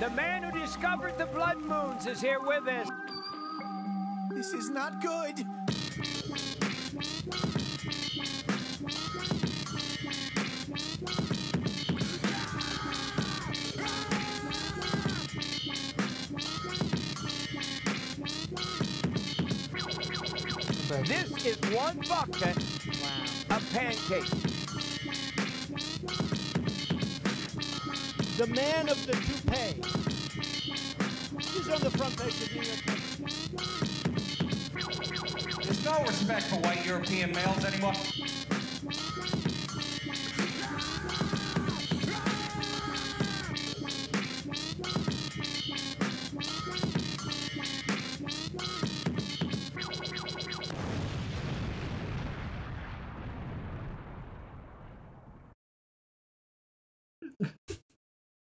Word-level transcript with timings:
The 0.00 0.10
man 0.10 0.42
who 0.42 0.60
discovered 0.60 1.18
the 1.18 1.26
blood 1.26 1.58
moons 1.58 2.06
is 2.06 2.20
here 2.20 2.40
with 2.40 2.66
us. 2.66 2.88
This 4.30 4.54
is 4.54 4.70
not 4.70 5.02
good. 5.02 5.46
This 21.06 21.46
is 21.46 21.58
one 21.74 21.98
bucket 22.08 22.56
of 23.50 23.70
pancakes. 23.72 24.43
The 28.36 28.48
man 28.48 28.88
of 28.88 29.06
the 29.06 29.12
toupee. 29.12 29.80
He's 31.38 31.68
on 31.68 31.80
the 31.80 31.90
front 31.90 32.16
page 32.18 32.34
of 32.42 32.50
New 32.52 32.62
York 32.62 32.80
Times. 32.84 33.48
There's 35.64 35.84
no 35.84 36.02
respect 36.02 36.46
for 36.46 36.56
white 36.56 36.84
European 36.84 37.30
males 37.30 37.64
anymore. 37.64 37.94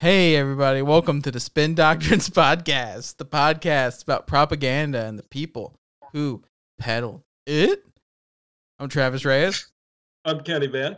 Hey, 0.02 0.34
everybody, 0.34 0.82
welcome 0.82 1.22
to 1.22 1.30
the 1.30 1.38
Spin 1.38 1.76
Doctrines 1.76 2.28
Podcast, 2.30 3.18
the 3.18 3.24
podcast 3.24 4.02
about 4.02 4.26
propaganda 4.26 5.04
and 5.04 5.16
the 5.16 5.22
people 5.22 5.74
who 6.12 6.42
peddle 6.76 7.22
it. 7.46 7.84
I'm 8.80 8.88
Travis 8.88 9.24
Reyes, 9.24 9.70
I'm 10.24 10.40
Kenny 10.40 10.66
Van. 10.66 10.96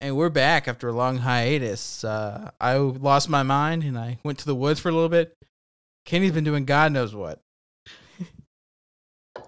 and 0.00 0.16
we're 0.16 0.30
back 0.30 0.66
after 0.66 0.88
a 0.88 0.92
long 0.92 1.18
hiatus. 1.18 2.02
Uh, 2.04 2.50
I 2.58 2.78
lost 2.78 3.28
my 3.28 3.42
mind 3.42 3.82
and 3.82 3.98
I 3.98 4.16
went 4.24 4.38
to 4.38 4.46
the 4.46 4.54
woods 4.54 4.80
for 4.80 4.88
a 4.88 4.92
little 4.92 5.10
bit. 5.10 5.34
Kenny's 6.06 6.32
been 6.32 6.44
doing 6.44 6.64
God 6.64 6.90
knows 6.90 7.14
what, 7.14 7.40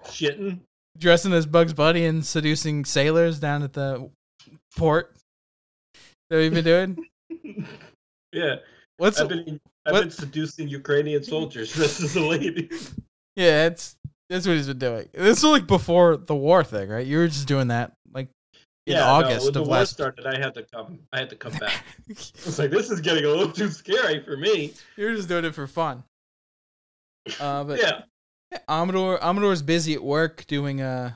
Shitting. 0.09 0.59
dressing 0.99 1.33
as 1.33 1.47
Bugs 1.47 1.73
Bunny 1.73 2.05
and 2.05 2.23
seducing 2.23 2.85
sailors 2.85 3.41
down 3.41 3.63
at 3.63 3.73
the 3.73 4.11
port. 4.77 5.17
That 6.29 6.37
we've 6.37 6.53
been 6.53 6.65
doing. 6.65 7.07
Yeah. 8.33 8.57
What's 9.01 9.19
I've 9.19 9.29
been 9.31 9.59
I've 9.87 9.93
what- 9.95 10.01
been 10.03 10.11
seducing 10.11 10.69
Ukrainian 10.69 11.23
soldiers. 11.25 11.75
This 11.77 12.01
is 12.01 12.17
a 12.17 12.21
lady. 12.21 12.69
yeah? 13.35 13.67
It's 13.67 13.97
that's 14.29 14.47
what 14.47 14.57
he's 14.57 14.67
been 14.67 14.79
doing. 14.79 15.09
This 15.15 15.39
is 15.39 15.45
like 15.45 15.67
before 15.67 16.19
the 16.19 16.35
war 16.35 16.63
thing, 16.63 16.91
right? 16.91 17.07
You 17.07 17.17
were 17.19 17.27
just 17.29 17.49
doing 17.49 17.69
that 17.69 17.93
like 18.13 18.29
in 18.87 18.95
yeah, 18.97 19.11
August 19.11 19.39
no, 19.41 19.45
when 19.47 19.53
the 19.55 19.61
of 19.63 19.67
war 19.69 19.77
last. 19.79 19.93
started, 19.93 20.27
I 20.27 20.39
had 20.39 20.53
to 20.55 20.65
come. 20.75 20.99
I 21.15 21.19
had 21.21 21.31
to 21.31 21.37
come 21.37 21.53
back. 21.55 21.83
It's 22.11 22.59
like 22.59 22.71
this 22.71 22.91
is 22.91 23.01
getting 23.01 23.25
a 23.25 23.29
little 23.29 23.51
too 23.51 23.71
scary 23.71 24.23
for 24.23 24.37
me. 24.37 24.75
You're 24.97 25.15
just 25.17 25.29
doing 25.29 25.47
it 25.47 25.55
for 25.55 25.67
fun. 25.67 26.05
Uh, 27.41 27.65
but 27.69 27.81
Yeah. 27.81 28.03
Amador 28.69 29.23
Amador's 29.25 29.63
busy 29.63 29.95
at 29.95 30.03
work 30.03 30.45
doing 30.47 30.83
uh 30.83 31.15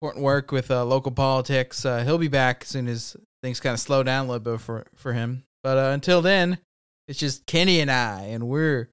important 0.00 0.24
work 0.24 0.50
with 0.50 0.70
uh, 0.70 0.84
local 0.84 1.12
politics. 1.12 1.84
Uh, 1.84 2.02
he'll 2.04 2.18
be 2.18 2.28
back 2.28 2.62
as 2.62 2.68
soon 2.68 2.88
as 2.88 3.16
things 3.42 3.60
kind 3.60 3.74
of 3.74 3.80
slow 3.80 4.02
down 4.02 4.26
a 4.26 4.28
little 4.28 4.52
bit 4.52 4.60
for 4.60 4.86
for 4.94 5.12
him. 5.12 5.44
But 5.64 5.78
uh, 5.78 5.90
until 5.92 6.20
then, 6.20 6.58
it's 7.08 7.18
just 7.18 7.46
Kenny 7.46 7.80
and 7.80 7.90
I, 7.90 8.24
and 8.26 8.46
we're 8.46 8.90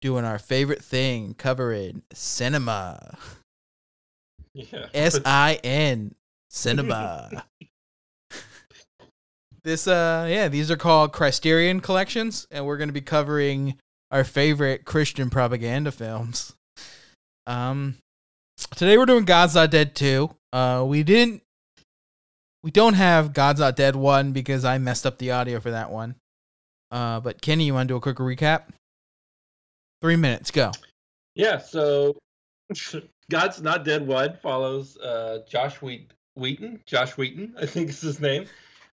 doing 0.00 0.24
our 0.24 0.38
favorite 0.38 0.82
thing, 0.82 1.34
covering 1.34 2.02
cinema. 2.12 3.18
Yeah. 4.54 4.86
S 4.94 5.20
I 5.26 5.60
N 5.62 6.14
cinema. 6.48 7.44
this 9.64 9.86
uh 9.86 10.26
yeah, 10.30 10.48
these 10.48 10.70
are 10.70 10.76
called 10.76 11.12
Christerian 11.12 11.82
collections, 11.82 12.46
and 12.50 12.64
we're 12.64 12.78
gonna 12.78 12.92
be 12.92 13.02
covering 13.02 13.76
our 14.10 14.24
favorite 14.24 14.86
Christian 14.86 15.28
propaganda 15.28 15.92
films. 15.92 16.54
Um 17.46 17.96
today 18.74 18.96
we're 18.96 19.04
doing 19.04 19.26
God's 19.26 19.54
Not 19.54 19.70
Dead 19.70 19.94
2. 19.94 20.30
Uh 20.54 20.86
we 20.88 21.02
didn't 21.02 21.42
we 22.66 22.72
don't 22.72 22.94
have 22.94 23.32
God's 23.32 23.60
Not 23.60 23.76
Dead 23.76 23.94
1 23.94 24.32
because 24.32 24.64
I 24.64 24.78
messed 24.78 25.06
up 25.06 25.18
the 25.18 25.30
audio 25.30 25.60
for 25.60 25.70
that 25.70 25.88
one. 25.88 26.16
Uh 26.90 27.20
but 27.20 27.40
Kenny, 27.40 27.64
you 27.64 27.74
wanna 27.74 27.86
do 27.86 27.94
a 27.94 28.00
quick 28.00 28.16
recap? 28.16 28.64
Three 30.02 30.16
minutes, 30.16 30.50
go. 30.50 30.72
Yeah. 31.36 31.58
So, 31.58 32.16
God's 33.30 33.62
Not 33.62 33.84
Dead 33.84 34.04
One 34.04 34.36
follows 34.42 34.96
uh, 34.96 35.44
Josh 35.48 35.80
Wheat- 35.80 36.10
Wheaton. 36.34 36.80
Josh 36.86 37.16
Wheaton, 37.16 37.54
I 37.56 37.66
think 37.66 37.88
is 37.88 38.00
his 38.00 38.18
name. 38.18 38.46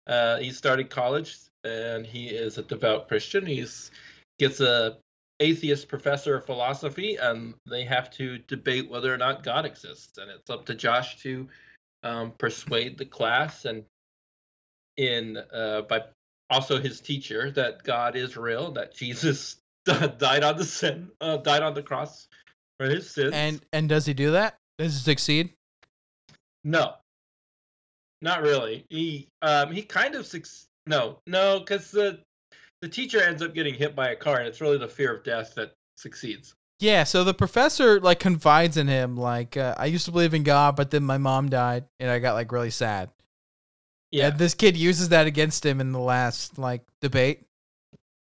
Uh, 0.05 0.37
he 0.37 0.51
started 0.51 0.91
college 0.91 1.35
and 1.63 2.05
he 2.05 2.27
is 2.27 2.59
a 2.59 2.61
devout 2.61 3.07
Christian. 3.07 3.43
He's 3.43 3.89
gets 4.37 4.59
a 4.59 4.97
atheist 5.39 5.87
professor 5.87 6.35
of 6.35 6.45
philosophy, 6.45 7.15
and 7.15 7.55
they 7.67 7.85
have 7.85 8.11
to 8.11 8.37
debate 8.37 8.87
whether 8.87 9.11
or 9.11 9.17
not 9.17 9.41
God 9.43 9.65
exists. 9.65 10.19
And 10.19 10.29
it's 10.29 10.51
up 10.51 10.67
to 10.67 10.75
Josh 10.75 11.17
to 11.23 11.47
um, 12.03 12.33
persuade 12.37 12.97
the 12.97 13.05
class 13.05 13.65
and 13.65 13.83
in 14.97 15.37
uh, 15.53 15.81
by 15.81 16.01
also 16.49 16.79
his 16.79 17.01
teacher 17.01 17.51
that 17.51 17.83
God 17.83 18.15
is 18.15 18.37
real, 18.37 18.71
that 18.73 18.93
Jesus 18.93 19.57
died 19.85 20.43
on 20.43 20.57
the 20.57 20.65
sin, 20.65 21.09
uh, 21.21 21.37
died 21.37 21.63
on 21.63 21.73
the 21.73 21.81
cross 21.81 22.27
for 22.79 22.87
his 22.87 23.09
sins. 23.09 23.33
And 23.33 23.61
and 23.71 23.89
does 23.89 24.05
he 24.05 24.13
do 24.13 24.31
that? 24.31 24.57
Does 24.77 24.93
he 24.93 24.99
succeed? 24.99 25.53
no, 26.63 26.93
not 28.21 28.41
really. 28.41 28.85
He 28.89 29.27
um 29.41 29.71
he 29.71 29.81
kind 29.81 30.15
of 30.15 30.25
suc- 30.25 30.45
no 30.85 31.19
no 31.27 31.59
because 31.59 31.91
the 31.91 32.19
the 32.81 32.89
teacher 32.89 33.21
ends 33.21 33.41
up 33.41 33.53
getting 33.53 33.73
hit 33.73 33.95
by 33.95 34.09
a 34.09 34.15
car, 34.15 34.39
and 34.39 34.47
it's 34.47 34.61
really 34.61 34.77
the 34.77 34.87
fear 34.87 35.15
of 35.15 35.23
death 35.23 35.55
that 35.55 35.73
succeeds. 35.97 36.55
Yeah, 36.83 37.05
so 37.05 37.23
the 37.23 37.33
professor 37.33 38.01
like 38.01 38.19
confides 38.19 38.75
in 38.75 38.89
him 38.89 39.15
like 39.15 39.55
uh, 39.55 39.73
I 39.77 39.85
used 39.85 40.03
to 40.03 40.11
believe 40.11 40.33
in 40.33 40.43
God, 40.43 40.75
but 40.75 40.91
then 40.91 41.05
my 41.05 41.17
mom 41.17 41.47
died 41.49 41.85
and 41.97 42.11
I 42.11 42.19
got 42.19 42.33
like 42.33 42.51
really 42.51 42.71
sad. 42.71 43.09
Yeah, 44.11 44.27
And 44.27 44.37
this 44.37 44.53
kid 44.53 44.75
uses 44.75 45.07
that 45.09 45.25
against 45.25 45.65
him 45.65 45.79
in 45.79 45.93
the 45.93 45.99
last 45.99 46.57
like 46.57 46.81
debate. 46.99 47.45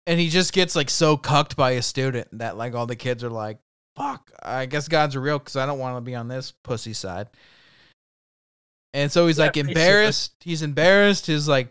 And 0.09 0.19
he 0.19 0.29
just 0.29 0.53
gets 0.53 0.75
like 0.75 0.91
so 0.91 1.17
cucked 1.17 1.55
by 1.55 1.73
a 1.73 1.83
student 1.83 2.37
that 2.37 2.57
like 2.57 2.75
all 2.75 2.87
the 2.87 2.97
kids 2.97 3.23
are 3.23 3.31
like, 3.31 3.59
"Fuck, 3.95 4.33
I 4.43 4.67
guess 4.67 4.89
God's 4.89 5.17
real 5.17 5.39
cuz 5.39 5.55
I 5.55 5.65
don't 5.65 5.79
want 5.79 5.97
to 5.97 6.01
be 6.01 6.17
on 6.17 6.27
this 6.27 6.53
pussy 6.65 6.95
side." 6.95 7.29
And 8.93 9.13
so 9.13 9.29
he's 9.29 9.39
Yeah, 9.39 9.45
like 9.45 9.53
basically. 9.53 9.71
embarrassed. 9.71 10.33
He's 10.41 10.63
embarrassed. 10.63 11.27
His 11.27 11.47
like 11.47 11.71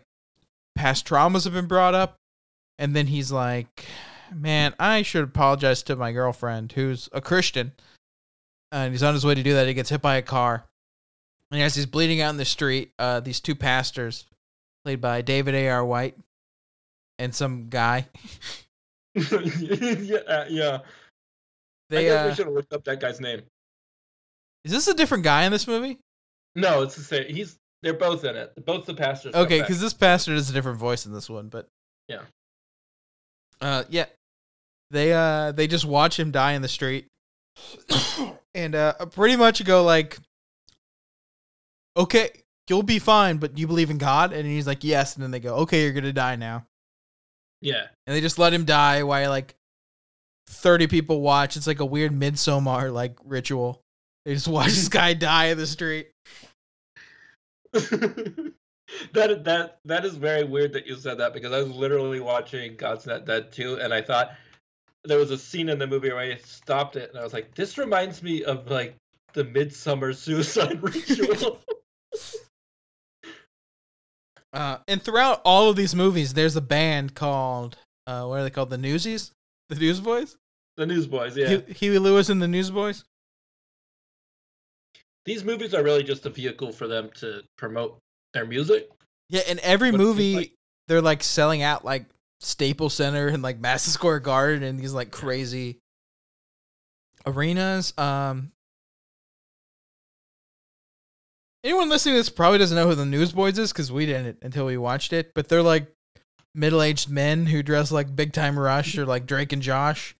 past 0.74 1.06
traumas 1.06 1.44
have 1.44 1.52
been 1.52 1.66
brought 1.66 1.94
up. 1.94 2.16
And 2.78 2.96
then 2.96 3.08
he's 3.08 3.30
like, 3.30 3.84
man, 4.34 4.74
I 4.78 5.02
should 5.02 5.24
apologize 5.24 5.82
to 5.84 5.96
my 5.96 6.12
girlfriend 6.12 6.72
who's 6.72 7.08
a 7.12 7.20
Christian. 7.20 7.72
And 8.70 8.92
he's 8.92 9.02
on 9.02 9.14
his 9.14 9.24
way 9.24 9.34
to 9.34 9.42
do 9.42 9.54
that. 9.54 9.66
He 9.66 9.74
gets 9.74 9.88
hit 9.90 10.02
by 10.02 10.16
a 10.16 10.22
car. 10.22 10.66
And 11.50 11.62
as 11.62 11.74
he's 11.74 11.86
bleeding 11.86 12.20
out 12.20 12.30
in 12.30 12.36
the 12.36 12.44
street, 12.44 12.92
uh, 12.98 13.20
these 13.20 13.40
two 13.40 13.54
pastors, 13.54 14.26
played 14.84 15.00
by 15.00 15.22
David 15.22 15.54
A.R. 15.54 15.82
White 15.84 16.16
and 17.18 17.34
some 17.34 17.68
guy, 17.70 18.06
yeah, 19.14 20.18
uh, 20.18 20.44
yeah. 20.50 20.78
they 21.88 21.98
I 21.98 22.02
guess 22.02 22.26
uh, 22.26 22.28
we 22.28 22.34
should 22.34 22.46
have 22.46 22.54
looked 22.54 22.72
up 22.74 22.84
that 22.84 23.00
guy's 23.00 23.20
name. 23.20 23.40
is 24.64 24.72
this 24.72 24.86
a 24.88 24.94
different 24.94 25.24
guy 25.24 25.44
in 25.44 25.52
this 25.52 25.66
movie? 25.66 25.98
No, 26.54 26.82
it's 26.82 26.94
the 26.96 27.02
same. 27.02 27.24
He's 27.34 27.56
they're 27.82 27.94
both 27.94 28.24
in 28.24 28.36
it. 28.36 28.52
Both 28.66 28.84
the 28.84 28.94
pastors. 28.94 29.34
Okay, 29.34 29.60
because 29.60 29.80
this 29.80 29.94
pastor 29.94 30.34
does 30.34 30.50
a 30.50 30.52
different 30.52 30.78
voice 30.78 31.06
in 31.06 31.12
this 31.14 31.30
one, 31.30 31.48
but 31.48 31.68
Yeah. 32.08 32.20
uh, 33.62 33.84
yeah, 33.88 34.04
they 34.90 35.12
uh 35.12 35.52
they 35.52 35.66
just 35.66 35.84
watch 35.84 36.18
him 36.18 36.30
die 36.30 36.52
in 36.52 36.62
the 36.62 36.68
street, 36.68 37.06
and 38.54 38.74
uh 38.74 38.94
pretty 39.06 39.36
much 39.36 39.64
go 39.64 39.84
like, 39.84 40.18
okay, 41.96 42.30
you'll 42.68 42.82
be 42.82 42.98
fine, 42.98 43.38
but 43.38 43.58
you 43.58 43.66
believe 43.66 43.90
in 43.90 43.98
God, 43.98 44.32
and 44.32 44.46
he's 44.46 44.66
like, 44.66 44.84
yes, 44.84 45.14
and 45.14 45.22
then 45.22 45.30
they 45.30 45.40
go, 45.40 45.56
okay, 45.56 45.82
you're 45.82 45.92
gonna 45.92 46.12
die 46.12 46.36
now, 46.36 46.66
yeah, 47.60 47.86
and 48.06 48.16
they 48.16 48.20
just 48.20 48.38
let 48.38 48.52
him 48.52 48.64
die 48.64 49.02
while 49.02 49.30
like 49.30 49.54
thirty 50.46 50.86
people 50.86 51.20
watch. 51.20 51.56
It's 51.56 51.66
like 51.66 51.80
a 51.80 51.86
weird 51.86 52.12
midsummer 52.12 52.90
like 52.90 53.16
ritual. 53.24 53.82
They 54.24 54.34
just 54.34 54.48
watch 54.48 54.68
this 54.68 54.88
guy 54.88 55.14
die 55.14 55.46
in 55.46 55.58
the 55.58 55.66
street. 55.66 56.08
that 57.72 59.44
that 59.44 59.78
that 59.84 60.04
is 60.04 60.14
very 60.14 60.44
weird 60.44 60.72
that 60.72 60.86
you 60.86 60.96
said 60.96 61.18
that 61.18 61.34
because 61.34 61.52
I 61.52 61.62
was 61.62 61.70
literally 61.70 62.20
watching 62.20 62.76
God's 62.76 63.06
Not 63.06 63.26
Dead 63.26 63.52
too, 63.52 63.78
and 63.80 63.92
I 63.92 64.00
thought 64.00 64.32
there 65.04 65.18
was 65.18 65.30
a 65.30 65.38
scene 65.38 65.68
in 65.68 65.78
the 65.78 65.86
movie 65.86 66.10
where 66.10 66.18
I 66.18 66.36
stopped 66.36 66.96
it, 66.96 67.10
and 67.10 67.18
I 67.18 67.24
was 67.24 67.32
like, 67.32 67.54
"This 67.54 67.78
reminds 67.78 68.22
me 68.22 68.44
of 68.44 68.70
like 68.70 68.96
the 69.32 69.44
midsummer 69.44 70.12
suicide 70.12 70.82
ritual." 70.82 71.60
Uh, 74.50 74.78
and 74.88 75.02
throughout 75.02 75.42
all 75.44 75.68
of 75.68 75.76
these 75.76 75.94
movies, 75.94 76.32
there's 76.32 76.56
a 76.56 76.60
band 76.62 77.14
called 77.14 77.76
uh, 78.06 78.24
what 78.24 78.40
are 78.40 78.42
they 78.42 78.50
called? 78.50 78.70
The 78.70 78.78
Newsies, 78.78 79.32
the 79.68 79.74
Newsboys. 79.74 80.36
The 80.78 80.86
Newsboys, 80.86 81.36
yeah. 81.36 81.48
Hue- 81.48 81.64
Huey 81.68 81.98
Lewis 81.98 82.30
and 82.30 82.40
the 82.40 82.48
Newsboys. 82.48 83.04
These 85.26 85.44
movies 85.44 85.74
are 85.74 85.82
really 85.82 86.02
just 86.02 86.24
a 86.24 86.30
vehicle 86.30 86.72
for 86.72 86.88
them 86.88 87.10
to 87.16 87.42
promote 87.58 87.98
their 88.32 88.46
music. 88.46 88.88
Yeah, 89.28 89.42
in 89.46 89.60
every 89.60 89.90
What's 89.90 90.02
movie, 90.02 90.34
like? 90.36 90.52
they're 90.86 91.02
like 91.02 91.22
selling 91.22 91.60
out 91.60 91.84
like 91.84 92.06
Staples 92.40 92.94
Center 92.94 93.28
and 93.28 93.42
like 93.42 93.58
Madison 93.58 93.92
Square 93.92 94.20
Garden 94.20 94.62
and 94.62 94.78
these 94.78 94.92
like 94.92 95.10
crazy 95.10 95.78
arenas. 97.26 97.92
Um, 97.98 98.52
anyone 101.64 101.88
listening 101.88 102.14
to 102.14 102.20
this 102.20 102.30
probably 102.30 102.58
doesn't 102.58 102.76
know 102.76 102.86
who 102.86 102.94
the 102.94 103.04
Newsboys 103.04 103.58
is 103.58 103.72
because 103.72 103.90
we 103.90 104.06
didn't 104.06 104.38
until 104.42 104.66
we 104.66 104.76
watched 104.76 105.12
it. 105.12 105.32
But 105.34 105.48
they're 105.48 105.62
like 105.62 105.92
middle-aged 106.54 107.08
men 107.08 107.46
who 107.46 107.62
dress 107.62 107.90
like 107.92 108.14
Big 108.14 108.32
Time 108.32 108.58
Rush 108.58 108.96
or 108.96 109.06
like 109.06 109.26
Drake 109.26 109.52
and 109.52 109.62
Josh, 109.62 110.14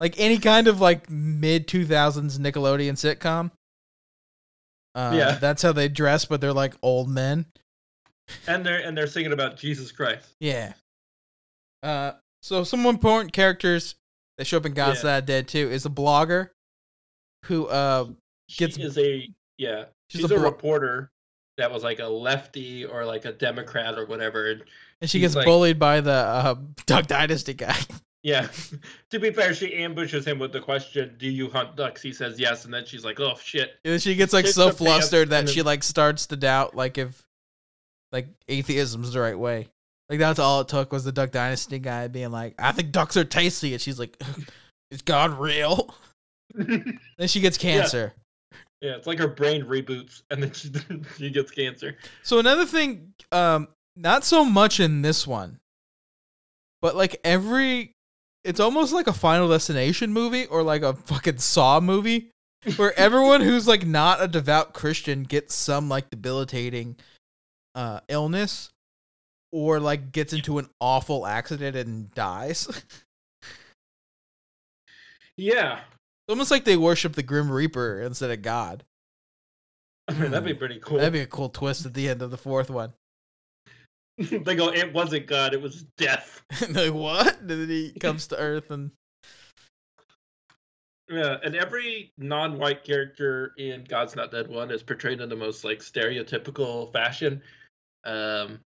like 0.00 0.14
any 0.18 0.38
kind 0.38 0.68
of 0.68 0.80
like 0.80 1.10
mid 1.10 1.66
two 1.68 1.84
thousands 1.84 2.38
Nickelodeon 2.38 2.92
sitcom. 2.94 3.50
Uh, 4.94 5.12
Yeah. 5.16 5.32
that's 5.32 5.62
how 5.62 5.72
they 5.72 5.88
dress, 5.88 6.24
but 6.24 6.40
they're 6.40 6.52
like 6.52 6.74
old 6.82 7.08
men. 7.08 7.46
And 8.46 8.64
they're 8.64 8.78
and 8.78 8.96
they're 8.96 9.06
singing 9.08 9.32
about 9.32 9.56
Jesus 9.58 9.92
Christ. 9.92 10.30
Yeah. 10.40 10.72
Uh, 11.84 12.12
so 12.42 12.64
some 12.64 12.86
important 12.86 13.32
characters 13.32 13.94
that 14.38 14.46
show 14.46 14.56
up 14.56 14.66
in 14.66 14.72
God's 14.74 15.04
Yeah. 15.04 15.20
Dead 15.20 15.46
too 15.48 15.70
is 15.70 15.86
a 15.86 15.90
blogger 15.90 16.50
who 17.44 17.66
uh 17.66 18.06
She 18.48 18.58
Gets- 18.66 18.78
is 18.78 18.98
a 18.98 19.28
yeah. 19.58 19.84
She's 20.10 20.20
She's, 20.22 20.30
a 20.30 20.34
a, 20.34 20.38
blo- 20.38 20.44
reporter 20.50 21.10
that 21.56 21.70
was 21.72 21.82
like 21.84 21.98
a 22.00 22.06
lefty 22.06 22.84
or 22.84 23.04
like 23.04 23.24
a 23.24 23.32
Democrat 23.32 23.98
or 23.98 24.06
whatever. 24.06 24.50
And 24.50 24.64
and 25.00 25.10
she 25.10 25.20
gets 25.20 25.34
like- 25.34 25.44
bullied 25.46 25.78
by 25.78 26.00
the 26.00 26.10
uh, 26.12 26.54
Duck 26.86 27.06
Dynasty 27.06 27.54
guy. 27.54 27.76
yeah, 28.22 28.48
to 29.10 29.18
be 29.20 29.30
fair, 29.30 29.54
she 29.54 29.74
ambushes 29.74 30.26
him 30.26 30.38
with 30.38 30.52
the 30.52 30.60
question, 30.60 31.14
"Do 31.18 31.28
you 31.28 31.48
hunt 31.50 31.76
ducks?" 31.76 32.00
He 32.02 32.12
says 32.12 32.38
yes, 32.40 32.64
and 32.64 32.72
then 32.74 32.84
she's 32.86 33.04
like, 33.04 33.20
"Oh 33.20 33.34
shit." 33.42 33.76
and 33.84 34.00
she 34.02 34.14
gets 34.14 34.32
like 34.32 34.46
Shits 34.46 34.54
so 34.54 34.70
flustered 34.72 35.30
that 35.30 35.40
and 35.40 35.48
she 35.48 35.62
like 35.62 35.82
starts 35.82 36.26
to 36.28 36.36
doubt 36.36 36.74
like 36.74 36.98
if 36.98 37.22
like 38.12 38.28
atheism's 38.48 39.12
the 39.12 39.20
right 39.20 39.38
way. 39.38 39.68
Like 40.08 40.18
that's 40.18 40.38
all 40.38 40.60
it 40.60 40.68
took 40.68 40.92
was 40.92 41.04
the 41.04 41.12
Duck 41.12 41.30
Dynasty 41.30 41.78
guy 41.78 42.08
being 42.08 42.30
like, 42.30 42.54
"I 42.58 42.72
think 42.72 42.92
ducks 42.92 43.16
are 43.16 43.24
tasty," 43.24 43.72
and 43.72 43.80
she's 43.80 43.98
like, 43.98 44.20
"Is 44.90 45.02
God 45.02 45.38
real?" 45.38 45.94
Then 46.54 47.26
she 47.26 47.40
gets 47.40 47.58
cancer. 47.58 48.14
Yeah, 48.80 48.96
it's 48.96 49.06
like 49.06 49.18
her 49.18 49.28
brain 49.28 49.64
reboots, 49.64 50.22
and 50.30 50.42
then 50.42 50.52
she 50.52 50.70
she 51.16 51.30
gets 51.30 51.50
cancer. 51.50 51.96
So 52.22 52.38
another 52.38 52.66
thing, 52.66 53.14
um, 53.32 53.68
not 53.96 54.24
so 54.24 54.44
much 54.44 54.78
in 54.78 55.00
this 55.02 55.26
one, 55.26 55.58
but 56.82 56.94
like 56.94 57.18
every, 57.24 57.92
it's 58.44 58.60
almost 58.60 58.92
like 58.92 59.06
a 59.06 59.12
Final 59.12 59.48
Destination 59.48 60.12
movie 60.12 60.44
or 60.46 60.62
like 60.62 60.82
a 60.82 60.92
fucking 60.92 61.38
Saw 61.38 61.80
movie, 61.80 62.30
where 62.76 62.96
everyone 62.98 63.40
who's 63.40 63.66
like 63.66 63.86
not 63.86 64.22
a 64.22 64.28
devout 64.28 64.74
Christian 64.74 65.22
gets 65.22 65.54
some 65.54 65.88
like 65.88 66.10
debilitating, 66.10 66.96
uh, 67.74 68.00
illness, 68.08 68.68
or 69.54 69.78
like 69.78 70.10
gets 70.10 70.32
into 70.32 70.58
an 70.58 70.68
awful 70.80 71.24
accident 71.24 71.76
and 71.76 72.12
dies. 72.14 72.68
Yeah, 75.36 75.78
It's 75.78 76.28
almost 76.28 76.52
like 76.52 76.64
they 76.64 76.76
worship 76.76 77.14
the 77.14 77.22
Grim 77.24 77.50
Reaper 77.50 78.00
instead 78.00 78.30
of 78.30 78.40
God. 78.40 78.84
I 80.06 80.12
mean 80.12 80.30
that'd 80.30 80.44
be 80.44 80.54
pretty 80.54 80.78
cool. 80.78 80.98
That'd 80.98 81.12
be 81.12 81.18
a 81.18 81.26
cool 81.26 81.48
twist 81.48 81.86
at 81.86 81.92
the 81.92 82.08
end 82.08 82.22
of 82.22 82.30
the 82.30 82.36
fourth 82.36 82.70
one. 82.70 82.92
they 84.18 84.54
go, 84.54 84.68
"It 84.68 84.92
wasn't 84.92 85.26
God, 85.26 85.52
it 85.52 85.60
was 85.60 85.86
death." 85.98 86.40
and 86.64 86.72
they're 86.72 86.92
like, 86.92 87.00
what? 87.00 87.40
And 87.40 87.50
then 87.50 87.68
he 87.68 87.90
comes 87.98 88.28
to 88.28 88.38
Earth 88.38 88.70
and 88.70 88.92
Yeah, 91.10 91.38
and 91.42 91.56
every 91.56 92.12
non-white 92.16 92.84
character 92.84 93.54
in 93.58 93.82
God's 93.82 94.14
Not 94.14 94.30
Dead 94.30 94.46
one 94.46 94.70
is 94.70 94.84
portrayed 94.84 95.20
in 95.20 95.28
the 95.28 95.34
most 95.34 95.64
like 95.64 95.80
stereotypical 95.80 96.92
fashion. 96.92 97.42
Um, 98.04 98.60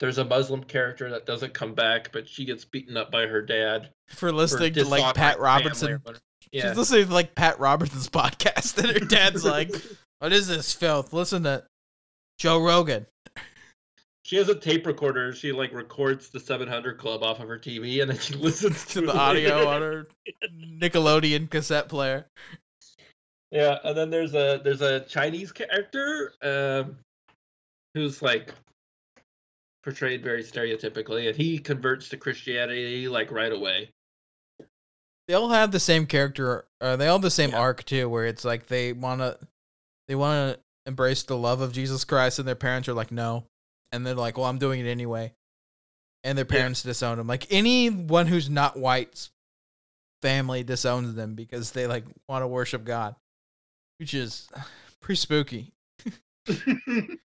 there's 0.00 0.18
a 0.18 0.24
Muslim 0.24 0.62
character 0.64 1.10
that 1.10 1.26
doesn't 1.26 1.54
come 1.54 1.74
back, 1.74 2.12
but 2.12 2.28
she 2.28 2.44
gets 2.44 2.64
beaten 2.64 2.96
up 2.96 3.10
by 3.10 3.26
her 3.26 3.42
dad. 3.42 3.90
for 4.08 4.16
for 4.16 4.32
listening 4.32 4.74
to 4.74 4.84
like 4.84 5.14
Pat 5.14 5.40
Robertson. 5.40 6.00
Yeah, 6.52 6.68
She's 6.68 6.78
listening 6.78 7.06
to 7.06 7.12
like 7.12 7.34
Pat 7.34 7.58
Robertson's 7.60 8.08
podcast, 8.10 8.78
and 8.78 8.88
her 8.92 9.06
dad's 9.06 9.44
like, 9.44 9.70
"What 10.20 10.32
is 10.32 10.48
this 10.48 10.72
filth? 10.72 11.12
Listen 11.12 11.42
to 11.44 11.64
Joe 12.38 12.58
Rogan." 12.62 13.06
she 14.24 14.36
has 14.36 14.50
a 14.50 14.54
tape 14.54 14.86
recorder. 14.86 15.32
She 15.32 15.52
like 15.52 15.72
records 15.72 16.28
the 16.28 16.38
700 16.38 16.98
Club 16.98 17.22
off 17.22 17.40
of 17.40 17.48
her 17.48 17.58
TV, 17.58 18.02
and 18.02 18.10
then 18.10 18.18
she 18.18 18.34
listens 18.36 18.84
To 18.86 19.00
to 19.00 19.06
the 19.06 19.16
audio 19.16 19.66
on 19.68 19.82
her 19.82 20.06
Nickelodeon 20.54 21.50
cassette 21.50 21.88
player. 21.88 22.26
Yeah, 23.50 23.78
and 23.84 23.96
then 23.96 24.10
there's 24.10 24.34
a 24.34 24.60
there's 24.62 24.82
a 24.82 25.00
Chinese 25.00 25.52
character 25.52 26.34
um, 26.42 26.98
who's 27.94 28.20
like 28.20 28.52
portrayed 29.88 30.22
very 30.22 30.42
stereotypically, 30.44 31.28
and 31.28 31.34
he 31.36 31.58
converts 31.58 32.10
to 32.10 32.16
Christianity 32.18 33.08
like 33.08 33.30
right 33.32 33.50
away. 33.50 33.90
They 35.26 35.32
all 35.32 35.48
have 35.48 35.72
the 35.72 35.80
same 35.80 36.04
character. 36.04 36.66
Uh, 36.78 36.96
they 36.96 37.08
all 37.08 37.16
have 37.16 37.22
the 37.22 37.30
same 37.30 37.52
Yeah. 37.52 37.60
arc 37.60 37.84
too, 37.84 38.06
where 38.06 38.26
it's 38.26 38.44
like 38.44 38.66
they 38.66 38.92
wanna, 38.92 39.38
they 40.06 40.14
wanna 40.14 40.58
embrace 40.84 41.22
the 41.22 41.38
love 41.38 41.62
of 41.62 41.72
Jesus 41.72 42.04
Christ, 42.04 42.38
and 42.38 42.46
their 42.46 42.54
parents 42.54 42.86
are 42.86 42.92
like, 42.92 43.10
"No," 43.10 43.46
and 43.90 44.06
they're 44.06 44.12
like, 44.14 44.36
"Well, 44.36 44.44
I'm 44.46 44.58
doing 44.58 44.84
it 44.84 44.86
anyway," 44.90 45.32
and 46.22 46.36
their 46.36 46.44
Yeah. 46.44 46.56
parents 46.58 46.82
disown 46.82 47.16
them. 47.16 47.26
Like 47.26 47.46
anyone 47.50 48.26
who's 48.26 48.50
not 48.50 48.76
white's 48.78 49.30
family 50.20 50.62
disowns 50.64 51.14
them 51.14 51.34
because 51.34 51.72
they 51.72 51.86
like 51.86 52.04
want 52.28 52.42
to 52.42 52.46
worship 52.46 52.84
God, 52.84 53.16
which 53.98 54.12
is 54.12 54.50
pretty 55.00 55.16
spooky. 55.16 55.72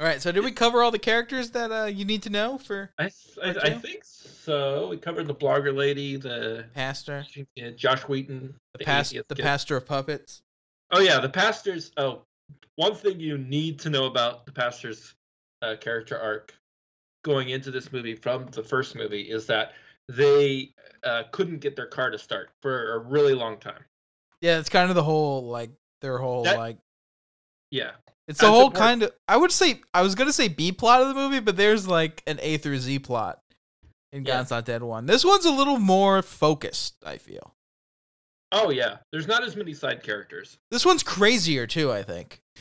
All 0.00 0.06
right, 0.06 0.22
so 0.22 0.32
did 0.32 0.42
we 0.42 0.50
cover 0.50 0.82
all 0.82 0.90
the 0.90 0.98
characters 0.98 1.50
that 1.50 1.70
uh, 1.70 1.84
you 1.84 2.06
need 2.06 2.22
to 2.22 2.30
know 2.30 2.56
for 2.56 2.90
I, 2.98 3.10
I, 3.44 3.50
I 3.50 3.70
think 3.74 4.02
so. 4.02 4.88
We 4.88 4.96
covered 4.96 5.26
the 5.26 5.34
blogger 5.34 5.76
lady, 5.76 6.16
the 6.16 6.64
pastor, 6.74 7.26
yeah, 7.54 7.68
Josh 7.76 8.00
Wheaton, 8.04 8.54
the 8.72 8.84
past, 8.86 9.12
the 9.12 9.34
kid. 9.34 9.42
pastor 9.42 9.76
of 9.76 9.84
puppets? 9.84 10.40
Oh 10.90 11.00
yeah, 11.00 11.20
the 11.20 11.28
pastors. 11.28 11.92
Oh, 11.98 12.22
one 12.76 12.94
thing 12.94 13.20
you 13.20 13.36
need 13.36 13.78
to 13.80 13.90
know 13.90 14.06
about 14.06 14.46
the 14.46 14.52
pastor's 14.52 15.14
uh, 15.60 15.76
character 15.78 16.18
arc 16.18 16.54
going 17.22 17.50
into 17.50 17.70
this 17.70 17.92
movie 17.92 18.14
from 18.14 18.46
the 18.46 18.62
first 18.62 18.96
movie 18.96 19.20
is 19.20 19.44
that 19.48 19.72
they 20.08 20.72
uh, 21.04 21.24
couldn't 21.30 21.58
get 21.58 21.76
their 21.76 21.86
car 21.86 22.08
to 22.10 22.18
start 22.18 22.48
for 22.62 22.94
a 22.94 22.98
really 22.98 23.34
long 23.34 23.58
time. 23.58 23.84
Yeah, 24.40 24.58
it's 24.58 24.70
kind 24.70 24.88
of 24.88 24.96
the 24.96 25.04
whole 25.04 25.42
like 25.42 25.72
their 26.00 26.16
whole 26.16 26.44
That- 26.44 26.56
like 26.56 26.78
Yeah, 27.70 27.90
it's 28.30 28.40
the 28.40 28.46
whole 28.46 28.66
important. 28.68 28.78
kind 28.82 29.02
of 29.02 29.12
I 29.28 29.36
would 29.36 29.52
say 29.52 29.80
I 29.92 30.02
was 30.02 30.14
gonna 30.14 30.32
say 30.32 30.48
B 30.48 30.72
plot 30.72 31.02
of 31.02 31.08
the 31.08 31.14
movie, 31.14 31.40
but 31.40 31.56
there's 31.56 31.86
like 31.86 32.22
an 32.26 32.38
A 32.42 32.56
through 32.56 32.78
Z 32.78 33.00
plot 33.00 33.40
in 34.12 34.24
Yeah. 34.24 34.38
God's 34.38 34.50
Not 34.50 34.64
Dead 34.64 34.82
one. 34.82 35.06
This 35.06 35.24
one's 35.24 35.44
a 35.44 35.50
little 35.52 35.78
more 35.78 36.22
focused. 36.22 36.94
I 37.04 37.18
feel 37.18 37.54
Oh 38.52 38.70
yeah, 38.70 38.96
there's 39.12 39.28
not 39.28 39.44
as 39.44 39.54
many 39.54 39.74
side 39.74 40.02
characters. 40.02 40.58
this 40.70 40.84
one's 40.86 41.02
crazier 41.02 41.66
too. 41.66 41.92
I 41.92 42.02
think. 42.02 42.40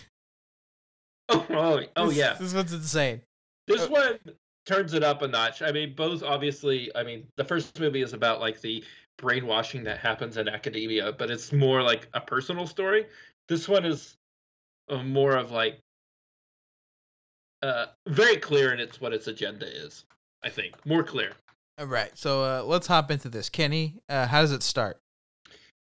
Oh, 1.32 1.46
oh, 1.52 1.80
oh 1.96 2.08
This- 2.08 2.18
yeah. 2.18 2.34
this 2.34 2.54
one's 2.54 2.74
insane. 2.74 3.22
This 3.68 3.84
Uh, 3.84 3.88
one 3.90 4.20
turns 4.66 4.94
it 4.96 5.04
up 5.04 5.22
a 5.22 5.28
notch. 5.28 5.62
I 5.62 5.72
mean, 5.72 5.94
both 5.96 6.24
obviously. 6.24 6.90
I 6.96 7.04
mean, 7.04 7.28
the 7.38 7.44
first 7.44 7.80
movie 7.80 8.02
is 8.02 8.14
about 8.14 8.40
like 8.40 8.60
the 8.62 8.84
brainwashing 9.20 9.84
that 9.84 10.00
happens 10.00 10.38
in 10.38 10.48
academia, 10.50 11.12
but 11.12 11.30
it's 11.30 11.52
more 11.54 11.84
like 11.84 12.08
a 12.16 12.22
personal 12.22 12.66
story. 12.66 13.06
This 13.48 13.68
one 13.68 13.86
is 13.86 14.16
more 15.03 15.36
of 15.36 15.51
like 15.51 15.79
uh, 17.62 17.88
very 18.08 18.38
clear 18.38 18.74
in 18.74 18.79
its 18.79 19.01
what 19.01 19.13
its 19.13 19.27
agenda 19.27 19.65
is. 19.67 20.05
I 20.43 20.50
think 20.50 20.86
more 20.86 21.03
clear. 21.03 21.34
All 21.77 21.86
right, 21.86 22.17
so 22.17 22.43
uh, 22.43 22.63
let's 22.63 22.88
hop 22.88 23.12
into 23.12 23.29
this. 23.29 23.50
Kenny, 23.50 23.96
uh, 24.10 24.27
how 24.27 24.41
does 24.41 24.51
it 24.51 24.63
start? 24.63 25.00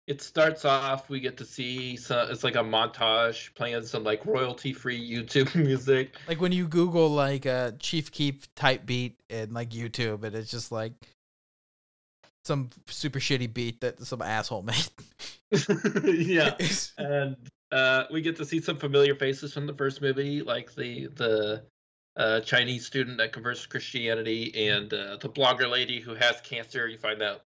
It 0.06 0.22
starts 0.22 0.64
off. 0.64 1.08
We 1.08 1.20
get 1.20 1.36
to 1.36 1.44
see 1.44 1.96
some. 1.96 2.30
It's 2.30 2.42
like 2.42 2.56
a 2.56 2.64
montage 2.64 3.54
playing 3.54 3.84
some 3.84 4.02
like 4.02 4.24
royalty-free 4.26 5.10
YouTube 5.10 5.54
music. 5.64 6.16
Like 6.26 6.40
when 6.40 6.52
you 6.52 6.66
Google 6.66 7.10
like 7.10 7.46
uh, 7.46 7.72
Chief 7.78 8.10
Keef 8.10 8.52
type 8.54 8.86
beat 8.86 9.18
in 9.28 9.52
like 9.52 9.70
YouTube, 9.70 10.24
and 10.24 10.34
it's 10.34 10.50
just 10.50 10.72
like 10.72 10.92
some 12.44 12.70
super 12.88 13.18
shitty 13.18 13.52
beat 13.52 13.80
that 13.80 14.02
some 14.04 14.22
asshole 14.22 14.62
made. 14.62 14.88
yeah. 16.04 16.54
and 16.98 17.36
uh, 17.72 18.04
we 18.10 18.20
get 18.20 18.36
to 18.36 18.44
see 18.44 18.60
some 18.60 18.76
familiar 18.76 19.14
faces 19.14 19.52
from 19.52 19.66
the 19.66 19.74
first 19.74 20.02
movie, 20.02 20.42
like 20.42 20.74
the 20.74 21.06
the 21.16 21.62
uh, 22.16 22.40
Chinese 22.40 22.84
student 22.84 23.18
that 23.18 23.32
converts 23.32 23.62
to 23.62 23.68
Christianity, 23.68 24.68
and 24.68 24.92
uh, 24.92 25.16
the 25.20 25.28
blogger 25.28 25.70
lady 25.70 26.00
who 26.00 26.14
has 26.14 26.40
cancer. 26.40 26.88
You 26.88 26.98
find 26.98 27.22
out 27.22 27.42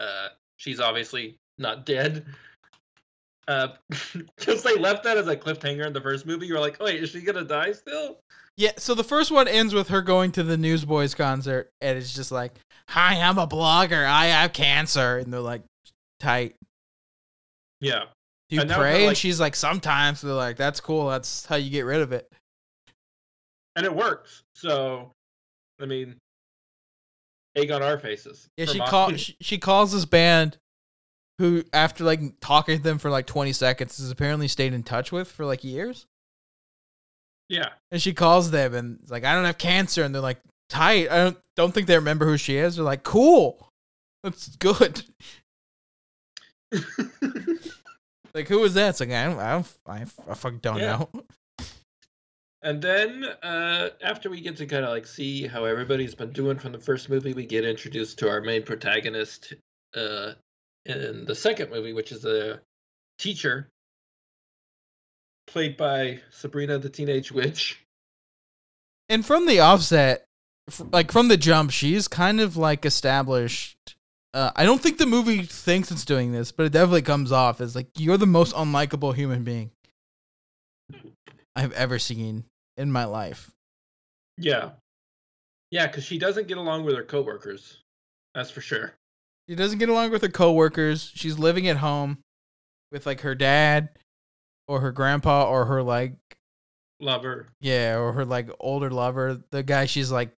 uh, 0.00 0.28
she's 0.56 0.80
obviously 0.80 1.36
not 1.58 1.86
dead. 1.86 2.24
uh, 3.48 3.68
just 4.38 4.64
they 4.64 4.76
left 4.76 5.04
that 5.04 5.16
as 5.16 5.26
a 5.28 5.36
cliffhanger 5.36 5.86
in 5.86 5.92
the 5.92 6.00
first 6.00 6.26
movie. 6.26 6.46
You 6.46 6.54
were 6.54 6.60
like, 6.60 6.76
oh, 6.80 6.84
wait, 6.84 7.02
is 7.02 7.10
she 7.10 7.22
gonna 7.22 7.44
die 7.44 7.72
still? 7.72 8.18
Yeah, 8.56 8.72
so 8.76 8.94
the 8.94 9.04
first 9.04 9.30
one 9.30 9.46
ends 9.46 9.72
with 9.72 9.88
her 9.88 10.02
going 10.02 10.32
to 10.32 10.42
the 10.42 10.56
Newsboys 10.56 11.14
concert, 11.14 11.70
and 11.80 11.96
it's 11.96 12.12
just 12.12 12.32
like, 12.32 12.54
"Hi, 12.88 13.14
I'm 13.14 13.38
a 13.38 13.46
blogger. 13.46 14.04
I 14.04 14.26
have 14.26 14.52
cancer," 14.52 15.16
and 15.18 15.32
they're 15.32 15.40
like, 15.40 15.62
"Tight." 16.18 16.56
Yeah. 17.80 18.06
Do 18.48 18.56
you 18.56 18.62
And 18.62 18.70
pray? 18.70 19.06
and 19.06 19.16
she's 19.16 19.38
like, 19.40 19.54
"Sometimes." 19.54 20.20
They're 20.22 20.32
like, 20.32 20.56
"That's 20.56 20.80
cool. 20.80 21.08
That's 21.10 21.44
how 21.46 21.56
you 21.56 21.70
get 21.70 21.82
rid 21.82 22.00
of 22.00 22.12
it." 22.12 22.30
and 23.76 23.86
it 23.86 23.94
works. 23.94 24.42
So, 24.56 25.12
I 25.80 25.86
mean, 25.86 26.16
egg 27.54 27.70
on 27.70 27.80
our 27.82 27.96
faces. 27.98 28.48
Yeah, 28.56 28.64
she 28.66 28.78
mocking- 28.78 28.90
call 28.90 29.12
she, 29.16 29.36
she 29.40 29.58
calls 29.58 29.92
this 29.92 30.04
band, 30.04 30.58
who 31.38 31.62
after 31.72 32.02
like 32.04 32.20
talking 32.40 32.76
to 32.78 32.82
them 32.82 32.98
for 32.98 33.08
like 33.10 33.26
20 33.26 33.52
seconds, 33.52 33.98
has 33.98 34.10
apparently 34.10 34.48
stayed 34.48 34.72
in 34.72 34.82
touch 34.82 35.12
with 35.12 35.30
for 35.30 35.44
like 35.46 35.62
years. 35.62 36.06
Yeah, 37.48 37.68
And 37.92 38.02
she 38.02 38.12
calls 38.12 38.50
them 38.50 38.74
and 38.74 38.98
is 39.04 39.10
like, 39.10 39.24
"I 39.24 39.32
don't 39.34 39.44
have 39.44 39.58
cancer," 39.58 40.02
and 40.02 40.12
they're 40.14 40.20
like, 40.20 40.40
"Tight." 40.68 41.08
I 41.10 41.16
don't 41.24 41.38
don't 41.56 41.72
think 41.72 41.86
they 41.86 41.96
remember 41.96 42.26
who 42.26 42.36
she 42.36 42.56
is. 42.56 42.76
They're 42.76 42.84
like, 42.84 43.04
"Cool, 43.04 43.70
that's 44.24 44.48
good." 44.56 45.02
Like, 48.34 48.48
who 48.48 48.62
is 48.64 48.74
that? 48.74 48.90
It's 48.90 49.00
like 49.00 49.10
I 49.10 49.24
don't, 49.24 49.38
I 49.38 49.52
don't, 49.52 49.78
I, 49.86 50.02
I 50.30 50.34
fucking 50.34 50.58
don't 50.58 50.78
Yeah. 50.78 50.98
know. 50.98 51.10
and 52.62 52.82
then 52.82 53.24
uh, 53.24 53.90
after 54.02 54.30
we 54.30 54.40
get 54.40 54.56
to 54.58 54.66
kind 54.66 54.84
of 54.84 54.90
like 54.90 55.06
see 55.06 55.46
how 55.46 55.64
everybody's 55.64 56.14
been 56.14 56.32
doing 56.32 56.58
from 56.58 56.72
the 56.72 56.78
first 56.78 57.08
movie, 57.08 57.32
we 57.32 57.46
get 57.46 57.64
introduced 57.64 58.18
to 58.20 58.28
our 58.28 58.40
main 58.40 58.62
protagonist 58.62 59.54
uh, 59.96 60.32
in 60.84 61.24
the 61.24 61.34
second 61.34 61.70
movie, 61.70 61.92
which 61.92 62.12
is 62.12 62.24
a 62.24 62.60
teacher 63.18 63.68
played 65.46 65.76
by 65.76 66.20
Sabrina 66.30 66.78
the 66.78 66.90
Teenage 66.90 67.32
Witch. 67.32 67.82
And 69.08 69.24
from 69.24 69.46
the 69.46 69.60
offset, 69.60 70.26
like 70.92 71.10
from 71.10 71.28
the 71.28 71.38
jump, 71.38 71.70
she's 71.70 72.08
kind 72.08 72.40
of 72.40 72.56
like 72.56 72.84
established. 72.84 73.96
Uh, 74.34 74.50
I 74.54 74.64
don't 74.64 74.80
think 74.80 74.98
the 74.98 75.06
movie 75.06 75.42
thinks 75.42 75.90
it's 75.90 76.04
doing 76.04 76.32
this, 76.32 76.52
but 76.52 76.66
it 76.66 76.72
definitely 76.72 77.02
comes 77.02 77.32
off 77.32 77.60
as 77.60 77.74
like 77.74 77.88
you're 77.96 78.18
the 78.18 78.26
most 78.26 78.54
unlikable 78.54 79.14
human 79.14 79.42
being 79.42 79.70
I've 81.56 81.72
ever 81.72 81.98
seen 81.98 82.44
in 82.76 82.92
my 82.92 83.04
life. 83.04 83.50
Yeah, 84.36 84.70
yeah, 85.70 85.86
because 85.86 86.04
she 86.04 86.18
doesn't 86.18 86.46
get 86.46 86.58
along 86.58 86.84
with 86.84 86.94
her 86.94 87.02
coworkers. 87.02 87.82
That's 88.34 88.50
for 88.50 88.60
sure. 88.60 88.94
She 89.48 89.54
doesn't 89.54 89.78
get 89.78 89.88
along 89.88 90.10
with 90.10 90.22
her 90.22 90.28
coworkers. 90.28 91.10
She's 91.14 91.38
living 91.38 91.66
at 91.68 91.78
home 91.78 92.18
with 92.92 93.06
like 93.06 93.22
her 93.22 93.34
dad 93.34 93.88
or 94.68 94.80
her 94.80 94.92
grandpa 94.92 95.48
or 95.48 95.64
her 95.64 95.82
like 95.82 96.12
Lover. 97.00 97.46
yeah, 97.60 97.96
or 97.96 98.12
her 98.12 98.24
like 98.24 98.50
older 98.60 98.90
lover, 98.90 99.40
the 99.50 99.62
guy 99.62 99.86
she's 99.86 100.10
like 100.12 100.32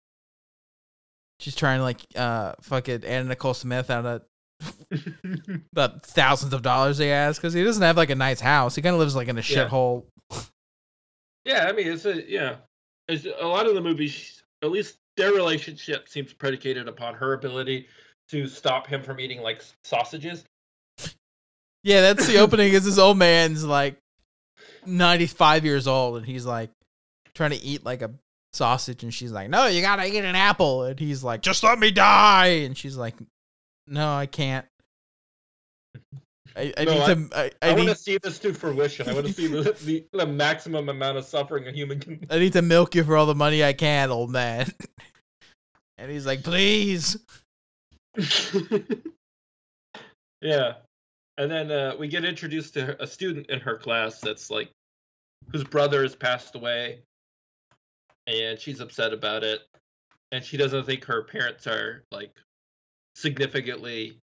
she's 1.39 1.55
trying 1.55 1.79
to 1.79 1.83
like 1.83 2.01
uh 2.15 2.53
fucking 2.61 3.03
Anna 3.05 3.29
Nicole 3.29 3.53
Smith 3.53 3.89
out 3.89 4.05
of 4.05 4.21
the 4.91 5.99
thousands 6.03 6.53
of 6.53 6.61
dollars 6.61 6.97
he 6.97 7.07
has 7.07 7.37
because 7.37 7.53
he 7.53 7.63
doesn't 7.63 7.81
have 7.83 7.97
like 7.97 8.09
a 8.09 8.15
nice 8.15 8.39
house. 8.41 8.75
He 8.75 8.81
kind 8.81 8.93
of 8.93 8.99
lives 8.99 9.15
like 9.15 9.27
in 9.27 9.37
a 9.37 9.41
Yeah. 9.41 9.67
shithole. 9.67 10.05
Yeah, 11.45 11.65
I 11.67 11.71
mean, 11.71 11.87
it's 11.87 12.05
a 12.05 12.29
yeah. 12.29 12.55
It's 13.07 13.25
a 13.25 13.47
lot 13.47 13.65
of 13.65 13.73
the 13.73 13.81
movies, 13.81 14.43
at 14.61 14.69
least 14.69 14.97
their 15.17 15.31
relationship 15.31 16.07
seems 16.07 16.31
predicated 16.33 16.87
upon 16.87 17.15
her 17.15 17.33
ability 17.33 17.87
to 18.29 18.47
stop 18.47 18.85
him 18.85 19.01
from 19.01 19.19
eating 19.19 19.41
like 19.41 19.63
sausages. 19.83 20.43
Yeah, 21.83 22.01
that's 22.01 22.27
the 22.27 22.37
opening. 22.39 22.73
Is 22.73 22.85
this 22.85 22.97
old 22.99 23.17
man's 23.17 23.63
like 23.65 23.97
ninety 24.85 25.25
five 25.27 25.65
years 25.65 25.87
old 25.87 26.17
and 26.17 26.25
he's 26.25 26.45
like 26.45 26.69
trying 27.33 27.51
to 27.51 27.63
eat 27.63 27.83
like 27.85 28.01
a 28.01 28.11
sausage 28.53 29.03
and 29.03 29.13
she's 29.13 29.31
like, 29.31 29.49
"No, 29.49 29.67
you 29.67 29.81
gotta 29.81 30.05
eat 30.05 30.17
an 30.23 30.35
apple," 30.35 30.83
and 30.83 30.99
he's 30.99 31.23
like, 31.23 31.41
"Just 31.41 31.63
let 31.63 31.79
me 31.79 31.91
die," 31.91 32.47
and 32.65 32.77
she's 32.77 32.97
like, 32.97 33.15
"No, 33.87 34.13
I 34.13 34.25
can't." 34.25 34.65
I, 36.55 36.73
I 36.77 36.83
No, 36.83 36.93
need 36.93 37.01
I- 37.33 37.49
to. 37.49 37.51
I, 37.61 37.73
want 37.73 37.89
to 37.89 37.95
see 37.95 38.17
this 38.21 38.39
to 38.39 38.53
fruition. 38.53 39.07
I 39.07 39.13
want 39.13 39.27
to 39.27 39.33
see 39.33 39.47
the, 39.47 39.61
the 39.85 40.05
the 40.11 40.25
maximum 40.25 40.89
amount 40.89 41.17
of 41.17 41.25
suffering 41.25 41.67
a 41.67 41.71
human 41.71 41.99
can. 41.99 42.25
I 42.29 42.39
need 42.39 42.53
to 42.53 42.61
milk 42.61 42.95
you 42.95 43.03
for 43.03 43.15
all 43.15 43.25
the 43.27 43.35
money 43.35 43.63
I 43.63 43.73
can, 43.73 44.09
old 44.11 44.31
man. 44.31 44.71
And 46.01 46.09
he's 46.09 46.25
like, 46.25 46.43
please. 46.45 47.17
yeah, 50.41 50.73
and 51.37 51.51
then 51.51 51.71
uh, 51.71 51.93
we 51.99 52.07
get 52.07 52.23
introduced 52.25 52.73
to 52.75 52.85
her, 52.85 52.97
a 52.99 53.07
student 53.07 53.49
in 53.49 53.59
her 53.59 53.77
class 53.77 54.19
that's 54.21 54.49
like 54.49 54.69
whose 55.51 55.63
brother 55.65 56.03
has 56.03 56.15
passed 56.15 56.55
away, 56.55 56.99
and 58.27 58.59
she's 58.59 58.79
upset 58.79 59.13
about 59.13 59.43
it, 59.43 59.61
and 60.31 60.43
she 60.43 60.57
doesn't 60.57 60.85
think 60.85 61.05
her 61.05 61.23
parents 61.23 61.67
are 61.67 62.03
like 62.11 62.33
significantly 63.15 64.19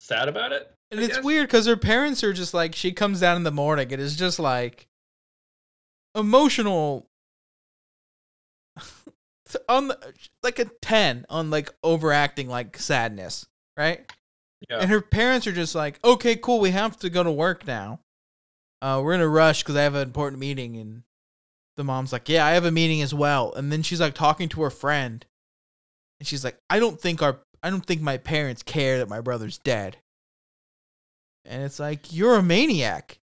sad 0.00 0.28
about 0.28 0.52
it. 0.52 0.70
And 0.90 1.00
I 1.00 1.04
it's 1.04 1.16
guess. 1.16 1.24
weird 1.24 1.48
because 1.48 1.66
her 1.66 1.76
parents 1.76 2.22
are 2.22 2.32
just 2.32 2.54
like, 2.54 2.74
she 2.74 2.92
comes 2.92 3.20
down 3.20 3.36
in 3.36 3.42
the 3.42 3.50
morning 3.50 3.92
and 3.92 4.00
is 4.00 4.16
just 4.16 4.38
like 4.38 4.86
emotional. 6.14 7.08
on 9.68 9.88
the, 9.88 10.14
like 10.42 10.58
a 10.58 10.66
10 10.82 11.26
on 11.28 11.50
like 11.50 11.70
overacting 11.82 12.48
like 12.48 12.76
sadness, 12.76 13.46
right? 13.76 14.10
Yeah. 14.68 14.78
And 14.80 14.90
her 14.90 15.00
parents 15.00 15.46
are 15.46 15.52
just 15.52 15.74
like, 15.74 15.98
okay, 16.04 16.36
cool, 16.36 16.60
we 16.60 16.70
have 16.70 16.98
to 16.98 17.10
go 17.10 17.22
to 17.22 17.30
work 17.30 17.66
now. 17.66 18.00
Uh, 18.82 19.00
we're 19.02 19.14
in 19.14 19.20
a 19.20 19.28
rush 19.28 19.62
because 19.62 19.76
I 19.76 19.82
have 19.82 19.94
an 19.94 20.02
important 20.02 20.40
meeting. 20.40 20.76
And 20.76 21.02
the 21.76 21.84
mom's 21.84 22.12
like, 22.12 22.28
yeah, 22.28 22.46
I 22.46 22.52
have 22.52 22.64
a 22.64 22.70
meeting 22.70 23.02
as 23.02 23.14
well. 23.14 23.52
And 23.54 23.72
then 23.72 23.82
she's 23.82 24.00
like 24.00 24.14
talking 24.14 24.48
to 24.50 24.62
her 24.62 24.70
friend, 24.70 25.24
and 26.20 26.26
she's 26.26 26.44
like, 26.44 26.58
I 26.70 26.78
don't 26.78 27.00
think 27.00 27.22
our, 27.22 27.40
I 27.62 27.70
don't 27.70 27.84
think 27.84 28.00
my 28.00 28.16
parents 28.16 28.62
care 28.62 28.98
that 28.98 29.08
my 29.08 29.20
brother's 29.20 29.58
dead. 29.58 29.96
And 31.44 31.62
it's 31.62 31.78
like, 31.78 32.12
you're 32.12 32.36
a 32.36 32.42
maniac. 32.42 33.18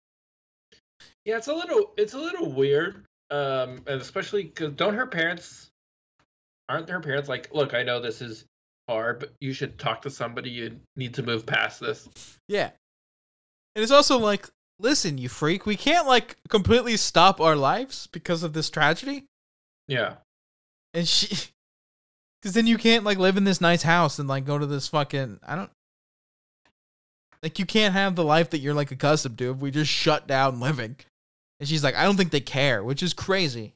Yeah, 1.24 1.36
it's 1.36 1.48
a 1.48 1.54
little 1.54 1.92
it's 1.96 2.14
a 2.14 2.18
little 2.18 2.50
weird. 2.50 3.04
Um 3.30 3.82
and 3.86 4.00
especially 4.00 4.44
cuz 4.44 4.72
don't 4.72 4.94
her 4.94 5.06
parents 5.06 5.68
aren't 6.68 6.88
her 6.88 7.00
parents 7.00 7.28
like, 7.28 7.52
"Look, 7.52 7.74
I 7.74 7.82
know 7.82 8.00
this 8.00 8.22
is 8.22 8.44
hard, 8.88 9.20
but 9.20 9.32
you 9.40 9.52
should 9.52 9.78
talk 9.78 10.02
to 10.02 10.10
somebody. 10.10 10.50
You 10.50 10.80
need 10.96 11.14
to 11.14 11.22
move 11.22 11.44
past 11.44 11.80
this." 11.80 12.08
Yeah. 12.48 12.70
And 13.74 13.82
it's 13.82 13.92
also 13.92 14.18
like, 14.18 14.48
listen, 14.80 15.18
you 15.18 15.28
freak, 15.28 15.66
we 15.66 15.76
can't 15.76 16.06
like 16.06 16.36
completely 16.48 16.96
stop 16.96 17.40
our 17.40 17.56
lives 17.56 18.06
because 18.08 18.42
of 18.42 18.52
this 18.52 18.70
tragedy. 18.70 19.24
Yeah. 19.86 20.14
And 20.94 21.06
she, 21.06 21.28
because 22.42 22.54
then 22.54 22.66
you 22.66 22.78
can't 22.78 23.04
like 23.04 23.18
live 23.18 23.36
in 23.36 23.44
this 23.44 23.60
nice 23.60 23.82
house 23.82 24.18
and 24.18 24.28
like 24.28 24.44
go 24.44 24.58
to 24.58 24.66
this 24.66 24.88
fucking, 24.88 25.40
I 25.46 25.56
don't, 25.56 25.70
like 27.42 27.58
you 27.58 27.66
can't 27.66 27.94
have 27.94 28.16
the 28.16 28.24
life 28.24 28.50
that 28.50 28.58
you're 28.58 28.74
like 28.74 28.90
accustomed 28.90 29.38
to 29.38 29.52
if 29.52 29.58
we 29.58 29.70
just 29.70 29.90
shut 29.90 30.26
down 30.26 30.60
living. 30.60 30.96
And 31.60 31.68
she's 31.68 31.84
like, 31.84 31.94
I 31.94 32.04
don't 32.04 32.16
think 32.16 32.30
they 32.30 32.40
care, 32.40 32.82
which 32.84 33.02
is 33.02 33.12
crazy. 33.12 33.74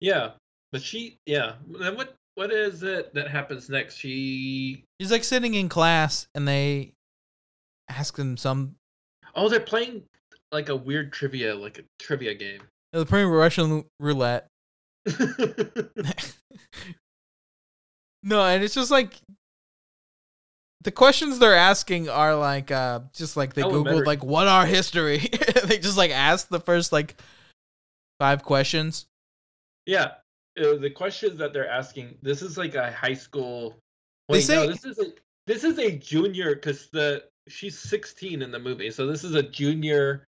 Yeah. 0.00 0.30
But 0.70 0.82
she 0.82 1.18
yeah. 1.26 1.54
Then 1.66 1.96
what 1.96 2.14
what 2.34 2.52
is 2.52 2.82
it 2.82 3.14
that 3.14 3.28
happens 3.28 3.68
next? 3.68 3.96
She 3.96 4.84
She's 5.00 5.10
like 5.10 5.24
sitting 5.24 5.54
in 5.54 5.68
class 5.68 6.28
and 6.34 6.46
they 6.46 6.92
ask 7.88 8.16
them 8.16 8.36
some, 8.36 8.76
Oh, 9.34 9.48
they're 9.48 9.60
playing 9.60 10.02
like 10.52 10.68
a 10.68 10.76
weird 10.76 11.12
trivia, 11.12 11.54
like 11.54 11.78
a 11.78 11.82
trivia 11.98 12.34
game. 12.34 12.60
they're 12.92 13.04
playing 13.04 13.28
Russian 13.28 13.84
roulette. 14.00 14.48
no, 18.22 18.44
and 18.44 18.62
it's 18.62 18.74
just 18.74 18.90
like 18.90 19.14
the 20.82 20.90
questions 20.90 21.38
they're 21.38 21.54
asking 21.56 22.08
are 22.08 22.34
like 22.34 22.70
uh 22.70 23.00
just 23.12 23.36
like 23.36 23.54
they 23.54 23.62
googled 23.62 24.06
like 24.06 24.24
what 24.24 24.46
are 24.48 24.66
history. 24.66 25.18
they 25.64 25.78
just 25.78 25.96
like 25.96 26.10
ask 26.10 26.48
the 26.48 26.60
first 26.60 26.92
like 26.92 27.20
five 28.18 28.42
questions. 28.42 29.06
yeah. 29.86 30.12
Uh, 30.58 30.74
the 30.74 30.90
questions 30.90 31.38
that 31.38 31.52
they're 31.52 31.70
asking, 31.70 32.18
this 32.20 32.42
is 32.42 32.58
like 32.58 32.74
a 32.74 32.90
high 32.90 33.14
school 33.14 33.76
They 34.28 34.38
Wait, 34.38 34.40
say- 34.40 34.56
no, 34.56 34.66
this 34.66 34.84
is 34.84 34.98
a 34.98 35.12
this 35.46 35.62
is 35.62 35.78
a 35.78 35.92
junior 35.92 36.56
because 36.56 36.88
the 36.90 37.22
she's 37.48 37.78
16 37.78 38.42
in 38.42 38.50
the 38.50 38.58
movie, 38.58 38.90
so 38.90 39.06
this 39.06 39.24
is 39.24 39.34
a 39.34 39.42
junior 39.42 40.26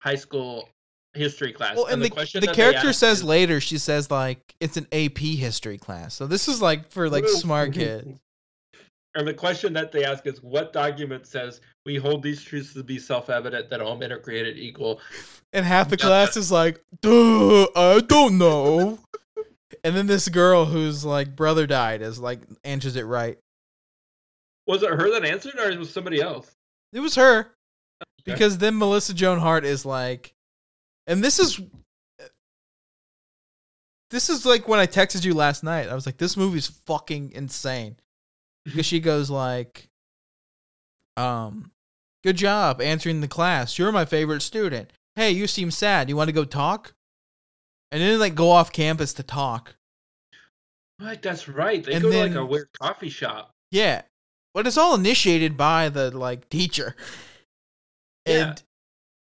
high 0.00 0.16
school 0.16 0.68
history 1.14 1.52
class. 1.52 1.76
Well, 1.76 1.86
and 1.86 2.02
the, 2.02 2.10
question 2.10 2.40
the 2.40 2.52
character 2.52 2.92
says 2.92 3.18
is- 3.18 3.24
later 3.24 3.60
she 3.60 3.78
says 3.78 4.10
like 4.10 4.54
it's 4.60 4.76
an 4.76 4.86
AP 4.92 5.18
history 5.18 5.78
class. 5.78 6.14
So 6.14 6.26
this 6.26 6.48
is 6.48 6.62
like 6.62 6.90
for 6.90 7.08
like 7.08 7.28
smart 7.28 7.72
kids. 7.74 8.18
And 9.14 9.28
the 9.28 9.34
question 9.34 9.74
that 9.74 9.92
they 9.92 10.06
ask 10.06 10.26
is, 10.26 10.42
what 10.42 10.72
document 10.72 11.26
says 11.26 11.60
we 11.84 11.96
hold 11.96 12.22
these 12.22 12.42
truths 12.42 12.72
to 12.72 12.82
be 12.82 12.98
self-evident 12.98 13.68
that 13.68 13.82
all 13.82 13.94
men 13.96 14.10
are 14.10 14.18
created 14.18 14.56
equal? 14.56 15.00
And 15.52 15.66
half 15.66 15.90
the 15.90 15.98
class 15.98 16.36
is 16.38 16.50
like, 16.50 16.80
duh, 17.02 17.66
I 17.76 18.00
don't 18.00 18.38
know. 18.38 18.98
and 19.84 19.94
then 19.94 20.06
this 20.06 20.30
girl 20.30 20.64
whose 20.64 21.04
like 21.04 21.36
brother 21.36 21.66
died 21.66 22.00
is 22.00 22.18
like 22.18 22.40
answers 22.64 22.96
it 22.96 23.04
right. 23.04 23.38
Was 24.66 24.82
it 24.82 24.90
her 24.90 25.10
that 25.12 25.24
answered, 25.24 25.58
or 25.58 25.76
was 25.78 25.92
somebody 25.92 26.20
else? 26.20 26.54
It 26.92 27.00
was 27.00 27.14
her. 27.16 27.52
because 28.24 28.58
then 28.58 28.78
Melissa 28.78 29.14
Joan 29.14 29.38
Hart 29.38 29.64
is 29.64 29.84
like, 29.84 30.34
and 31.06 31.22
this 31.22 31.38
is. 31.38 31.60
This 34.10 34.28
is 34.28 34.44
like 34.44 34.68
when 34.68 34.78
I 34.78 34.86
texted 34.86 35.24
you 35.24 35.32
last 35.32 35.64
night. 35.64 35.88
I 35.88 35.94
was 35.94 36.04
like, 36.04 36.18
"This 36.18 36.36
movie's 36.36 36.66
fucking 36.66 37.32
insane," 37.32 37.96
because 38.64 38.84
she 38.84 39.00
goes 39.00 39.30
like, 39.30 39.88
"Um, 41.16 41.72
good 42.22 42.36
job 42.36 42.82
answering 42.82 43.22
the 43.22 43.28
class. 43.28 43.78
You're 43.78 43.90
my 43.90 44.04
favorite 44.04 44.42
student. 44.42 44.92
Hey, 45.16 45.30
you 45.30 45.46
seem 45.46 45.70
sad. 45.70 46.10
You 46.10 46.16
want 46.16 46.28
to 46.28 46.32
go 46.34 46.44
talk?" 46.44 46.92
And 47.90 48.02
then 48.02 48.18
like 48.18 48.34
go 48.34 48.50
off 48.50 48.70
campus 48.70 49.14
to 49.14 49.22
talk. 49.22 49.76
What? 50.98 51.22
That's 51.22 51.48
right. 51.48 51.82
They 51.82 51.94
And 51.94 52.02
go 52.02 52.10
to 52.10 52.18
like 52.18 52.34
a 52.34 52.44
weird 52.44 52.68
coffee 52.78 53.08
shop. 53.08 53.54
Yeah. 53.70 54.02
But 54.54 54.66
it's 54.66 54.76
all 54.76 54.94
initiated 54.94 55.56
by 55.56 55.88
the 55.88 56.10
like 56.16 56.48
teacher. 56.50 56.94
Yeah. 58.26 58.50
And 58.50 58.62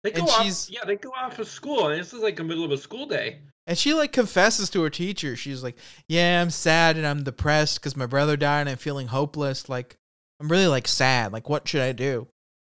They 0.04 0.12
go 0.12 0.22
And 0.22 0.30
off. 0.30 0.68
Yeah, 0.70 0.86
they 0.86 0.96
go 0.98 1.10
off 1.12 1.40
of 1.40 1.48
school, 1.48 1.88
and 1.88 2.00
this 2.00 2.14
is 2.14 2.22
like 2.22 2.36
the 2.36 2.44
middle 2.44 2.64
of 2.64 2.72
a 2.72 2.78
school 2.78 3.06
day. 3.08 3.40
and 3.68 3.76
she 3.78 3.94
like 3.96 4.12
confesses 4.12 4.70
to 4.70 4.82
her 4.84 4.90
teacher. 4.92 5.36
She's 5.36 5.64
like, 5.64 5.76
"Yeah, 6.08 6.40
I'm 6.42 6.52
sad 6.52 6.98
and 6.98 7.08
I'm 7.08 7.24
depressed 7.24 7.82
cuz 7.82 7.96
my 7.96 8.06
brother 8.06 8.38
died 8.38 8.62
and 8.62 8.70
I'm 8.70 8.78
feeling 8.78 9.08
hopeless. 9.08 9.68
Like 9.70 9.98
I'm 10.40 10.50
really 10.50 10.68
like 10.68 10.88
sad. 10.88 11.32
Like 11.34 11.50
what 11.50 11.68
should 11.68 11.82
I 11.82 11.92
do?" 11.94 12.28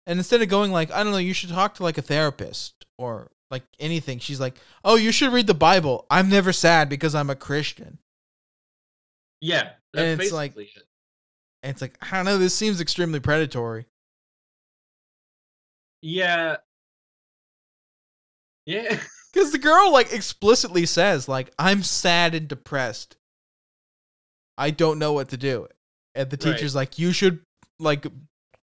And 0.06 0.18
instead 0.18 0.42
of 0.42 0.48
going 0.48 0.72
like, 0.72 0.90
"I 0.90 1.04
don't 1.04 1.12
know, 1.12 1.18
you 1.18 1.32
should 1.34 1.50
talk 1.50 1.74
to 1.74 1.84
like 1.84 1.98
a 1.98 2.02
therapist 2.02 2.86
or 2.98 3.30
like 3.52 3.62
anything." 3.78 4.18
She's 4.18 4.40
like, 4.40 4.56
"Oh, 4.82 4.96
you 4.96 5.12
should 5.12 5.32
read 5.32 5.46
the 5.46 5.54
Bible. 5.54 6.06
I'm 6.10 6.28
never 6.28 6.52
sad 6.52 6.88
because 6.88 7.14
I'm 7.14 7.30
a 7.30 7.36
Christian." 7.36 7.98
Yeah, 9.40 9.74
that's 9.94 10.02
And 10.04 10.20
it's 10.20 10.32
like- 10.32 10.56
it. 10.56 10.86
And 11.62 11.70
it's 11.70 11.82
like, 11.82 11.96
I 12.00 12.16
don't 12.16 12.24
know, 12.24 12.38
this 12.38 12.54
seems 12.54 12.80
extremely 12.80 13.20
predatory. 13.20 13.86
Yeah. 16.02 16.56
Yeah. 18.66 18.98
Because 19.32 19.52
the 19.52 19.58
girl 19.58 19.92
like 19.92 20.12
explicitly 20.12 20.86
says, 20.86 21.28
like, 21.28 21.52
I'm 21.56 21.84
sad 21.84 22.34
and 22.34 22.48
depressed. 22.48 23.16
I 24.58 24.70
don't 24.70 24.98
know 24.98 25.12
what 25.12 25.28
to 25.28 25.36
do. 25.36 25.68
And 26.16 26.28
the 26.28 26.36
Right. 26.36 26.56
teacher's 26.56 26.74
like, 26.74 26.98
you 26.98 27.12
should 27.12 27.38
like 27.78 28.06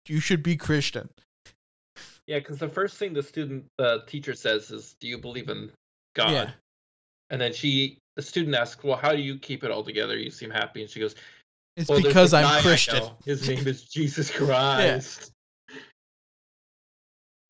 you 0.08 0.22
should 0.22 0.42
be 0.42 0.56
Christian. 0.56 1.10
Yeah, 2.26 2.40
because 2.40 2.58
the 2.58 2.70
first 2.70 2.96
thing 2.96 3.12
the 3.12 3.22
student 3.22 3.66
the 3.78 4.04
teacher 4.08 4.34
says 4.34 4.72
is, 4.72 4.96
"Do 5.02 5.10
you 5.10 5.18
believe 5.18 5.50
in 5.50 5.72
God?" 6.16 6.32
Yeah. 6.32 6.52
And 7.32 7.42
then 7.42 7.52
she, 7.52 7.98
the 8.16 8.22
student 8.22 8.56
asks, 8.56 8.82
"Well, 8.82 8.96
how 8.96 9.12
do 9.12 9.22
you 9.22 9.38
keep 9.38 9.66
it 9.66 9.72
all 9.72 9.84
together? 9.84 10.18
You 10.18 10.32
seem 10.32 10.52
happy." 10.52 10.84
And 10.84 10.90
she 10.90 11.02
goes, 11.02 11.16
It's 11.78 11.90
"Well, 11.90 12.02
because 12.02 12.34
I'm 12.34 12.62
Christian. 12.62 13.04
His 13.26 13.48
name 13.48 13.68
is 13.68 13.84
Jesus 13.90 14.32
Christ." 14.32 15.32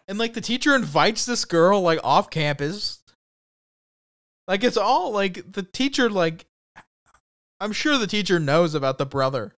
And 0.08 0.18
like 0.18 0.34
the 0.34 0.42
teacher 0.42 0.76
invites 0.76 1.26
this 1.26 1.46
girl 1.46 1.82
like 1.82 2.00
off 2.04 2.30
campus. 2.30 3.02
Like 4.48 4.64
it's 4.64 4.78
all 4.78 5.12
like 5.12 5.52
the 5.54 5.64
teacher 5.64 6.10
like 6.10 6.46
I'm 7.60 7.72
sure 7.72 7.98
the 7.98 8.08
teacher 8.08 8.40
knows 8.40 8.76
about 8.76 8.98
the 8.98 9.06
brother. 9.06 9.56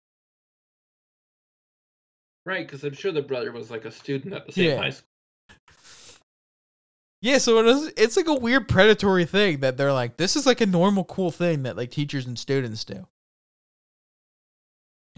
Right, 2.45 2.65
because 2.65 2.85
I'm 2.85 2.95
sure 2.95 3.11
the 3.11 3.23
brother 3.23 3.51
was 3.51 3.71
like 3.71 3.85
a 3.85 3.91
student 3.91 4.33
at 4.35 4.47
the 4.47 4.53
same 4.53 4.71
Yeah. 4.71 4.77
high 4.77 4.91
school. 4.91 5.09
Yeah, 7.23 7.39
so 7.39 7.59
it 7.59 7.67
is, 7.67 7.93
it's 7.97 8.17
like 8.17 8.29
a 8.29 8.35
weird 8.35 8.69
predatory 8.69 9.25
thing 9.25 9.61
that 9.61 9.77
they're 9.77 9.93
like, 9.93 10.17
this 10.17 10.37
is 10.37 10.47
like 10.47 10.61
a 10.61 10.67
normal 10.67 11.03
cool 11.05 11.33
thing 11.33 11.65
that 11.65 11.77
like 11.77 11.91
teachers 11.91 12.27
and 12.27 12.39
students 12.39 12.85
do. 12.85 13.09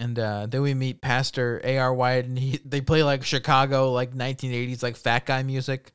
And 0.01 0.17
uh, 0.19 0.47
then 0.47 0.63
we 0.63 0.75
meet 0.75 1.01
Pastor 1.01 1.61
A.R. 1.65 1.93
White, 1.93 2.25
and 2.25 2.39
he 2.39 2.61
they 2.65 2.81
play 2.81 3.03
like 3.03 3.25
Chicago 3.25 3.91
like 3.93 4.15
1980s 4.15 4.83
like 4.83 4.97
fat 4.97 5.27
guy 5.27 5.43
music, 5.43 5.93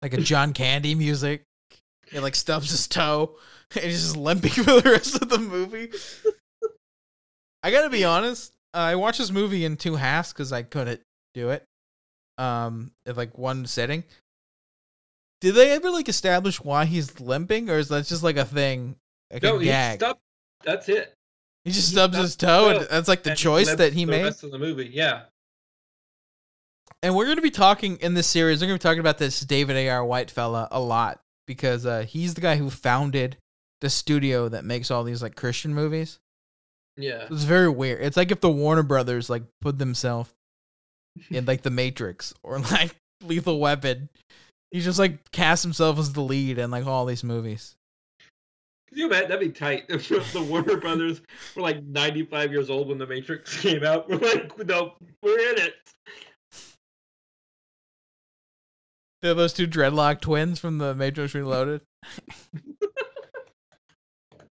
like 0.00 0.14
a 0.14 0.20
John 0.20 0.52
Candy 0.54 0.94
music. 0.94 1.42
He 2.10 2.18
like 2.20 2.34
stubs 2.36 2.70
his 2.70 2.88
toe, 2.88 3.36
and 3.74 3.84
he's 3.84 4.02
just 4.02 4.16
limping 4.16 4.50
for 4.52 4.80
the 4.80 4.90
rest 4.90 5.20
of 5.20 5.28
the 5.28 5.38
movie. 5.38 5.90
I 7.62 7.70
gotta 7.70 7.90
be 7.90 8.04
honest, 8.04 8.52
uh, 8.74 8.78
I 8.78 8.94
watched 8.96 9.18
this 9.18 9.30
movie 9.30 9.64
in 9.64 9.76
two 9.76 9.96
halves 9.96 10.32
because 10.32 10.52
I 10.52 10.62
couldn't 10.62 11.00
do 11.34 11.50
it, 11.50 11.64
um, 12.38 12.92
in 13.06 13.14
like 13.16 13.36
one 13.36 13.66
sitting. 13.66 14.04
Did 15.40 15.54
they 15.54 15.72
ever 15.72 15.90
like 15.90 16.08
establish 16.08 16.60
why 16.62 16.86
he's 16.86 17.20
limping, 17.20 17.68
or 17.68 17.76
is 17.78 17.88
that 17.88 18.06
just 18.06 18.22
like 18.22 18.36
a 18.38 18.44
thing, 18.46 18.96
like 19.30 19.42
No, 19.42 19.56
a 19.56 19.60
he 19.60 19.66
gag? 19.66 19.98
stubbed. 19.98 20.20
That's 20.62 20.88
it. 20.88 21.13
He 21.64 21.70
just 21.70 21.90
he 21.90 21.94
stubs 21.94 22.16
his 22.16 22.24
his 22.26 22.36
toe, 22.36 22.70
and 22.70 22.86
that's 22.90 23.08
like 23.08 23.22
the 23.22 23.34
choice 23.34 23.74
that 23.74 23.92
he 23.92 24.04
the 24.04 24.10
made. 24.10 24.24
rest 24.24 24.44
of 24.44 24.50
the 24.50 24.58
movie. 24.58 24.90
Yeah. 24.92 25.22
And 27.02 27.14
we're 27.14 27.26
going 27.26 27.36
to 27.36 27.42
be 27.42 27.50
talking 27.50 27.98
in 27.98 28.14
this 28.14 28.26
series. 28.26 28.60
We're 28.60 28.68
going 28.68 28.78
to 28.78 28.82
be 28.82 28.88
talking 28.88 29.00
about 29.00 29.18
this 29.18 29.40
David 29.40 29.76
A. 29.76 29.90
R. 29.90 30.04
White 30.04 30.30
fella 30.30 30.68
a 30.70 30.80
lot 30.80 31.20
because 31.46 31.84
uh, 31.84 32.06
he's 32.08 32.34
the 32.34 32.40
guy 32.40 32.56
who 32.56 32.70
founded 32.70 33.36
the 33.82 33.90
studio 33.90 34.48
that 34.48 34.64
makes 34.64 34.90
all 34.90 35.04
these 35.04 35.22
like 35.22 35.36
Christian 35.36 35.74
movies. 35.74 36.18
Yeah. 36.96 37.26
It's 37.30 37.44
very 37.44 37.68
weird. 37.68 38.02
It's 38.02 38.16
like 38.16 38.30
if 38.30 38.40
the 38.40 38.50
Warner 38.50 38.82
Brothers 38.82 39.28
like 39.28 39.42
put 39.60 39.78
themselves 39.78 40.32
in 41.30 41.44
like 41.44 41.62
The 41.62 41.70
Matrix 41.70 42.32
or 42.42 42.58
like 42.58 42.96
Lethal 43.22 43.60
Weapon. 43.60 44.08
He 44.70 44.80
just 44.80 44.98
like 44.98 45.30
cast 45.30 45.62
himself 45.62 45.98
as 45.98 46.12
the 46.12 46.20
lead 46.20 46.58
in 46.58 46.70
like 46.70 46.86
all 46.86 47.06
these 47.06 47.22
movies. 47.22 47.76
Can 48.94 49.00
you 49.00 49.06
imagine? 49.08 49.28
That'd 49.28 49.48
be 49.48 49.52
tight 49.52 49.86
if 49.88 50.08
the 50.32 50.40
Warner 50.42 50.76
Brothers 50.76 51.20
were 51.56 51.62
like 51.62 51.82
95 51.82 52.52
years 52.52 52.70
old 52.70 52.86
when 52.88 52.96
The 52.98 53.06
Matrix 53.08 53.60
came 53.60 53.82
out. 53.82 54.08
We're 54.08 54.18
like, 54.18 54.56
no, 54.64 54.94
we're 55.20 55.50
in 55.50 55.58
it. 55.58 55.74
They're 59.20 59.34
those 59.34 59.52
two 59.52 59.66
dreadlock 59.66 60.20
twins 60.20 60.60
from 60.60 60.78
the 60.78 60.94
Matrix 60.94 61.34
Reloaded. 61.34 61.80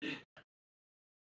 yeah, 0.00 0.12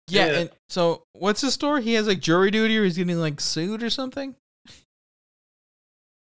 Yeah. 0.08 0.26
and 0.40 0.50
so 0.70 1.04
what's 1.14 1.42
his 1.42 1.54
story? 1.54 1.84
He 1.84 1.94
has 1.94 2.08
like 2.08 2.20
jury 2.20 2.50
duty 2.50 2.76
or 2.80 2.84
he's 2.84 2.98
getting 2.98 3.20
like 3.20 3.40
sued 3.40 3.84
or 3.84 3.92
something? 3.92 4.34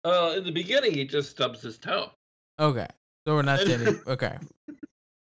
Uh, 0.05 0.35
in 0.37 0.45
the 0.45 0.53
beginning, 0.53 0.93
he 0.95 1.05
just 1.05 1.31
stubs 1.31 1.63
his 1.63 1.79
toe. 1.79 2.11
Okay. 2.61 2.87
So 3.27 3.35
we're 3.35 3.43
not 3.43 3.67
getting 3.67 3.99
okay. 4.07 4.37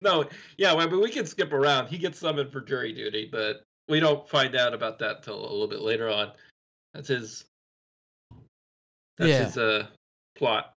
No, 0.04 0.26
yeah, 0.58 0.74
but 0.74 1.00
we 1.00 1.10
can 1.10 1.24
skip 1.24 1.52
around. 1.52 1.88
He 1.88 1.96
gets 1.96 2.18
summoned 2.18 2.52
for 2.52 2.60
jury 2.60 2.92
duty, 2.92 3.26
but 3.32 3.64
we 3.88 4.00
don't 4.00 4.28
find 4.28 4.54
out 4.54 4.74
about 4.74 4.98
that 4.98 5.22
till 5.22 5.40
a 5.40 5.50
little 5.50 5.66
bit 5.66 5.80
later 5.80 6.10
on. 6.10 6.30
That's 6.92 7.08
his. 7.08 7.44
That's 9.16 9.30
Yeah. 9.30 9.44
his 9.46 9.56
uh 9.56 9.86
plot. 10.36 10.74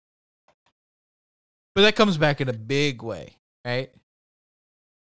But 1.76 1.82
that 1.82 1.96
comes 1.96 2.18
back 2.18 2.40
in 2.42 2.48
a 2.48 2.54
big 2.54 3.04
way, 3.04 3.36
right? 3.66 3.92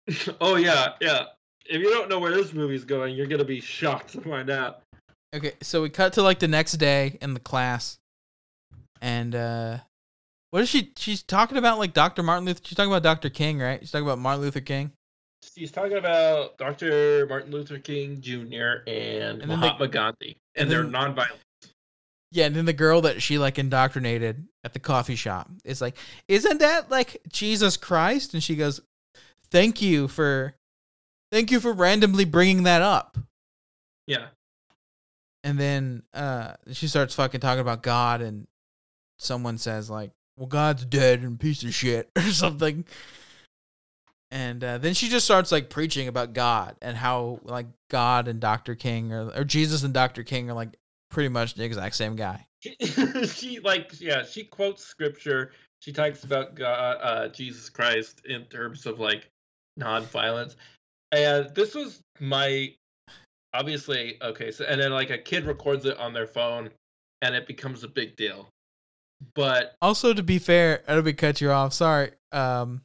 oh 0.41 0.55
yeah, 0.55 0.95
yeah. 1.01 1.25
If 1.67 1.81
you 1.81 1.91
don't 1.91 2.09
know 2.09 2.19
where 2.21 2.33
this 2.33 2.53
movie's 2.53 2.85
going, 2.85 3.17
you're 3.17 3.27
gonna 3.27 3.45
be 3.45 3.61
shocked 3.61 4.13
to 4.13 4.21
find 4.21 4.51
out. 4.51 4.83
Okay, 5.35 5.53
so 5.63 5.83
we 5.83 5.91
cut 5.91 6.13
to 6.13 6.23
like 6.23 6.39
the 6.39 6.49
next 6.49 6.73
day 6.75 7.19
in 7.21 7.35
the 7.35 7.41
class, 7.41 7.99
and 9.01 9.35
uh 9.35 9.79
what 10.53 10.63
is 10.63 10.69
she? 10.69 10.93
She's 10.97 11.23
talking 11.23 11.57
about 11.59 11.79
like 11.79 11.95
Dr. 11.95 12.23
Martin 12.23 12.45
Luther. 12.45 12.61
She's 12.63 12.77
talking 12.77 12.93
about 12.93 13.03
Dr. 13.03 13.31
King, 13.31 13.59
right? 13.59 13.81
She's 13.81 13.91
talking 13.91 14.07
about 14.07 14.19
Martin 14.19 14.43
Luther 14.43 14.61
King. 14.61 14.93
He's 15.57 15.73
talking 15.73 15.97
about 15.97 16.57
Dr. 16.59 17.27
Martin 17.27 17.51
Luther 17.51 17.79
King 17.79 18.21
Jr. 18.21 18.85
and, 18.87 19.41
And 19.41 19.41
then 19.41 19.49
they- 19.49 19.57
Mahatma 19.57 19.89
Gandhi 19.89 20.37
and 20.55 20.63
and, 20.65 20.71
their 20.71 20.83
then- 20.85 20.93
nonviolent. 20.93 21.39
Yeah, 22.31 22.47
and 22.47 22.55
then 22.55 22.65
the 22.67 22.73
girl 22.73 23.01
that 23.03 23.21
she 23.23 23.39
like 23.39 23.59
indoctrinated 23.59 24.47
at 24.63 24.73
the 24.75 24.79
coffee 24.79 25.17
shop 25.17 25.51
is 25.65 25.81
like, 25.81 25.97
"Isn't 26.29 26.59
that 26.59 26.91
like 26.91 27.21
Jesus 27.31 27.77
Christ?" 27.77 28.33
And 28.35 28.43
she 28.43 28.57
goes, 28.57 28.81
"Thank 29.51 29.83
you 29.83 30.07
for, 30.09 30.55
thank 31.31 31.51
you 31.51 31.61
for 31.61 31.73
randomly 31.75 32.25
bringing 32.25 32.63
that 32.63 32.81
up." 32.81 33.19
Yeah. 34.07 34.29
And 35.45 35.59
then 35.59 36.05
uh, 36.15 36.55
she 36.73 36.87
starts 36.89 37.15
fucking 37.15 37.41
talking 37.41 37.61
about 37.61 37.83
God, 37.83 38.23
and 38.23 38.47
someone 39.19 39.59
says 39.59 39.91
like, 39.91 40.13
"Well, 40.37 40.47
God's 40.47 40.85
dead 40.85 41.21
and 41.23 41.39
piece 41.39 41.63
of 41.63 41.75
shit" 41.75 42.11
or 42.17 42.23
something. 42.23 42.85
And 44.31 44.65
uh, 44.65 44.79
then 44.79 44.95
she 44.95 45.11
just 45.11 45.27
starts 45.27 45.53
like 45.53 45.69
preaching 45.69 46.09
about 46.09 46.33
God 46.33 46.77
and 46.81 46.97
how 46.97 47.41
like 47.45 47.67
God 47.91 48.29
and 48.29 48.41
Dr. 48.41 48.75
King 48.75 49.13
or 49.13 49.31
or 49.37 49.45
Jesus 49.45 49.83
and 49.83 49.93
Dr. 49.93 50.23
King 50.25 50.51
are 50.51 50.55
like 50.55 50.79
pretty 51.11 51.29
much 51.29 51.55
the 51.55 51.65
exact 51.65 51.95
same 51.95 52.17
guy. 52.17 52.47
She, 52.61 53.59
like 53.65 53.93
yeah, 54.01 54.25
she 54.25 54.45
quotes 54.45 54.85
scripture. 54.85 55.53
She 55.81 55.93
talks 55.93 56.25
about 56.25 56.55
God, 56.55 56.99
uh, 57.03 57.29
Jesus 57.29 57.69
Christ 57.69 58.23
in 58.25 58.45
terms 58.45 58.87
of 58.87 59.01
like 59.01 59.29
nonviolence. 59.79 60.57
And 61.11 61.55
this 61.55 61.75
was 61.75 62.01
my 62.19 62.75
obviously 63.53 64.17
okay, 64.23 64.51
so 64.51 64.65
and 64.65 64.81
then 64.81 64.93
like 64.93 65.11
a 65.11 65.19
kid 65.19 65.45
records 65.45 65.85
it 65.85 65.99
on 65.99 66.13
their 66.13 66.27
phone 66.27 66.71
and 67.21 67.35
it 67.35 67.47
becomes 67.47 67.85
a 67.85 67.89
big 67.89 68.17
deal. 68.17 68.49
But 69.35 69.77
Also, 69.83 70.13
to 70.15 70.23
be 70.23 70.39
fair, 70.39 70.83
I 70.89 70.95
don't 70.95 71.05
be 71.05 71.13
cut 71.13 71.41
you 71.41 71.51
off. 71.51 71.73
Sorry. 71.73 72.11
Um, 72.33 72.83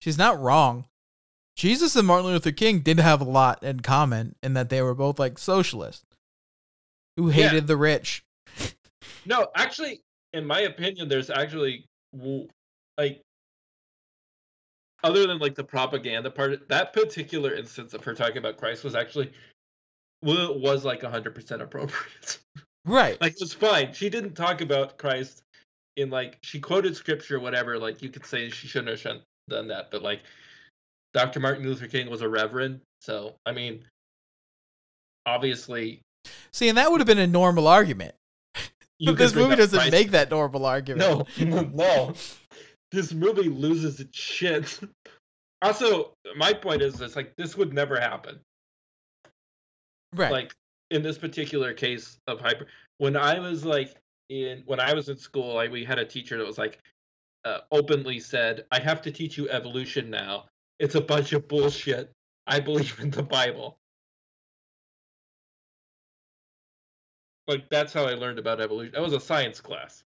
she's 0.00 0.18
not 0.18 0.40
wrong. 0.40 0.84
Jesus 1.56 1.94
and 1.96 2.06
Martin 2.06 2.30
Luther 2.30 2.52
King 2.52 2.80
did 2.80 2.98
have 2.98 3.20
a 3.20 3.24
lot 3.24 3.62
in 3.62 3.80
common 3.80 4.34
in 4.42 4.54
that 4.54 4.70
they 4.70 4.80
were 4.82 4.94
both 4.94 5.18
like 5.18 5.38
socialists 5.38 6.04
who 7.16 7.28
Yeah. 7.28 7.48
hated 7.48 7.66
the 7.66 7.76
rich. 7.76 8.24
no, 9.26 9.48
actually 9.54 10.00
in 10.32 10.46
my 10.46 10.60
opinion, 10.60 11.08
there's 11.08 11.28
actually 11.30 11.84
like 12.98 13.20
other 15.04 15.26
than 15.26 15.38
like 15.38 15.54
the 15.54 15.64
propaganda 15.64 16.30
part, 16.30 16.68
that 16.68 16.92
particular 16.92 17.52
instance 17.54 17.92
of 17.92 18.04
her 18.04 18.14
talking 18.14 18.38
about 18.38 18.56
Christ 18.56 18.84
was 18.84 18.94
actually 18.94 19.32
wa- 20.22 20.52
was 20.52 20.84
like 20.84 21.02
hundred 21.02 21.34
percent 21.34 21.62
appropriate. 21.62 22.38
Right. 22.84 23.20
like 23.20 23.34
it 23.34 23.38
was 23.40 23.52
fine. 23.52 23.92
She 23.92 24.10
didn't 24.10 24.34
talk 24.34 24.60
about 24.60 24.98
Christ 24.98 25.44
in 25.96 26.10
like 26.10 26.38
she 26.42 26.60
quoted 26.60 26.96
scripture, 26.96 27.40
whatever. 27.40 27.78
Like 27.78 28.02
you 28.02 28.08
could 28.08 28.26
say 28.26 28.50
she 28.50 28.66
shouldn't 28.66 28.98
have 29.00 29.22
done 29.48 29.68
that, 29.68 29.90
but 29.90 30.02
like 30.02 30.20
Dr. 31.14 31.40
Martin 31.40 31.64
Luther 31.64 31.88
King 31.88 32.10
was 32.10 32.22
a 32.22 32.28
reverend, 32.28 32.80
so 33.00 33.34
I 33.44 33.52
mean, 33.52 33.84
obviously, 35.26 36.00
See, 36.52 36.68
and 36.68 36.78
that 36.78 36.90
would 36.90 37.00
have 37.00 37.06
been 37.06 37.18
a 37.18 37.26
normal 37.26 37.68
argument. 37.68 38.14
But 38.54 38.68
this 39.16 39.34
movie 39.34 39.56
doesn't 39.56 39.78
Christ- 39.78 39.92
make 39.92 40.10
that 40.12 40.30
normal 40.30 40.66
argument. 40.66 41.28
No, 41.38 41.62
no. 41.62 42.14
This 42.90 43.14
movie 43.14 43.48
loses 43.48 44.00
its 44.00 44.18
shit. 44.18 44.80
Also, 45.62 46.14
my 46.34 46.52
point 46.52 46.82
is 46.82 46.94
this 46.94 47.14
like 47.14 47.36
this 47.36 47.56
would 47.56 47.72
never 47.72 47.94
happen. 48.00 48.40
Right. 50.12 50.32
Like 50.32 50.52
in 50.90 51.04
this 51.04 51.16
particular 51.16 51.72
case 51.72 52.18
of 52.26 52.40
hyper 52.40 52.66
when 52.98 53.16
I 53.16 53.38
was 53.38 53.64
like 53.64 53.94
in 54.32 54.62
when 54.66 54.80
I 54.80 54.94
was 54.94 55.08
in 55.08 55.16
school, 55.16 55.54
like 55.54 55.70
we 55.70 55.84
had 55.84 55.98
a 55.98 56.04
teacher 56.04 56.38
that 56.38 56.46
was 56.46 56.58
like 56.58 56.78
uh, 57.44 57.58
openly 57.70 58.20
said, 58.20 58.64
"I 58.70 58.80
have 58.80 59.02
to 59.02 59.10
teach 59.10 59.36
you 59.36 59.48
evolution 59.50 60.10
now. 60.10 60.46
It's 60.78 60.94
a 60.94 61.00
bunch 61.00 61.32
of 61.32 61.46
bullshit. 61.48 62.10
I 62.46 62.60
believe 62.60 62.98
in 63.00 63.10
the 63.10 63.22
Bible." 63.22 63.78
Like 67.48 67.68
that's 67.68 67.92
how 67.92 68.04
I 68.04 68.14
learned 68.14 68.38
about 68.38 68.60
evolution. 68.60 68.92
That 68.94 69.02
was 69.02 69.12
a 69.12 69.20
science 69.20 69.60
class. 69.60 70.04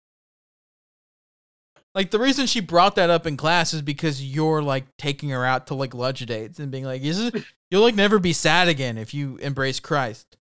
Like 1.94 2.10
the 2.10 2.18
reason 2.18 2.46
she 2.46 2.60
brought 2.60 2.96
that 2.96 3.10
up 3.10 3.26
in 3.26 3.36
class 3.36 3.72
is 3.72 3.82
because 3.82 4.24
you're 4.24 4.62
like 4.62 4.84
taking 4.96 5.28
her 5.30 5.44
out 5.44 5.68
to 5.68 5.74
like 5.74 5.94
lunch 5.94 6.20
dates 6.26 6.58
and 6.58 6.70
being 6.70 6.84
like, 6.84 7.02
"Is 7.02 7.20
it? 7.20 7.44
You'll 7.70 7.82
like 7.82 7.94
never 7.94 8.18
be 8.18 8.32
sad 8.32 8.68
again 8.68 8.96
if 8.98 9.12
you 9.12 9.36
embrace 9.38 9.80
Christ." 9.80 10.36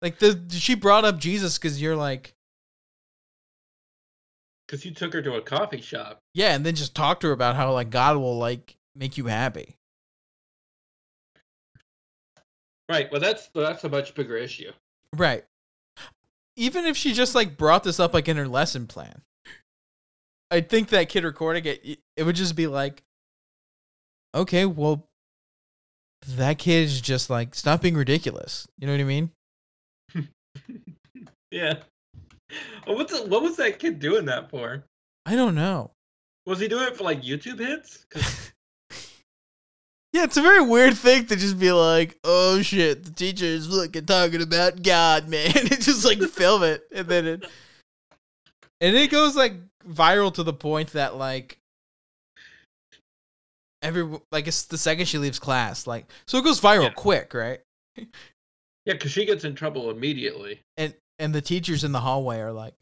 Like 0.00 0.18
the 0.18 0.40
she 0.50 0.74
brought 0.74 1.04
up 1.04 1.18
Jesus 1.18 1.58
because 1.58 1.80
you're 1.80 1.96
like, 1.96 2.34
Because 4.72 4.86
you 4.86 4.92
took 4.92 5.12
her 5.12 5.20
to 5.20 5.34
a 5.34 5.42
coffee 5.42 5.82
shop. 5.82 6.22
yeah, 6.32 6.54
and 6.54 6.64
then 6.64 6.74
just 6.74 6.94
talk 6.94 7.20
to 7.20 7.26
her 7.26 7.32
about 7.34 7.56
how 7.56 7.74
like 7.74 7.90
God 7.90 8.16
will 8.16 8.38
like 8.38 8.74
make 8.96 9.18
you 9.18 9.26
happy. 9.26 9.76
Right. 12.88 13.12
Well, 13.12 13.20
that's 13.20 13.50
that's 13.54 13.84
a 13.84 13.90
much 13.90 14.14
bigger 14.14 14.34
issue. 14.34 14.72
Right. 15.14 15.44
Even 16.56 16.86
if 16.86 16.96
she 16.96 17.12
just 17.12 17.34
like 17.34 17.58
brought 17.58 17.84
this 17.84 18.00
up 18.00 18.14
like 18.14 18.28
in 18.28 18.38
her 18.38 18.48
lesson 18.48 18.86
plan, 18.86 19.20
I 20.50 20.62
think 20.62 20.88
that 20.88 21.10
kid 21.10 21.24
recording 21.24 21.66
it, 21.66 21.98
it 22.16 22.22
would 22.22 22.36
just 22.36 22.56
be 22.56 22.66
like, 22.66 23.02
okay, 24.34 24.64
well, 24.64 25.06
that 26.26 26.56
kid 26.56 26.84
is 26.84 27.02
just 27.02 27.28
like 27.28 27.54
stop 27.54 27.82
being 27.82 27.94
ridiculous. 27.94 28.66
You 28.78 28.86
know 28.86 28.94
what 28.94 29.00
I 29.00 29.04
mean? 29.04 29.30
Yeah. 31.50 31.74
What's 32.86 33.18
the, 33.18 33.26
what 33.28 33.42
was 33.42 33.56
that 33.56 33.78
kid 33.78 33.98
doing 33.98 34.24
that 34.26 34.50
for? 34.50 34.84
I 35.26 35.36
don't 35.36 35.54
know. 35.54 35.92
Was 36.46 36.58
he 36.60 36.68
doing 36.68 36.88
it 36.88 36.96
for 36.96 37.04
like 37.04 37.22
YouTube 37.22 37.58
hits? 37.58 38.06
Yeah, 40.14 40.24
it's 40.24 40.36
a 40.36 40.42
very 40.42 40.60
weird 40.60 40.94
thing 40.94 41.24
to 41.24 41.36
just 41.36 41.58
be 41.58 41.72
like, 41.72 42.18
oh 42.22 42.60
shit, 42.60 43.02
the 43.02 43.10
teacher 43.10 43.46
is 43.46 43.70
looking 43.70 44.04
talking 44.04 44.42
about 44.42 44.82
God, 44.82 45.26
man. 45.26 45.50
and 45.56 45.70
just 45.82 46.04
like 46.04 46.20
film 46.20 46.62
it. 46.62 46.82
And 46.94 47.08
then 47.08 47.26
it 47.26 47.46
And 48.82 48.94
it 48.94 49.10
goes 49.10 49.34
like 49.34 49.54
viral 49.88 50.32
to 50.34 50.42
the 50.42 50.52
point 50.52 50.90
that 50.92 51.16
like 51.16 51.56
every 53.80 54.06
like 54.30 54.46
it's 54.46 54.64
the 54.64 54.76
second 54.76 55.06
she 55.06 55.16
leaves 55.16 55.38
class, 55.38 55.86
like 55.86 56.04
so 56.26 56.36
it 56.36 56.44
goes 56.44 56.60
viral 56.60 56.84
Yeah. 56.84 56.90
quick, 56.90 57.32
right? 57.32 57.60
yeah, 57.96 58.04
because 58.84 59.12
she 59.12 59.24
gets 59.24 59.44
in 59.44 59.54
trouble 59.54 59.88
immediately. 59.90 60.60
And 60.76 60.92
and 61.22 61.32
the 61.32 61.40
teachers 61.40 61.84
in 61.84 61.92
the 61.92 62.00
hallway 62.00 62.40
are 62.40 62.52
like, 62.52 62.74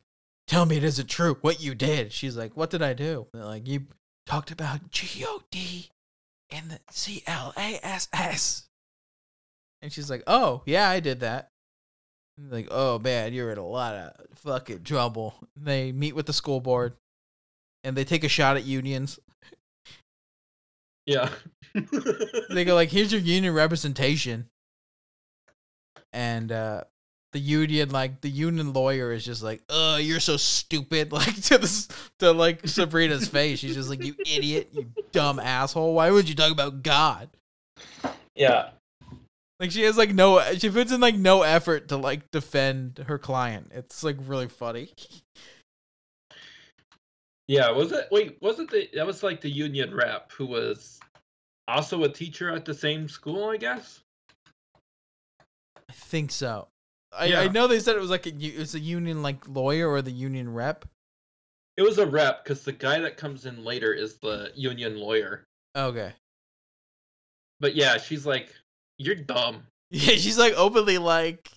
Tell 0.48 0.66
me 0.66 0.78
it 0.78 0.82
isn't 0.82 1.08
true 1.08 1.36
what 1.42 1.62
you 1.62 1.76
did. 1.76 2.12
She's 2.12 2.36
like, 2.36 2.56
What 2.56 2.70
did 2.70 2.82
I 2.82 2.94
do? 2.94 3.26
They're 3.32 3.44
like, 3.44 3.68
You 3.68 3.86
talked 4.26 4.50
about 4.50 4.90
G 4.90 5.24
O 5.26 5.42
D 5.50 5.90
and 6.50 6.70
the 6.70 6.80
C 6.90 7.22
L 7.26 7.52
A 7.56 7.78
S 7.82 8.08
S. 8.12 8.68
And 9.82 9.92
she's 9.92 10.10
like, 10.10 10.24
Oh, 10.26 10.62
yeah, 10.64 10.88
I 10.88 11.00
did 11.00 11.20
that. 11.20 11.50
And 12.38 12.50
like, 12.50 12.68
oh 12.70 12.98
man, 12.98 13.34
you're 13.34 13.52
in 13.52 13.58
a 13.58 13.66
lot 13.66 13.94
of 13.94 14.38
fucking 14.38 14.84
trouble. 14.84 15.34
They 15.56 15.92
meet 15.92 16.16
with 16.16 16.24
the 16.24 16.32
school 16.32 16.60
board 16.60 16.94
and 17.84 17.94
they 17.94 18.04
take 18.04 18.24
a 18.24 18.28
shot 18.28 18.56
at 18.56 18.64
unions. 18.64 19.20
Yeah. 21.04 21.28
They 21.74 22.64
go 22.64 22.74
like, 22.74 22.88
here's 22.90 23.12
your 23.12 23.20
union 23.20 23.52
representation. 23.52 24.48
And 26.12 26.50
uh 26.50 26.84
the 27.32 27.38
union 27.38 27.90
like 27.90 28.20
the 28.20 28.28
union 28.28 28.72
lawyer 28.72 29.12
is 29.12 29.24
just 29.24 29.42
like, 29.42 29.62
oh 29.68 29.96
you're 29.96 30.20
so 30.20 30.36
stupid." 30.36 31.12
Like 31.20 31.40
to 31.42 31.58
this 31.58 31.88
to 32.18 32.32
like 32.32 32.66
Sabrina's 32.66 33.28
face. 33.28 33.58
She's 33.58 33.74
just 33.74 33.88
like, 33.88 34.04
"You 34.04 34.14
idiot, 34.20 34.68
you 34.72 34.90
dumb 35.12 35.38
asshole. 35.38 35.94
Why 35.94 36.10
would 36.10 36.28
you 36.28 36.34
talk 36.34 36.52
about 36.52 36.82
God?" 36.82 37.28
yeah. 38.34 38.70
Like 39.60 39.70
she 39.70 39.82
has 39.82 39.98
like 39.98 40.14
no 40.14 40.40
she 40.54 40.70
puts 40.70 40.90
in 40.90 41.00
like 41.00 41.16
no 41.16 41.42
effort 41.42 41.88
to 41.88 41.96
like 41.96 42.30
defend 42.30 43.04
her 43.06 43.18
client. 43.18 43.70
It's 43.74 44.02
like 44.02 44.16
really 44.26 44.48
funny. 44.48 44.90
Yeah. 47.46 47.70
Was 47.70 47.92
it? 47.92 48.08
Wait. 48.10 48.38
Was 48.40 48.58
it 48.58 48.70
the? 48.70 48.88
That 48.94 49.06
was 49.06 49.22
like 49.22 49.40
the 49.42 49.50
union 49.50 49.94
rep 49.94 50.32
who 50.32 50.46
was 50.46 50.98
also 51.68 52.04
a 52.04 52.08
teacher 52.08 52.50
at 52.50 52.64
the 52.64 52.72
same 52.72 53.06
school. 53.06 53.50
I 53.50 53.58
guess. 53.58 54.00
I 55.90 55.92
think 55.92 56.30
so. 56.30 56.68
I, 57.12 57.26
Yeah. 57.26 57.40
I 57.40 57.48
know 57.48 57.66
they 57.66 57.80
said 57.80 57.96
it 57.96 58.00
was 58.00 58.10
like 58.10 58.26
a 58.26 58.30
it 58.30 58.58
was 58.58 58.74
a 58.74 58.80
union 58.80 59.22
like 59.22 59.48
lawyer 59.48 59.88
or 59.88 60.02
the 60.02 60.10
union 60.10 60.52
rep. 60.52 60.84
It 61.76 61.82
was 61.82 61.98
a 61.98 62.06
rep 62.06 62.44
because 62.44 62.62
the 62.64 62.72
guy 62.72 63.00
that 63.00 63.16
comes 63.16 63.46
in 63.46 63.64
later 63.64 63.92
is 63.92 64.18
the 64.18 64.52
union 64.54 64.98
lawyer. 64.98 65.46
Okay. 65.76 66.12
But 67.58 67.74
yeah, 67.74 67.98
she's 67.98 68.26
like, 68.26 68.54
"You're 68.98 69.14
dumb." 69.16 69.64
Yeah, 69.92 70.14
she's 70.14 70.38
like 70.38 70.54
openly 70.54 70.98
like 70.98 71.50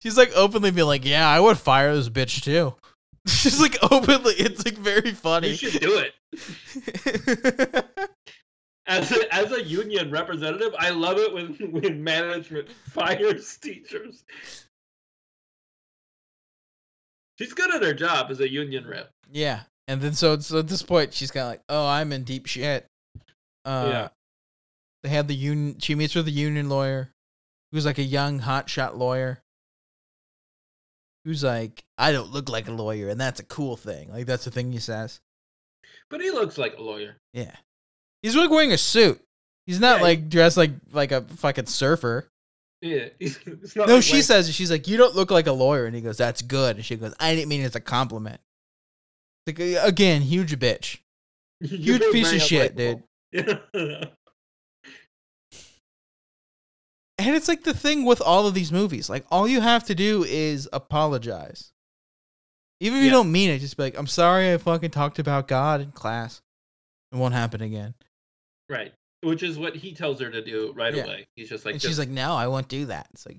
she's 0.00 0.16
like 0.16 0.30
openly 0.36 0.70
being 0.70 0.86
like, 0.86 1.04
"Yeah, 1.04 1.28
I 1.28 1.40
would 1.40 1.58
fire 1.58 1.92
this 1.96 2.08
bitch 2.08 2.42
too." 2.44 2.76
She's 3.26 3.60
like 3.60 3.76
openly 3.82 4.34
it's 4.34 4.64
like 4.64 4.78
very 4.78 5.10
funny. 5.10 5.48
You 5.48 5.56
should 5.56 5.80
do 5.80 5.98
it. 5.98 7.84
As 8.88 9.10
a, 9.10 9.34
as 9.34 9.50
a 9.50 9.64
union 9.64 10.12
representative, 10.12 10.72
I 10.78 10.90
love 10.90 11.18
it 11.18 11.34
when 11.34 11.54
when 11.72 12.04
management 12.04 12.70
fires 12.70 13.56
teachers. 13.56 14.22
She's 17.38 17.52
good 17.52 17.74
at 17.74 17.82
her 17.82 17.94
job 17.94 18.30
as 18.30 18.40
a 18.40 18.50
union 18.50 18.86
rep. 18.86 19.10
yeah. 19.30 19.62
And 19.88 20.00
then 20.00 20.14
so 20.14 20.38
so 20.40 20.58
at 20.58 20.66
this 20.68 20.82
point 20.82 21.14
she's 21.14 21.30
kind 21.30 21.44
of 21.44 21.50
like, 21.50 21.62
"Oh, 21.68 21.86
I'm 21.86 22.12
in 22.12 22.24
deep 22.24 22.46
shit." 22.46 22.86
Uh 23.64 23.88
Yeah. 23.88 24.08
They 25.04 25.10
had 25.10 25.28
the 25.28 25.34
union 25.34 25.78
she 25.78 25.94
meets 25.94 26.14
with 26.16 26.24
the 26.24 26.32
union 26.32 26.68
lawyer 26.68 27.12
who's 27.70 27.86
like 27.86 27.98
a 27.98 28.02
young 28.02 28.40
hotshot 28.40 28.96
lawyer. 28.96 29.42
Who's 31.24 31.44
like, 31.44 31.84
"I 31.98 32.10
don't 32.12 32.32
look 32.32 32.48
like 32.48 32.66
a 32.68 32.72
lawyer 32.72 33.08
and 33.08 33.20
that's 33.20 33.40
a 33.40 33.44
cool 33.44 33.76
thing." 33.76 34.10
Like 34.10 34.26
that's 34.26 34.44
the 34.44 34.50
thing 34.50 34.72
he 34.72 34.78
says. 34.78 35.20
But 36.10 36.20
he 36.20 36.30
looks 36.30 36.58
like 36.58 36.76
a 36.78 36.82
lawyer. 36.82 37.16
Yeah. 37.32 37.54
He's 38.22 38.34
like 38.36 38.50
wearing 38.50 38.72
a 38.72 38.78
suit. 38.78 39.20
He's 39.66 39.78
not 39.80 39.98
Yeah, 39.98 40.02
like 40.02 40.28
dressed 40.28 40.56
like 40.56 40.72
like 40.92 41.12
a 41.12 41.22
fucking 41.22 41.66
surfer. 41.66 42.28
Yeah. 42.82 43.08
No, 43.76 43.84
like 43.96 44.02
she 44.02 44.22
says 44.22 44.52
she's 44.54 44.70
like, 44.70 44.86
"You 44.86 44.96
don't 44.96 45.14
look 45.14 45.30
like 45.30 45.46
a 45.46 45.52
lawyer," 45.52 45.86
and 45.86 45.94
he 45.94 46.02
goes, 46.02 46.16
"That's 46.16 46.42
good." 46.42 46.76
And 46.76 46.84
she 46.84 46.96
goes, 46.96 47.14
"I 47.18 47.34
didn't 47.34 47.48
mean 47.48 47.62
it 47.62 47.66
as 47.66 47.76
a 47.76 47.80
compliment." 47.80 48.40
Like 49.46 49.60
uh, 49.60 49.80
again, 49.82 50.22
huge 50.22 50.58
bitch, 50.58 50.98
huge 51.60 52.02
piece 52.12 52.32
of 52.32 52.40
shit, 52.42 52.76
dude. 52.76 53.02
Yeah. 53.32 54.04
And 57.18 57.34
it's 57.34 57.48
like 57.48 57.64
the 57.64 57.72
thing 57.72 58.04
with 58.04 58.20
all 58.20 58.46
of 58.46 58.52
these 58.52 58.70
movies, 58.70 59.08
like 59.08 59.24
all 59.30 59.48
you 59.48 59.62
have 59.62 59.84
to 59.84 59.94
do 59.94 60.22
is 60.22 60.68
apologize, 60.70 61.72
even 62.78 62.98
if 62.98 63.04
you 63.04 63.10
don't 63.10 63.32
mean 63.32 63.48
it. 63.48 63.58
Just 63.60 63.78
be 63.78 63.84
like, 63.84 63.98
"I'm 63.98 64.06
sorry, 64.06 64.52
I 64.52 64.58
fucking 64.58 64.90
talked 64.90 65.18
about 65.18 65.48
God 65.48 65.80
in 65.80 65.92
class. 65.92 66.42
It 67.12 67.16
won't 67.16 67.32
happen 67.32 67.62
again." 67.62 67.94
right. 68.68 68.92
Which 69.22 69.42
is 69.42 69.58
what 69.58 69.74
he 69.74 69.94
tells 69.94 70.20
her 70.20 70.30
to 70.30 70.42
do 70.42 70.72
right 70.76 70.94
Yeah. 70.94 71.04
away. 71.04 71.26
He's 71.36 71.48
just 71.48 71.64
like, 71.64 71.74
and 71.74 71.80
just, 71.80 71.90
she's 71.90 71.98
like, 71.98 72.08
"No, 72.08 72.34
I 72.34 72.46
won't 72.48 72.68
do 72.68 72.86
that." 72.86 73.08
It's 73.12 73.26
like, 73.26 73.38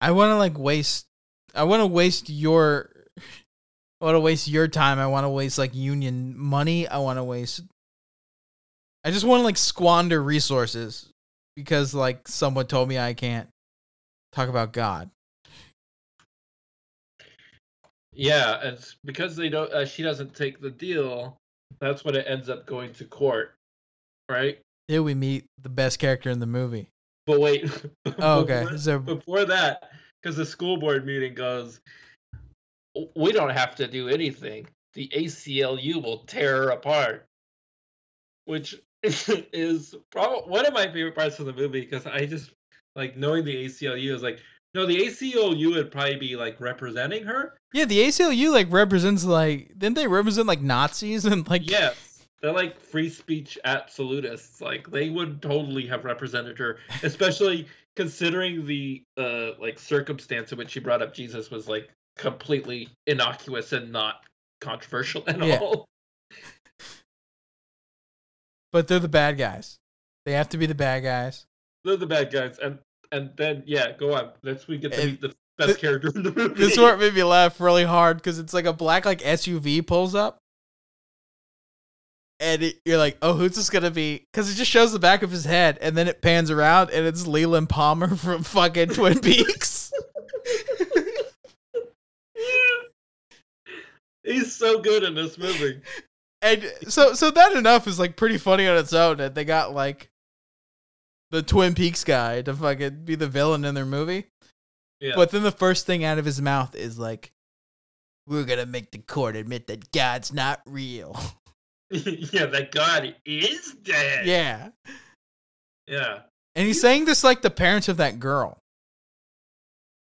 I 0.00 0.12
want 0.12 0.30
to 0.30 0.36
like 0.36 0.58
waste. 0.58 1.06
I 1.54 1.64
want 1.64 1.80
to 1.80 1.86
waste 1.86 2.30
your. 2.30 2.90
I 4.00 4.04
want 4.06 4.16
to 4.16 4.20
waste 4.20 4.48
your 4.48 4.68
time. 4.68 4.98
I 4.98 5.06
want 5.06 5.24
to 5.24 5.30
waste 5.30 5.58
like 5.58 5.74
union 5.74 6.36
money. 6.36 6.86
I 6.86 6.98
want 6.98 7.18
to 7.18 7.24
waste. 7.24 7.62
I 9.04 9.10
just 9.10 9.24
want 9.24 9.40
to 9.40 9.44
like 9.44 9.56
squander 9.56 10.22
resources 10.22 11.10
because 11.56 11.94
like 11.94 12.26
someone 12.28 12.66
told 12.66 12.88
me 12.88 12.98
I 12.98 13.14
can't 13.14 13.48
talk 14.32 14.48
about 14.48 14.72
God. 14.72 15.10
Yeah, 18.12 18.60
and 18.62 18.76
it's 18.78 18.96
because 19.04 19.36
they 19.36 19.48
don't. 19.48 19.72
Uh, 19.72 19.84
she 19.84 20.02
doesn't 20.02 20.34
take 20.34 20.60
the 20.60 20.70
deal. 20.70 21.36
That's 21.80 22.04
when 22.04 22.14
it 22.14 22.26
ends 22.28 22.48
up 22.48 22.66
going 22.66 22.92
to 22.94 23.04
court, 23.04 23.54
right? 24.28 24.58
Here 24.88 25.02
we 25.02 25.14
meet 25.14 25.44
the 25.62 25.68
best 25.68 25.98
character 25.98 26.30
in 26.30 26.40
the 26.40 26.46
movie. 26.46 26.88
But 27.26 27.40
wait. 27.40 27.70
Oh, 28.18 28.40
okay. 28.40 28.62
before, 28.62 28.78
So 28.78 28.98
before 28.98 29.44
that, 29.46 29.90
because 30.22 30.36
the 30.36 30.44
school 30.46 30.76
board 30.76 31.06
meeting 31.06 31.34
goes, 31.34 31.80
we 33.16 33.32
don't 33.32 33.50
have 33.50 33.74
to 33.76 33.86
do 33.86 34.08
anything. 34.08 34.66
The 34.94 35.08
ACLU 35.08 36.02
will 36.02 36.18
tear 36.18 36.56
her 36.64 36.68
apart, 36.70 37.26
which 38.44 38.80
is 39.02 39.94
probably 40.12 40.50
one 40.50 40.66
of 40.66 40.72
my 40.74 40.84
favorite 40.86 41.14
parts 41.16 41.38
of 41.40 41.46
the 41.46 41.52
movie 41.52 41.80
because 41.80 42.06
I 42.06 42.26
just 42.26 42.52
like 42.94 43.16
knowing 43.16 43.44
the 43.44 43.64
ACLU 43.64 44.14
is 44.14 44.22
like, 44.22 44.38
no, 44.74 44.86
the 44.86 44.96
ACLU 45.06 45.74
would 45.74 45.90
probably 45.90 46.16
be 46.16 46.36
like 46.36 46.60
representing 46.60 47.24
her. 47.24 47.56
yeah, 47.72 47.84
the 47.84 48.00
ACLU 48.00 48.52
like 48.52 48.70
represents 48.70 49.24
like 49.24 49.72
didn't 49.78 49.96
they 49.96 50.06
represent 50.06 50.46
like 50.46 50.60
Nazis 50.60 51.24
and 51.30 51.48
like 51.48 51.68
Yes. 51.68 52.13
They're 52.44 52.52
like 52.52 52.78
free 52.78 53.08
speech 53.08 53.58
absolutists. 53.64 54.60
Like 54.60 54.90
they 54.90 55.08
would 55.08 55.40
totally 55.40 55.86
have 55.86 56.04
represented 56.04 56.58
her, 56.58 56.76
especially 57.02 57.66
considering 57.96 58.66
the 58.66 59.02
uh 59.16 59.52
like 59.58 59.78
circumstance 59.78 60.52
in 60.52 60.58
which 60.58 60.68
she 60.72 60.80
brought 60.80 61.00
up 61.00 61.14
Jesus 61.14 61.50
was 61.50 61.68
like 61.68 61.88
completely 62.18 62.90
innocuous 63.06 63.72
and 63.72 63.90
not 63.90 64.26
controversial 64.60 65.24
at 65.26 65.38
Yeah. 65.42 65.56
all. 65.58 65.86
but 68.72 68.88
they're 68.88 68.98
the 68.98 69.08
bad 69.08 69.38
guys. 69.38 69.78
They 70.26 70.32
have 70.32 70.50
to 70.50 70.58
be 70.58 70.66
the 70.66 70.74
bad 70.74 71.02
guys. 71.02 71.46
They're 71.84 71.96
the 71.96 72.06
bad 72.06 72.30
guys, 72.30 72.58
and 72.58 72.78
and 73.10 73.30
then 73.38 73.62
yeah, 73.64 73.92
go 73.96 74.12
on. 74.12 74.32
That's 74.42 74.68
we 74.68 74.76
get 74.76 74.92
to 74.92 75.06
meet 75.06 75.20
the 75.22 75.34
best 75.56 75.78
character 75.78 76.10
in 76.14 76.24
the 76.24 76.32
movie. 76.32 76.54
This 76.62 76.76
part 76.76 76.98
made 76.98 77.14
me 77.14 77.22
laugh 77.22 77.58
really 77.58 77.84
hard 77.84 78.18
because 78.18 78.38
it's 78.38 78.52
like 78.52 78.66
a 78.66 78.72
black 78.74 79.06
like 79.06 79.20
SUV 79.22 79.86
pulls 79.86 80.14
up, 80.14 80.40
and 82.40 82.62
it, 82.62 82.80
you're 82.84 82.98
like, 82.98 83.16
"Oh, 83.22 83.34
who's 83.34 83.54
this 83.54 83.70
gonna 83.70 83.90
be?" 83.90 84.26
Because 84.32 84.50
it 84.50 84.54
just 84.54 84.70
shows 84.70 84.92
the 84.92 84.98
back 84.98 85.22
of 85.22 85.30
his 85.30 85.44
head, 85.44 85.78
and 85.80 85.96
then 85.96 86.08
it 86.08 86.22
pans 86.22 86.50
around, 86.50 86.90
and 86.90 87.06
it's 87.06 87.26
Leland 87.26 87.68
Palmer 87.68 88.16
from 88.16 88.42
fucking 88.42 88.90
Twin 88.90 89.20
Peaks. 89.20 89.92
He's 94.24 94.54
so 94.54 94.80
good 94.80 95.02
in 95.02 95.14
this 95.14 95.36
movie. 95.36 95.82
and 96.40 96.64
so, 96.88 97.12
so 97.12 97.30
that 97.30 97.52
enough 97.52 97.86
is 97.86 97.98
like 97.98 98.16
pretty 98.16 98.38
funny 98.38 98.66
on 98.66 98.78
its 98.78 98.94
own. 98.94 99.18
That 99.18 99.34
they 99.34 99.44
got 99.44 99.74
like 99.74 100.10
the 101.30 101.42
Twin 101.42 101.74
Peaks 101.74 102.04
guy 102.04 102.42
to 102.42 102.54
fucking 102.54 103.04
be 103.04 103.16
the 103.16 103.28
villain 103.28 103.64
in 103.64 103.74
their 103.74 103.84
movie. 103.84 104.26
Yeah. 105.00 105.12
But 105.14 105.30
then 105.30 105.42
the 105.42 105.52
first 105.52 105.84
thing 105.84 106.04
out 106.04 106.18
of 106.18 106.24
his 106.24 106.40
mouth 106.40 106.74
is 106.74 106.98
like, 106.98 107.32
"We're 108.26 108.44
gonna 108.44 108.66
make 108.66 108.90
the 108.92 108.98
court 108.98 109.36
admit 109.36 109.66
that 109.66 109.92
God's 109.92 110.32
not 110.32 110.62
real." 110.66 111.16
yeah, 112.32 112.46
that 112.46 112.72
God 112.72 113.14
is 113.24 113.72
dead. 113.82 114.26
yeah. 114.26 114.70
Yeah. 115.86 116.20
And 116.56 116.66
he's 116.66 116.80
saying 116.80 117.04
this 117.04 117.22
like 117.24 117.42
the 117.42 117.50
parents 117.50 117.88
of 117.88 117.98
that 117.98 118.18
girl. 118.18 118.58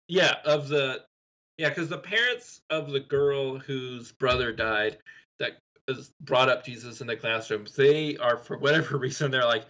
Yeah, 0.09 0.35
of 0.45 0.69
the 0.69 1.05
yeah, 1.59 1.69
because 1.69 1.89
the 1.89 1.99
parents 1.99 2.61
of 2.71 2.91
the 2.91 3.01
girl 3.01 3.59
whose 3.59 4.13
brother 4.13 4.53
died 4.53 4.99
that 5.39 5.53
is 5.89 6.11
brought 6.23 6.49
up 6.49 6.65
Jesus 6.65 7.01
in 7.01 7.07
the 7.07 7.17
classroom, 7.17 7.67
they 7.77 8.17
are 8.17 8.37
for 8.37 8.59
whatever 8.59 8.97
reason 8.99 9.31
they're 9.31 9.45
like 9.45 9.65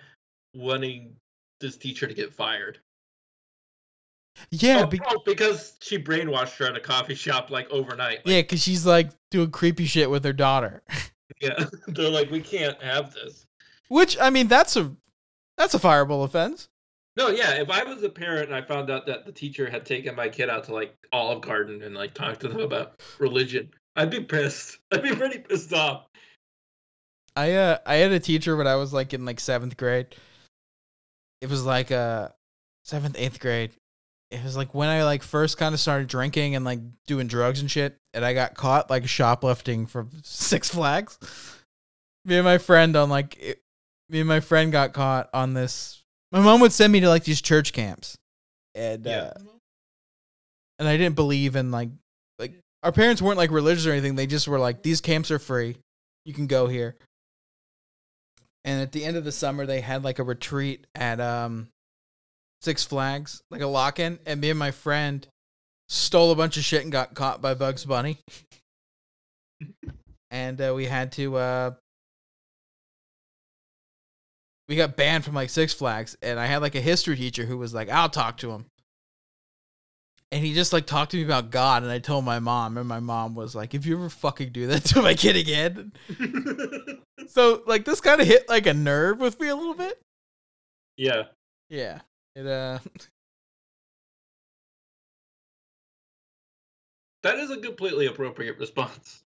wanting 0.55 1.15
this 1.61 1.77
teacher 1.77 2.07
to 2.07 2.15
get 2.15 2.33
fired. 2.33 2.79
Yeah, 4.51 4.83
Oh, 4.85 4.87
be- 4.87 5.01
oh, 5.07 5.21
because 5.27 5.77
she 5.81 5.99
brainwashed 5.99 6.57
her 6.59 6.67
at 6.67 6.77
a 6.77 6.81
coffee 6.81 7.15
shop 7.15 7.51
like 7.51 7.69
overnight. 7.71 8.19
Like, 8.19 8.27
yeah, 8.35 8.41
because 8.41 8.63
she's 8.63 8.87
like 8.87 9.11
doing 9.31 9.51
creepy 9.51 9.85
shit 9.85 10.09
with 10.11 10.25
her 10.25 10.33
daughter. 10.33 10.83
yeah. 11.41 11.67
they're 11.89 12.11
like, 12.11 12.31
we 12.31 12.41
can't 12.41 12.81
have 12.83 13.13
this. 13.13 13.47
Which 13.89 14.17
I 14.21 14.31
mean, 14.31 14.49
that's 14.49 14.77
a 14.77 14.95
that's 15.57 15.75
a 15.75 15.79
fireable 15.79 16.25
offense. 16.25 16.69
No, 17.17 17.29
yeah. 17.29 17.55
If 17.55 17.71
I 17.71 17.85
was 17.85 18.03
a 18.03 18.09
parent 18.09 18.47
and 18.47 18.55
I 18.55 18.63
found 18.63 18.91
out 18.91 19.07
that 19.07 19.27
the 19.27 19.33
teacher 19.33 19.69
had 19.69 19.85
taken 19.85 20.15
my 20.15 20.29
kid 20.29 20.49
out 20.49 20.65
to 20.65 20.75
like 20.75 20.97
Olive 21.13 21.43
Garden 21.43 21.83
and 21.83 21.95
like 21.95 22.15
talked 22.15 22.41
to 22.41 22.49
them 22.49 22.61
about 22.61 23.01
religion, 23.19 23.71
I'd 23.97 24.11
be 24.11 24.21
pissed. 24.21 24.79
I'd 24.93 25.03
be 25.03 25.15
pretty 25.15 25.39
pissed 25.39 25.73
off. 25.73 26.07
I 27.37 27.55
uh 27.55 27.79
I 27.87 27.97
had 27.97 28.13
a 28.13 28.21
teacher 28.21 28.57
when 28.57 28.67
I 28.67 28.77
was 28.77 28.93
like 28.93 29.13
in 29.15 29.25
like 29.25 29.41
seventh 29.41 29.77
grade. 29.77 30.07
It 31.41 31.49
was 31.49 31.65
like 31.65 31.91
uh 31.91 32.29
seventh 32.85 33.17
eighth 33.19 33.41
grade. 33.41 33.73
It 34.31 34.45
was 34.45 34.57
like 34.57 34.75
when 34.75 34.89
I 34.89 35.03
like 35.05 35.23
first 35.23 35.59
kind 35.59 35.75
of 35.75 35.81
started 35.81 36.07
drinking 36.09 36.55
and 36.55 36.65
like 36.65 36.79
doing 37.07 37.27
drugs 37.27 37.61
and 37.61 37.71
shit, 37.71 37.97
and 38.15 38.25
I 38.25 38.33
got 38.33 38.55
caught 38.55 38.89
like 38.89 39.09
shoplifting 39.09 39.87
from 39.87 40.11
Six 40.23 40.69
Flags. 40.69 41.19
Me 42.25 42.37
and 42.37 42.45
my 42.45 42.59
friend 42.59 42.95
on 42.97 43.11
like 43.11 43.37
it, 43.41 43.61
me 44.09 44.21
and 44.21 44.29
my 44.29 44.41
friend 44.41 44.71
got 44.71 44.93
caught 44.93 45.29
on 45.35 45.55
this. 45.55 46.03
My 46.31 46.41
mom 46.41 46.61
would 46.61 46.73
send 46.73 46.93
me 46.93 47.01
to 47.01 47.09
like 47.09 47.25
these 47.25 47.41
church 47.41 47.73
camps, 47.73 48.17
and 48.75 49.05
Yeah. 49.05 49.33
uh, 49.37 49.41
and 50.79 50.87
I 50.89 50.97
didn't 50.97 51.17
believe 51.17 51.57
in 51.57 51.73
like 51.73 51.89
like 52.39 52.53
our 52.85 52.93
parents 52.93 53.21
weren't 53.21 53.37
like 53.39 53.51
religious 53.51 53.85
or 53.87 53.91
anything. 53.93 54.15
They 54.15 54.29
just 54.29 54.47
were 54.47 54.61
like 54.61 54.83
these 54.83 55.01
camps 55.01 55.33
are 55.33 55.41
free, 55.41 55.77
you 56.25 56.35
can 56.35 56.47
go 56.47 56.69
here. 56.69 56.95
And 58.65 58.81
at 58.81 58.93
the 58.93 59.05
end 59.05 59.17
of 59.17 59.25
the 59.25 59.33
summer, 59.33 59.67
they 59.67 59.81
had 59.81 60.05
like 60.05 60.19
a 60.21 60.23
retreat 60.23 60.87
at 60.95 61.21
um 61.21 61.69
Six 62.61 62.85
Flags, 62.85 63.43
like 63.51 63.63
a 63.63 63.67
lock 63.67 63.99
in, 63.99 64.19
and 64.27 64.41
me 64.41 64.51
and 64.51 64.59
my 64.59 64.71
friend 64.71 65.27
stole 65.89 66.31
a 66.31 66.37
bunch 66.37 66.57
of 66.57 66.65
shit 66.65 66.83
and 66.83 66.93
got 66.93 67.15
caught 67.15 67.41
by 67.41 67.55
Bugs 67.55 67.85
Bunny. 67.85 68.19
and 70.31 70.61
uh, 70.61 70.73
we 70.75 70.85
had 70.87 71.13
to 71.13 71.37
uh 71.37 71.71
we 74.69 74.77
got 74.77 74.97
banned 74.97 75.25
from 75.25 75.35
like 75.35 75.51
Six 75.51 75.75
Flags, 75.75 76.17
and 76.23 76.39
I 76.39 76.47
had 76.47 76.63
like 76.63 76.77
a 76.77 76.81
history 76.81 77.17
teacher 77.17 77.45
who 77.45 77.59
was 77.59 77.75
like, 77.75 77.89
"I'll 77.89 78.09
talk 78.09 78.37
to 78.39 78.53
him," 78.53 78.67
and 80.31 80.45
he 80.45 80.55
just 80.55 80.73
like 80.73 80.87
talked 80.87 81.11
to 81.11 81.17
me 81.17 81.25
about 81.25 81.51
God, 81.51 81.83
and 81.83 81.91
I 81.91 81.99
told 81.99 82.25
my 82.25 82.39
mom, 82.39 82.79
and 82.79 82.87
my 82.87 83.01
mom 83.01 83.35
was 83.35 83.55
like, 83.55 83.75
"If 83.75 83.85
you 83.85 83.97
ever 83.97 84.09
fucking 84.09 84.53
do 84.53 84.69
that 84.69 84.85
to 84.95 85.03
my 85.03 85.15
kid 85.15 85.35
again," 85.35 85.93
so 87.27 87.63
like 87.67 87.85
this 87.85 88.01
kind 88.01 88.21
of 88.21 88.29
hit 88.29 88.49
like 88.49 88.67
a 88.67 88.75
nerve 88.75 89.19
with 89.19 89.41
me 89.41 89.49
a 89.49 89.57
little 89.57 89.75
bit. 89.75 90.01
yeah. 90.97 91.25
Yeah, 91.69 92.01
it 92.41 92.47
uh, 92.47 92.79
That 97.23 97.39
is 97.39 97.51
a 97.51 97.59
completely 97.59 98.07
appropriate 98.07 98.59
response. 98.59 99.23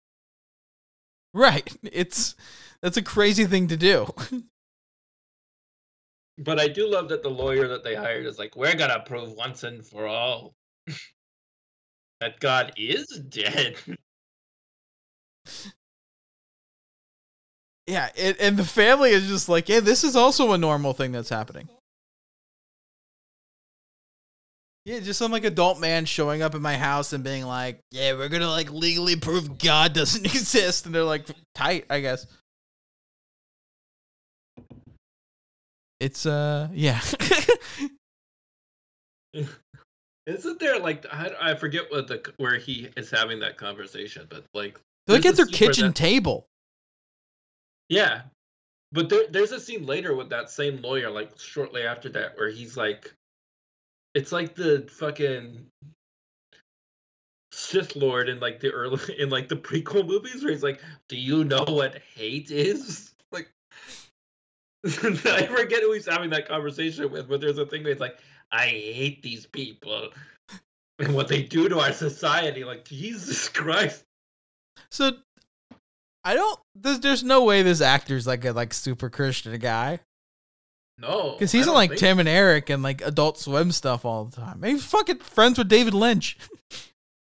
right. 1.33 1.77
It's 1.85 2.35
that's 2.81 2.97
a 2.97 3.03
crazy 3.03 3.45
thing 3.45 3.69
to 3.69 3.77
do. 3.77 4.07
But 6.37 6.59
I 6.59 6.67
do 6.67 6.91
love 6.91 7.09
that 7.11 7.23
the 7.23 7.31
lawyer 7.31 7.69
that 7.69 7.85
they 7.85 7.95
hired 7.95 8.27
is 8.27 8.41
like, 8.41 8.57
we're 8.57 8.75
gonna 8.75 8.99
prove 9.07 9.35
once 9.35 9.63
and 9.63 9.87
for 9.87 10.09
all 10.09 10.57
that 12.21 12.41
God 12.41 12.73
is 12.77 13.07
dead. 13.29 13.77
yeah, 17.87 18.11
it, 18.17 18.37
and 18.41 18.57
the 18.57 18.65
family 18.65 19.11
is 19.11 19.29
just 19.29 19.49
like, 19.49 19.69
yeah, 19.69 19.79
this 19.79 20.03
is 20.03 20.17
also 20.17 20.51
a 20.53 20.59
normal 20.59 20.93
thing 20.93 21.13
that's 21.13 21.29
happening. 21.29 21.69
Yeah, 24.85 25.01
just 25.01 25.19
some 25.19 25.33
like 25.33 25.45
adult 25.45 25.81
man 25.81 26.05
showing 26.05 26.43
up 26.43 26.55
at 26.55 26.61
my 26.61 26.77
house 26.77 27.15
and 27.15 27.25
being 27.25 27.45
like, 27.47 27.81
"Yeah, 27.91 28.13
we're 28.13 28.29
gonna 28.29 28.51
like 28.51 28.71
legally 28.71 29.17
prove 29.17 29.59
God 29.59 29.95
doesn't 29.95 30.25
exist," 30.35 30.85
and 30.87 30.95
they're 30.95 31.05
like, 31.05 31.27
"Tight, 31.55 31.87
I 31.89 32.01
guess." 32.01 32.27
It's 36.01 36.27
uh, 36.27 36.69
yeah, 36.73 37.01
Isn't 40.27 40.59
there 40.61 40.79
like 40.79 41.05
I, 41.11 41.31
I 41.41 41.55
forget 41.55 41.91
what 41.91 42.09
the 42.09 42.23
where 42.37 42.59
he 42.59 42.89
is 42.97 43.11
having 43.11 43.41
that 43.41 43.57
conversation, 43.57 44.27
but 44.29 44.45
like 44.55 44.79
they're 45.07 45.17
like 45.17 45.27
at 45.27 45.37
their 45.37 45.47
kitchen 45.47 45.87
that- 45.89 45.95
table. 45.97 46.47
Yeah, 47.91 48.23
but 48.93 49.09
there, 49.11 49.25
there's 49.31 49.53
a 49.53 49.61
scene 49.61 49.85
later 49.87 50.15
with 50.17 50.31
that 50.31 50.49
same 50.51 50.81
lawyer, 50.81 51.11
like 51.11 51.39
shortly 51.39 51.83
after 51.83 52.09
that, 52.11 52.37
where 52.39 52.49
he's 52.49 52.77
like, 52.77 53.13
it's 54.15 54.33
like 54.33 54.55
the 54.55 54.89
fucking 54.91 55.67
Sith 57.53 57.97
Lord 57.97 58.29
in 58.29 58.41
like 58.41 58.61
the 58.61 58.71
early 58.71 59.01
in 59.19 59.31
like 59.31 59.49
the 59.49 59.57
prequel 59.57 60.07
movies, 60.07 60.43
where 60.43 60.53
he's 60.53 60.63
like, 60.63 60.81
"Do 61.09 61.17
you 61.17 61.45
know 61.45 61.65
what 61.65 62.01
hate 62.15 62.51
is?" 62.51 63.11
Like, 63.33 63.49
I 64.85 65.47
forget 65.47 65.81
who 65.83 65.93
he's 65.93 66.07
having 66.07 66.31
that 66.31 66.47
conversation 66.47 67.11
with, 67.11 67.29
but 67.29 67.41
there's 67.41 67.59
a 67.59 67.67
thing 67.67 67.83
where 67.83 67.91
it's 67.91 68.01
like, 68.01 68.19
"I 68.53 68.67
hate 68.67 69.23
these 69.23 69.47
people." 69.47 70.11
And 71.01 71.15
what 71.15 71.27
they 71.27 71.43
do 71.43 71.69
to 71.69 71.81
our 71.81 71.93
society, 71.93 72.63
like 72.63 72.85
Jesus 72.85 73.49
Christ! 73.49 74.05
So 74.91 75.13
I 76.23 76.35
don't. 76.35 76.61
There's, 76.77 77.01
there's 77.01 77.25
no 77.25 77.43
way 77.43 77.63
this 77.63 77.81
actor's 77.81 78.27
like 78.27 78.45
a 78.45 78.53
like 78.53 78.73
super 78.73 79.11
Christian 79.11 79.59
guy 79.59 79.99
No, 80.99 81.33
because 81.33 81.51
he's 81.51 81.67
in 81.67 81.75
like 81.75 81.97
Tim 81.97 82.19
and 82.21 82.29
Eric 82.29 82.71
and 82.71 82.83
like 82.83 83.03
Adult 83.03 83.39
Swim 83.39 83.73
stuff 83.73 84.05
all 84.05 84.27
the 84.27 84.37
time. 84.37 84.63
He's 84.63 84.85
fucking 84.85 85.19
friends 85.19 85.59
with 85.59 85.69
David 85.69 85.95
Lynch. 85.95 86.39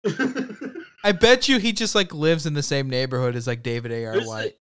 I 1.04 1.12
bet 1.12 1.50
you 1.50 1.60
he 1.60 1.72
just 1.72 1.94
like 1.94 2.14
lives 2.14 2.46
in 2.46 2.54
the 2.54 2.64
same 2.64 2.90
neighborhood 2.90 3.36
as 3.36 3.48
like 3.48 3.64
David 3.64 3.92
A. 3.92 4.06
R. 4.06 4.14
There's 4.14 4.26
a- 4.26 4.30
White. 4.30 4.56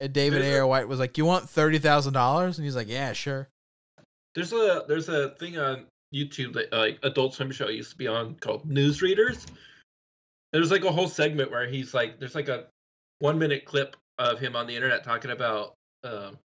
And 0.00 0.12
David 0.12 0.42
A. 0.42 0.58
R. 0.58 0.66
White 0.66 0.88
was 0.88 0.98
like, 0.98 1.16
"You 1.16 1.24
want 1.24 1.48
thirty 1.48 1.78
thousand 1.78 2.14
dollars?" 2.14 2.58
And 2.58 2.64
he's 2.64 2.74
like, 2.74 2.88
"Yeah, 2.88 3.12
sure." 3.12 3.48
There's 4.34 4.52
a 4.52 4.84
there's 4.88 5.08
a 5.08 5.30
thing 5.30 5.56
on 5.56 5.86
YouTube 6.12 6.54
that 6.54 6.72
like 6.72 6.98
Adult 7.02 7.34
Swim 7.34 7.52
show 7.52 7.68
used 7.68 7.92
to 7.92 7.96
be 7.96 8.08
on 8.08 8.34
called 8.34 8.68
Newsreaders. 8.68 9.46
There's 10.52 10.70
like 10.70 10.84
a 10.84 10.92
whole 10.92 11.08
segment 11.08 11.50
where 11.50 11.66
he's 11.68 11.94
like, 11.94 12.18
there's 12.18 12.34
like 12.34 12.48
a 12.48 12.66
one 13.20 13.38
minute 13.38 13.64
clip 13.64 13.96
of 14.18 14.38
him 14.38 14.56
on 14.56 14.66
the 14.66 14.74
internet 14.74 15.04
talking 15.04 15.30
about 15.30 15.74
um, 16.02 16.38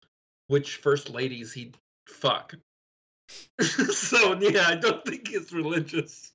which 0.49 0.77
first 0.77 1.11
ladies 1.11 1.53
he'd 1.53 1.77
fuck. 2.09 2.55
so 3.61 4.39
yeah, 4.41 4.67
I 4.67 4.77
don't 4.77 5.05
think 5.05 5.33
it's 5.33 5.53
religious. 5.53 6.33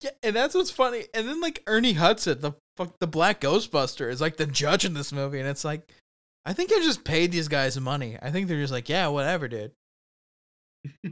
Yeah, 0.00 0.10
and 0.22 0.34
that's 0.34 0.54
what's 0.54 0.70
funny. 0.70 1.04
And 1.12 1.28
then 1.28 1.40
like 1.40 1.62
Ernie 1.66 1.92
Hudson, 1.94 2.40
the 2.40 2.52
fuck, 2.76 2.98
the 3.00 3.06
Black 3.06 3.40
Ghostbuster, 3.40 4.10
is 4.10 4.20
like 4.20 4.36
the 4.36 4.46
judge 4.46 4.84
in 4.84 4.94
this 4.94 5.12
movie, 5.12 5.40
and 5.40 5.48
it's 5.48 5.64
like, 5.64 5.92
I 6.46 6.52
think 6.52 6.72
I 6.72 6.76
just 6.76 7.04
paid 7.04 7.32
these 7.32 7.48
guys 7.48 7.78
money. 7.78 8.16
I 8.20 8.30
think 8.30 8.48
they're 8.48 8.60
just 8.60 8.72
like, 8.72 8.88
yeah, 8.88 9.08
whatever, 9.08 9.48
dude. 9.48 9.72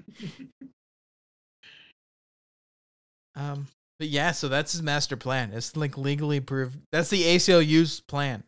Um, 3.38 3.68
but 3.98 4.08
yeah, 4.08 4.32
so 4.32 4.48
that's 4.48 4.72
his 4.72 4.82
master 4.82 5.16
plan. 5.16 5.52
It's 5.52 5.76
like 5.76 5.96
legally 5.96 6.40
prove. 6.40 6.76
That's 6.92 7.08
the 7.08 7.22
ACLU's 7.22 8.00
plan. 8.00 8.42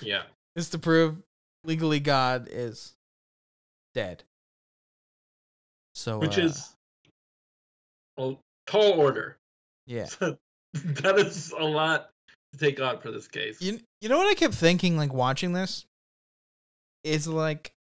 Yeah. 0.00 0.22
Is 0.56 0.70
to 0.70 0.78
prove 0.78 1.22
legally 1.64 2.00
God 2.00 2.48
is 2.50 2.95
dead. 3.96 4.22
So, 5.94 6.18
Which 6.18 6.38
uh, 6.38 6.42
is 6.42 6.74
a 8.18 8.34
tall 8.66 8.92
order. 8.92 9.38
yeah. 9.86 10.06
that 10.74 11.18
is 11.18 11.52
a 11.58 11.64
lot 11.64 12.10
to 12.52 12.58
take 12.58 12.80
on 12.80 13.00
for 13.00 13.10
this 13.10 13.26
case. 13.26 13.60
You 13.60 13.80
you 14.00 14.08
know 14.08 14.18
what 14.18 14.28
I 14.28 14.34
kept 14.34 14.54
thinking 14.54 14.96
like 14.96 15.12
watching 15.12 15.52
this 15.52 15.86
is 17.02 17.26
like 17.26 17.72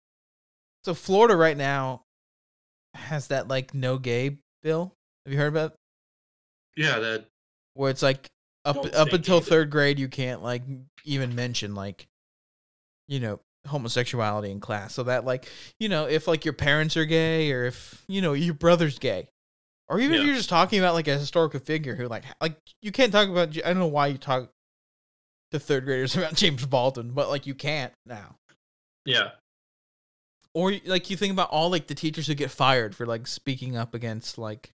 so 0.86 0.94
Florida 0.94 1.36
right 1.36 1.58
now 1.58 2.04
has 2.94 3.28
that 3.28 3.50
like 3.50 3.74
no 3.74 3.98
gay 3.98 4.38
bill. 4.64 4.94
Have 5.26 5.34
you 5.34 5.40
heard 5.40 5.48
about 5.48 5.72
it? 5.72 5.78
yeah, 6.78 7.00
that 7.00 7.26
where 7.74 7.92
it's 7.92 8.02
like 8.02 8.28
up 8.64 8.78
up 8.96 9.12
until 9.12 9.42
gay. 9.42 9.46
third 9.46 9.70
grade 9.70 10.00
you 10.00 10.08
can't 10.08 10.42
like 10.42 10.64
even 11.04 11.36
mention 11.36 11.76
like 11.76 12.08
you 13.08 13.20
know 13.20 13.40
homosexuality 13.68 14.52
in 14.52 14.60
class. 14.60 14.94
So 14.94 15.04
that 15.04 15.26
like 15.26 15.50
you 15.80 15.90
know 15.90 16.06
if 16.06 16.28
like 16.28 16.46
your 16.46 16.54
parents 16.54 16.96
are 16.98 17.06
gay 17.06 17.52
or 17.52 17.66
if 17.66 18.04
you 18.08 18.22
know 18.22 18.34
your 18.34 18.54
brother's 18.54 19.00
gay 19.00 19.30
or 19.88 20.00
even 20.00 20.20
if 20.20 20.26
you're 20.26 20.36
just 20.36 20.50
talking 20.50 20.80
about 20.80 20.94
like 20.94 21.08
a 21.08 21.18
historical 21.18 21.60
figure 21.60 21.96
who 21.96 22.08
like 22.08 22.24
like 22.42 22.58
you 22.82 22.92
can't 22.92 23.12
talk 23.12 23.30
about 23.30 23.50
I 23.58 23.68
don't 23.68 23.80
know 23.80 23.88
why 23.88 24.08
you 24.08 24.18
talk 24.18 24.50
to 25.52 25.60
third 25.60 25.86
graders 25.86 26.16
about 26.18 26.36
James 26.36 26.66
Baldwin, 26.66 27.12
but 27.12 27.30
like 27.30 27.46
you 27.46 27.56
can't 27.56 27.94
now. 28.06 28.36
yeah. 29.06 29.32
Or 30.54 30.72
like 30.86 31.10
you 31.10 31.18
think 31.18 31.34
about 31.34 31.50
all 31.50 31.70
like 31.70 31.88
the 31.88 31.96
teachers 31.96 32.28
who 32.28 32.34
get 32.34 32.50
fired 32.50 32.96
for 32.96 33.06
like 33.06 33.28
speaking 33.28 33.76
up 33.76 33.94
against 33.94 34.38
like 34.38 34.72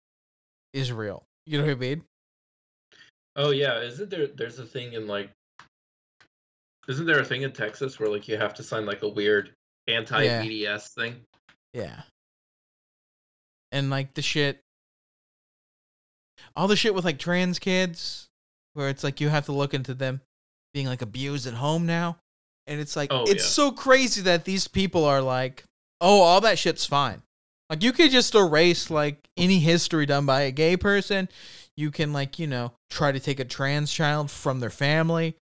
Israel. 0.73 1.23
You 1.45 1.60
know 1.60 1.65
what 1.65 1.73
I 1.73 1.76
mean? 1.76 2.04
Oh 3.36 3.52
yeah, 3.52 3.80
isn't 3.82 4.10
there 4.10 4.26
there's 4.28 4.58
a 4.58 4.65
thing 4.65 4.93
in 4.93 5.08
like 5.08 5.30
isn't 6.88 7.06
there 7.06 7.19
a 7.19 7.26
thing 7.26 7.41
in 7.41 7.52
Texas 7.52 8.00
where 8.00 8.10
like 8.10 8.28
you 8.28 8.38
have 8.38 8.54
to 8.56 8.63
sign 8.63 8.86
like 8.86 9.04
a 9.04 9.10
weird 9.10 9.52
anti 9.88 10.26
BDS 10.26 10.93
thing? 10.93 11.15
Yeah. 11.73 12.02
And 13.71 13.89
like 13.89 14.13
the 14.13 14.21
shit 14.21 14.62
all 16.56 16.67
the 16.67 16.76
shit 16.76 16.93
with 16.95 17.06
like 17.06 17.19
trans 17.19 17.60
kids 17.60 18.28
where 18.73 18.89
it's 18.89 19.04
like 19.04 19.19
you 19.19 19.30
have 19.30 19.45
to 19.45 19.52
look 19.52 19.73
into 19.73 19.93
them 19.93 20.21
being 20.73 20.88
like 20.88 21.02
abused 21.02 21.47
at 21.47 21.56
home 21.56 21.86
now. 21.86 22.17
And 22.67 22.80
it's 22.80 22.95
like 22.95 23.12
Oh, 23.12 23.23
it's 23.23 23.43
yeah. 23.43 23.50
so 23.50 23.71
crazy 23.71 24.21
that 24.21 24.45
these 24.45 24.67
people 24.67 25.06
are 25.06 25.21
like, 25.21 25.63
"Oh, 26.02 26.21
all 26.21 26.41
that 26.41 26.60
shit's 26.60 26.86
fine." 26.86 27.21
Like 27.69 27.84
you 27.84 27.91
could 27.91 28.12
just 28.12 28.36
erase 28.36 28.89
like 28.89 29.28
any 29.38 29.60
history 29.60 30.06
done 30.06 30.26
by 30.26 30.41
a 30.41 30.52
gay 30.52 30.78
person. 30.78 31.30
You 31.76 31.91
can 31.91 32.12
like, 32.12 32.39
you 32.39 32.47
know, 32.47 32.73
try 32.89 33.12
to 33.12 33.19
take 33.19 33.39
a 33.39 33.45
trans 33.45 33.91
child 33.91 34.32
from 34.32 34.60
their 34.60 34.69
family. 34.69 35.36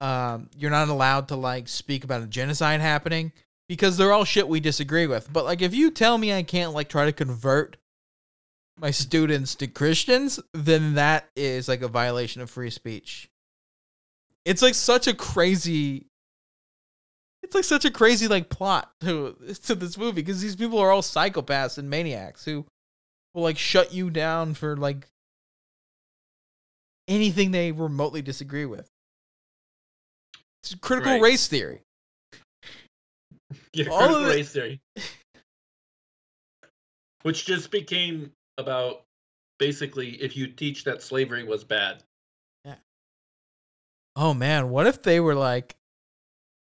Um, 0.00 0.50
you're 0.56 0.70
not 0.70 0.88
allowed 0.88 1.28
to 1.28 1.36
like 1.36 1.68
speak 1.68 2.04
about 2.04 2.22
a 2.22 2.26
genocide 2.26 2.80
happening 2.80 3.32
because 3.68 3.96
they're 3.96 4.12
all 4.12 4.24
shit 4.24 4.48
we 4.48 4.60
disagree 4.60 5.06
with. 5.06 5.32
But 5.32 5.44
like 5.44 5.62
if 5.62 5.74
you 5.74 5.90
tell 5.90 6.18
me 6.18 6.32
I 6.32 6.42
can't 6.42 6.72
like 6.72 6.88
try 6.88 7.06
to 7.06 7.12
convert 7.12 7.76
my 8.78 8.90
students 8.90 9.54
to 9.56 9.66
Christians, 9.66 10.38
then 10.52 10.94
that 10.94 11.28
is 11.34 11.68
like 11.68 11.82
a 11.82 11.88
violation 11.88 12.42
of 12.42 12.50
free 12.50 12.70
speech. 12.70 13.30
It's 14.44 14.62
like 14.62 14.74
such 14.74 15.06
a 15.06 15.14
crazy 15.14 16.06
it's 17.42 17.54
like 17.54 17.64
such 17.64 17.84
a 17.84 17.90
crazy 17.90 18.26
like 18.26 18.48
plot 18.48 18.90
to 19.00 19.36
to 19.64 19.74
this 19.74 19.96
movie 19.96 20.20
because 20.20 20.42
these 20.42 20.56
people 20.56 20.78
are 20.78 20.90
all 20.90 21.02
psychopaths 21.02 21.78
and 21.78 21.88
maniacs 21.88 22.44
who 22.44 22.66
will 23.34 23.42
like 23.42 23.58
shut 23.58 23.92
you 23.92 24.10
down 24.10 24.54
for 24.54 24.76
like 24.76 25.06
anything 27.06 27.50
they 27.52 27.72
remotely 27.72 28.20
disagree 28.22 28.66
with. 28.66 28.90
It's 30.72 30.74
critical 30.80 31.12
Right. 31.12 31.22
race 31.22 31.46
theory. 31.46 31.82
Yeah, 33.72 33.88
All 33.88 33.98
critical 33.98 34.24
of 34.24 34.28
it- 34.30 34.34
race 34.34 34.52
theory. 34.52 34.80
Which 37.22 37.44
just 37.44 37.70
became 37.70 38.32
about 38.58 39.04
basically 39.58 40.10
if 40.22 40.36
you 40.36 40.48
teach 40.48 40.84
that 40.84 41.02
slavery 41.02 41.44
was 41.44 41.64
bad. 41.64 42.02
Yeah. 42.64 42.76
Oh 44.14 44.32
man, 44.34 44.70
what 44.70 44.86
if 44.86 45.02
they 45.02 45.20
were 45.20 45.34
like, 45.34 45.76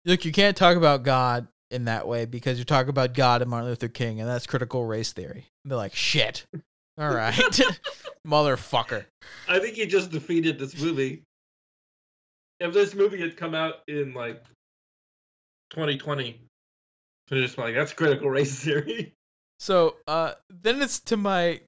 look, 0.06 0.26
you 0.26 0.32
can't 0.32 0.58
talk 0.58 0.76
about 0.78 1.04
God 1.04 1.48
in 1.70 1.86
that 1.86 2.08
way 2.08 2.26
because 2.26 2.58
you 2.60 2.66
talk 2.66 2.88
about 2.88 3.14
God 3.14 3.42
and 3.42 3.50
Martin 3.52 3.70
Luther 3.70 3.88
King, 3.88 4.20
and 4.20 4.30
that's 4.30 4.48
critical 4.48 4.86
race 4.86 5.12
theory. 5.14 5.48
And 5.64 5.72
they're 5.72 5.78
like, 5.78 5.96
shit. 5.96 6.46
All 6.98 7.14
right, 7.14 7.36
motherfucker. 8.28 9.06
I 9.48 9.60
think 9.60 9.78
you 9.78 9.86
just 9.86 10.10
defeated 10.12 10.58
this 10.58 10.80
movie. 10.82 11.22
If 12.60 12.74
this 12.74 12.96
movie 12.96 13.20
had 13.20 13.38
come 13.38 13.54
out 13.54 13.76
in 13.88 14.14
like 14.14 14.44
2020, 15.72 16.40
they're 17.28 17.42
just 17.42 17.58
like 17.58 17.76
that's 17.76 17.94
critical 17.94 18.30
race 18.30 18.60
theory. 18.64 19.14
So, 19.60 19.98
uh, 20.08 20.34
then 20.50 20.82
it's 20.82 21.00
to 21.02 21.18
my. 21.18 21.62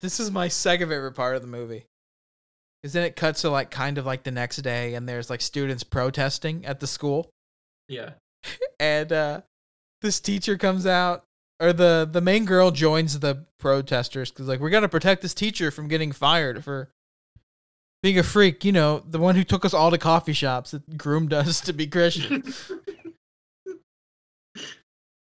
This 0.00 0.20
is 0.20 0.30
my 0.30 0.46
second 0.46 0.88
favorite 0.90 1.12
part 1.12 1.34
of 1.34 1.42
the 1.42 1.48
movie. 1.48 1.84
Because 2.80 2.92
then 2.92 3.04
it 3.04 3.16
cuts 3.16 3.42
to 3.42 3.50
like 3.50 3.70
kind 3.70 3.98
of 3.98 4.06
like 4.06 4.22
the 4.22 4.30
next 4.30 4.58
day, 4.58 4.94
and 4.94 5.08
there's 5.08 5.28
like 5.28 5.40
students 5.40 5.82
protesting 5.82 6.64
at 6.64 6.78
the 6.78 6.86
school. 6.86 7.30
Yeah. 7.88 8.10
and 8.80 9.12
uh 9.12 9.40
this 10.00 10.20
teacher 10.20 10.56
comes 10.56 10.86
out 10.86 11.24
or 11.60 11.72
the 11.72 12.08
the 12.10 12.20
main 12.20 12.44
girl 12.44 12.70
joins 12.70 13.18
the 13.18 13.44
protesters 13.58 14.30
because 14.30 14.46
like 14.46 14.60
we're 14.60 14.70
gonna 14.70 14.88
protect 14.88 15.22
this 15.22 15.34
teacher 15.34 15.70
from 15.70 15.88
getting 15.88 16.12
fired 16.12 16.62
for 16.62 16.90
being 18.02 18.18
a 18.18 18.22
freak 18.22 18.64
you 18.64 18.72
know 18.72 19.02
the 19.08 19.18
one 19.18 19.34
who 19.34 19.44
took 19.44 19.64
us 19.64 19.74
all 19.74 19.90
to 19.90 19.98
coffee 19.98 20.32
shops 20.32 20.70
that 20.70 20.96
groomed 20.96 21.32
us 21.32 21.60
to 21.60 21.72
be 21.72 21.86
christian. 21.86 22.42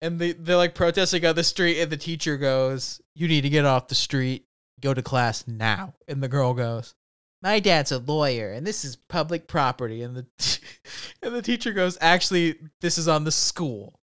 And 0.04 0.18
they, 0.18 0.32
they're 0.32 0.58
like 0.58 0.74
protesting 0.74 1.24
on 1.24 1.34
the 1.34 1.42
street 1.42 1.80
and 1.80 1.90
the 1.90 1.96
teacher 1.96 2.36
goes 2.36 3.00
you 3.14 3.26
need 3.26 3.40
to 3.40 3.48
get 3.48 3.64
off 3.64 3.88
the 3.88 3.94
street. 3.94 4.44
Go 4.82 4.92
to 4.92 5.00
class 5.00 5.48
now. 5.48 5.94
And 6.06 6.22
the 6.22 6.28
girl 6.28 6.52
goes 6.52 6.94
my 7.42 7.58
dad's 7.58 7.90
a 7.90 7.98
lawyer 7.98 8.52
and 8.52 8.66
this 8.66 8.84
is 8.84 8.96
public 8.96 9.48
property. 9.48 10.02
And 10.02 10.14
the 10.14 10.26
and 11.22 11.34
the 11.34 11.40
teacher 11.40 11.72
goes 11.72 11.96
actually 12.02 12.56
this 12.82 12.98
is 12.98 13.08
on 13.08 13.24
the 13.24 13.32
school. 13.32 13.98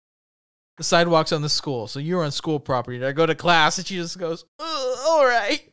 The 0.76 0.82
sidewalk's 0.82 1.30
on 1.30 1.42
the 1.42 1.48
school 1.48 1.86
so 1.86 2.00
you're 2.00 2.24
on 2.24 2.32
school 2.32 2.58
property. 2.58 2.96
And 2.96 3.06
i 3.06 3.12
go 3.12 3.24
to 3.24 3.36
class. 3.36 3.78
And 3.78 3.86
she 3.86 3.94
just 3.94 4.18
goes 4.18 4.44
"Uh, 4.58 4.96
all 5.06 5.24
right 5.24 5.71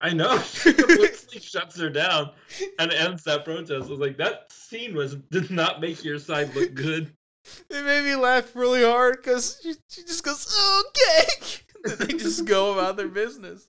I 0.00 0.12
know. 0.12 0.38
She 0.52 0.72
completely 0.72 1.40
shuts 1.40 1.78
her 1.78 1.90
down 1.90 2.30
and 2.78 2.92
ends 2.92 3.24
that 3.24 3.44
protest. 3.44 3.72
I 3.72 3.90
was 3.90 4.00
like, 4.00 4.16
that 4.16 4.50
scene 4.50 4.94
was 4.94 5.16
did 5.30 5.50
not 5.50 5.80
make 5.80 6.04
your 6.04 6.18
side 6.18 6.54
look 6.54 6.74
good. 6.74 7.12
it 7.70 7.84
made 7.84 8.04
me 8.04 8.16
laugh 8.16 8.54
really 8.54 8.82
hard 8.82 9.16
because 9.16 9.60
she, 9.62 9.74
she 9.88 10.02
just 10.02 10.24
goes 10.24 10.46
okay 10.80 11.62
and 11.84 11.98
they 11.98 12.14
just 12.18 12.44
go 12.44 12.72
about 12.72 12.96
their 12.96 13.08
business 13.08 13.68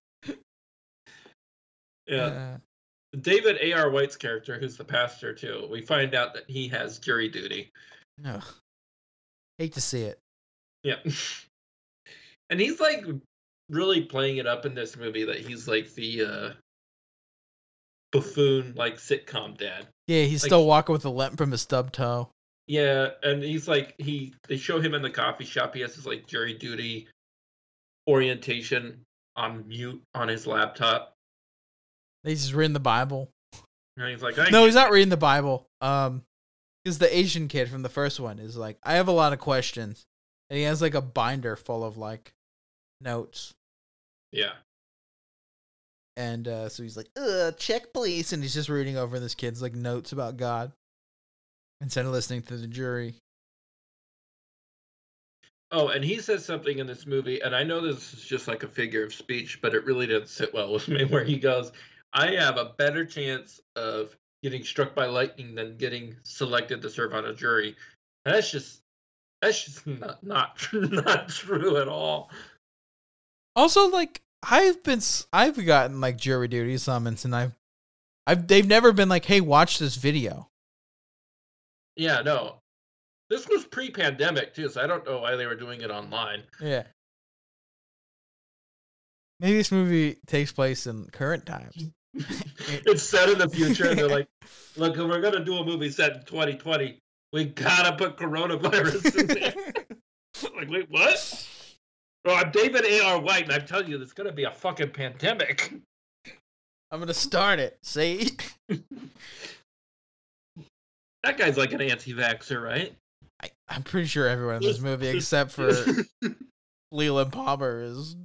Yeah. 2.07 2.25
Uh, 2.25 2.57
David 3.19 3.57
A.R. 3.61 3.89
White's 3.89 4.15
character, 4.15 4.57
who's 4.57 4.77
the 4.77 4.85
pastor 4.85 5.33
too, 5.33 5.67
we 5.69 5.81
find 5.81 6.15
out 6.15 6.33
that 6.33 6.43
he 6.47 6.67
has 6.69 6.99
jury 6.99 7.27
duty. 7.29 7.71
ugh. 8.25 8.43
hate 9.57 9.73
to 9.73 9.81
see 9.81 10.03
it 10.03 10.19
Yeah. 10.83 10.97
And 12.49 12.59
he's 12.59 12.81
like 12.81 13.05
really 13.71 14.01
playing 14.01 14.37
it 14.37 14.45
up 14.45 14.65
in 14.67 14.75
this 14.75 14.95
movie 14.95 15.23
that 15.23 15.37
he's 15.39 15.67
like 15.67 15.91
the 15.95 16.23
uh 16.23 16.49
buffoon 18.11 18.73
like 18.75 18.97
sitcom 18.97 19.57
dad. 19.57 19.87
yeah 20.07 20.23
he's 20.23 20.43
Like- 20.43 20.49
still 20.49 20.65
walking 20.65 20.93
with 20.93 21.05
a 21.05 21.09
limp 21.09 21.37
from 21.37 21.51
his 21.51 21.61
stub 21.61 21.91
toe 21.91 22.29
Yeah, 22.67 23.09
and 23.23 23.41
he's 23.41 23.67
like 23.67 23.95
he 23.97 24.33
they 24.47 24.57
show 24.57 24.79
him 24.81 24.93
in 24.93 25.01
the 25.01 25.09
coffee 25.09 25.45
shop. 25.45 25.73
He 25.73 25.81
has 25.81 25.95
his 25.95 26.05
like 26.05 26.27
jury 26.27 26.53
duty 26.53 27.07
orientation 28.07 29.01
on 29.35 29.67
mute 29.67 30.01
on 30.13 30.27
his 30.27 30.45
laptop. 30.45 31.13
He's 32.23 32.41
just 32.43 32.53
read 32.53 32.73
the 32.73 32.79
bible 32.79 33.29
And 33.97 34.09
he's 34.09 34.21
like, 34.21 34.35
No, 34.51 34.65
he's 34.65 34.75
not 34.75 34.91
reading 34.91 35.09
the 35.09 35.17
Bible. 35.17 35.67
Um, 35.81 36.23
because 36.83 36.97
the 36.99 37.15
Asian 37.15 37.47
kid 37.47 37.69
from 37.69 37.81
the 37.83 37.89
first 37.89 38.19
one 38.19 38.39
is 38.39 38.57
like, 38.57 38.77
I 38.83 38.93
have 38.95 39.07
a 39.07 39.11
lot 39.11 39.33
of 39.33 39.39
questions, 39.39 40.03
and 40.49 40.57
he 40.57 40.63
has 40.63 40.81
like 40.81 40.95
a 40.95 41.01
binder 41.01 41.55
full 41.55 41.83
of 41.83 41.97
like 41.97 42.31
notes, 42.99 43.53
Yeah. 44.31 44.53
and 46.17 46.47
uh, 46.47 46.69
so 46.69 46.83
he's 46.83 46.97
like, 46.97 47.09
"Uh, 47.15 47.51
check 47.51 47.93
please," 47.93 48.33
and 48.33 48.43
he's 48.43 48.53
just 48.53 48.69
reading 48.69 48.97
over 48.97 49.19
this 49.19 49.35
kid's 49.35 49.61
like 49.61 49.73
notes 49.73 50.11
about 50.11 50.37
God 50.37 50.71
instead 51.81 52.05
of 52.05 52.11
listening 52.11 52.41
to 52.43 52.57
the 52.57 52.67
jury. 52.67 53.15
Oh, 55.71 55.87
and 55.87 56.03
he 56.03 56.19
says 56.19 56.43
something 56.43 56.79
in 56.79 56.87
this 56.87 57.07
movie, 57.07 57.39
and 57.41 57.55
I 57.55 57.63
know 57.63 57.79
this 57.79 58.13
is 58.13 58.25
just 58.25 58.47
like 58.47 58.63
a 58.63 58.67
figure 58.67 59.05
of 59.05 59.13
speech, 59.13 59.61
but 59.61 59.73
it 59.73 59.85
really 59.85 60.05
didn't 60.05 60.27
sit 60.27 60.53
well 60.53 60.71
with 60.73 60.87
me. 60.87 61.05
Where 61.05 61.23
he 61.23 61.37
goes, 61.37 61.71
"I 62.13 62.31
have 62.31 62.57
a 62.57 62.73
better 62.77 63.05
chance 63.05 63.61
of 63.75 64.15
getting 64.43 64.63
struck 64.63 64.93
by 64.93 65.05
lightning 65.05 65.55
than 65.55 65.77
getting 65.77 66.15
selected 66.23 66.81
to 66.81 66.89
serve 66.89 67.13
on 67.13 67.25
a 67.25 67.33
jury," 67.33 67.75
and 68.25 68.35
that's 68.35 68.51
just 68.51 68.81
that's 69.41 69.63
just 69.63 69.87
not 69.87 70.23
not 70.23 70.67
not 70.73 71.29
true 71.29 71.77
at 71.77 71.87
all. 71.87 72.29
Also, 73.55 73.89
like 73.89 74.21
I've 74.43 74.83
been, 74.83 75.01
I've 75.33 75.63
gotten 75.65 76.01
like 76.01 76.17
jury 76.17 76.47
duty 76.47 76.77
summons, 76.77 77.25
and 77.25 77.35
I've, 77.35 77.53
I've, 78.25 78.47
they've 78.47 78.67
never 78.67 78.91
been 78.91 79.09
like, 79.09 79.25
"Hey, 79.25 79.41
watch 79.41 79.79
this 79.79 79.95
video." 79.95 80.49
Yeah, 81.95 82.21
no, 82.21 82.61
this 83.29 83.47
was 83.47 83.65
pre-pandemic 83.65 84.53
too, 84.53 84.69
so 84.69 84.81
I 84.81 84.87
don't 84.87 85.05
know 85.05 85.19
why 85.19 85.35
they 85.35 85.45
were 85.45 85.55
doing 85.55 85.81
it 85.81 85.91
online. 85.91 86.43
Yeah. 86.59 86.83
Maybe 89.39 89.57
this 89.57 89.71
movie 89.71 90.17
takes 90.27 90.51
place 90.51 90.87
in 90.87 91.05
current 91.11 91.45
times. 91.45 91.91
it's 92.13 93.03
set 93.03 93.29
in 93.29 93.37
the 93.37 93.49
future, 93.49 93.89
and 93.89 93.97
they're 93.97 94.07
like, 94.19 94.27
"Look, 94.75 94.97
if 94.97 94.99
we're 94.99 95.21
gonna 95.21 95.43
do 95.43 95.57
a 95.57 95.65
movie 95.65 95.89
set 95.89 96.15
in 96.15 96.23
2020, 96.23 96.99
we 97.33 97.45
gotta 97.45 97.95
put 97.95 98.17
coronavirus 98.17 99.19
in 99.19 99.27
there." 99.27 99.53
like, 100.55 100.69
wait, 100.69 100.89
what? 100.89 101.47
Bro, 102.23 102.35
I'm 102.35 102.51
David 102.51 102.85
A.R. 102.85 103.19
White, 103.19 103.43
and 103.43 103.53
I'm 103.53 103.65
telling 103.65 103.87
you, 103.87 103.97
there's 103.97 104.13
gonna 104.13 104.31
be 104.31 104.43
a 104.43 104.51
fucking 104.51 104.91
pandemic. 104.91 105.73
I'm 106.91 106.99
gonna 106.99 107.13
start 107.13 107.59
it. 107.59 107.77
See? 107.83 108.31
That 111.23 111.37
guy's 111.37 111.57
like 111.57 111.71
an 111.71 111.81
anti-vaxxer, 111.81 112.61
right? 112.61 112.93
I, 113.43 113.49
I'm 113.69 113.83
pretty 113.83 114.07
sure 114.07 114.27
everyone 114.27 114.55
in 114.55 114.61
this 114.63 114.79
movie, 114.81 115.07
except 115.07 115.51
for 115.51 115.71
Leland 116.91 117.31
Palmer, 117.31 117.83
is 117.83 118.15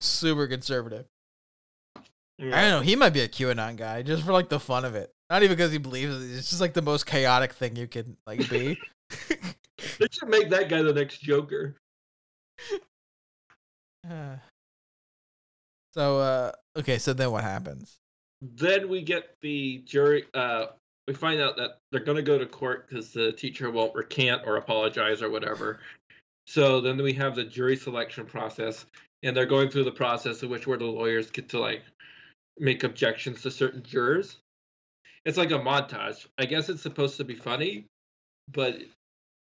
super 0.00 0.46
conservative. 0.46 1.06
I 2.40 2.42
don't 2.42 2.70
know. 2.70 2.80
He 2.80 2.94
might 2.94 3.14
be 3.14 3.20
a 3.20 3.28
QAnon 3.28 3.76
guy 3.76 4.02
just 4.02 4.24
for 4.24 4.32
like 4.32 4.48
the 4.48 4.60
fun 4.60 4.84
of 4.84 4.94
it. 4.94 5.10
Not 5.28 5.42
even 5.42 5.56
because 5.56 5.72
he 5.72 5.78
believes 5.78 6.14
it. 6.14 6.36
It's 6.36 6.50
just 6.50 6.60
like 6.60 6.72
the 6.72 6.82
most 6.82 7.04
chaotic 7.04 7.52
thing 7.52 7.76
you 7.76 7.88
can 7.88 8.16
like 8.26 8.48
be. 8.48 8.78
They 9.98 10.06
should 10.10 10.28
make 10.28 10.50
that 10.50 10.68
guy 10.68 10.82
the 10.82 10.92
next 10.92 11.20
Joker. 11.22 11.74
Uh, 14.08 14.36
so, 15.94 16.18
uh, 16.18 16.52
okay. 16.76 16.98
So 16.98 17.12
then 17.12 17.30
what 17.30 17.44
happens? 17.44 17.98
Then 18.42 18.88
we 18.88 19.02
get 19.02 19.34
the 19.42 19.78
jury. 19.84 20.24
Uh, 20.34 20.66
we 21.06 21.14
find 21.14 21.40
out 21.40 21.56
that 21.56 21.78
they're 21.90 22.04
gonna 22.04 22.22
go 22.22 22.38
to 22.38 22.46
court 22.46 22.88
because 22.88 23.12
the 23.12 23.32
teacher 23.32 23.70
won't 23.70 23.94
recant 23.94 24.42
or 24.46 24.56
apologize 24.56 25.22
or 25.22 25.30
whatever. 25.30 25.80
So 26.46 26.80
then 26.80 27.02
we 27.02 27.12
have 27.14 27.34
the 27.34 27.44
jury 27.44 27.76
selection 27.76 28.26
process, 28.26 28.86
and 29.22 29.36
they're 29.36 29.46
going 29.46 29.70
through 29.70 29.84
the 29.84 29.92
process 29.92 30.42
of 30.42 30.50
which 30.50 30.66
where 30.66 30.78
the 30.78 30.86
lawyers 30.86 31.30
get 31.30 31.48
to 31.50 31.58
like 31.58 31.82
make 32.58 32.84
objections 32.84 33.42
to 33.42 33.50
certain 33.50 33.82
jurors. 33.82 34.36
It's 35.24 35.38
like 35.38 35.50
a 35.50 35.58
montage. 35.58 36.26
I 36.38 36.46
guess 36.46 36.68
it's 36.68 36.82
supposed 36.82 37.16
to 37.16 37.24
be 37.24 37.34
funny, 37.34 37.86
but 38.52 38.78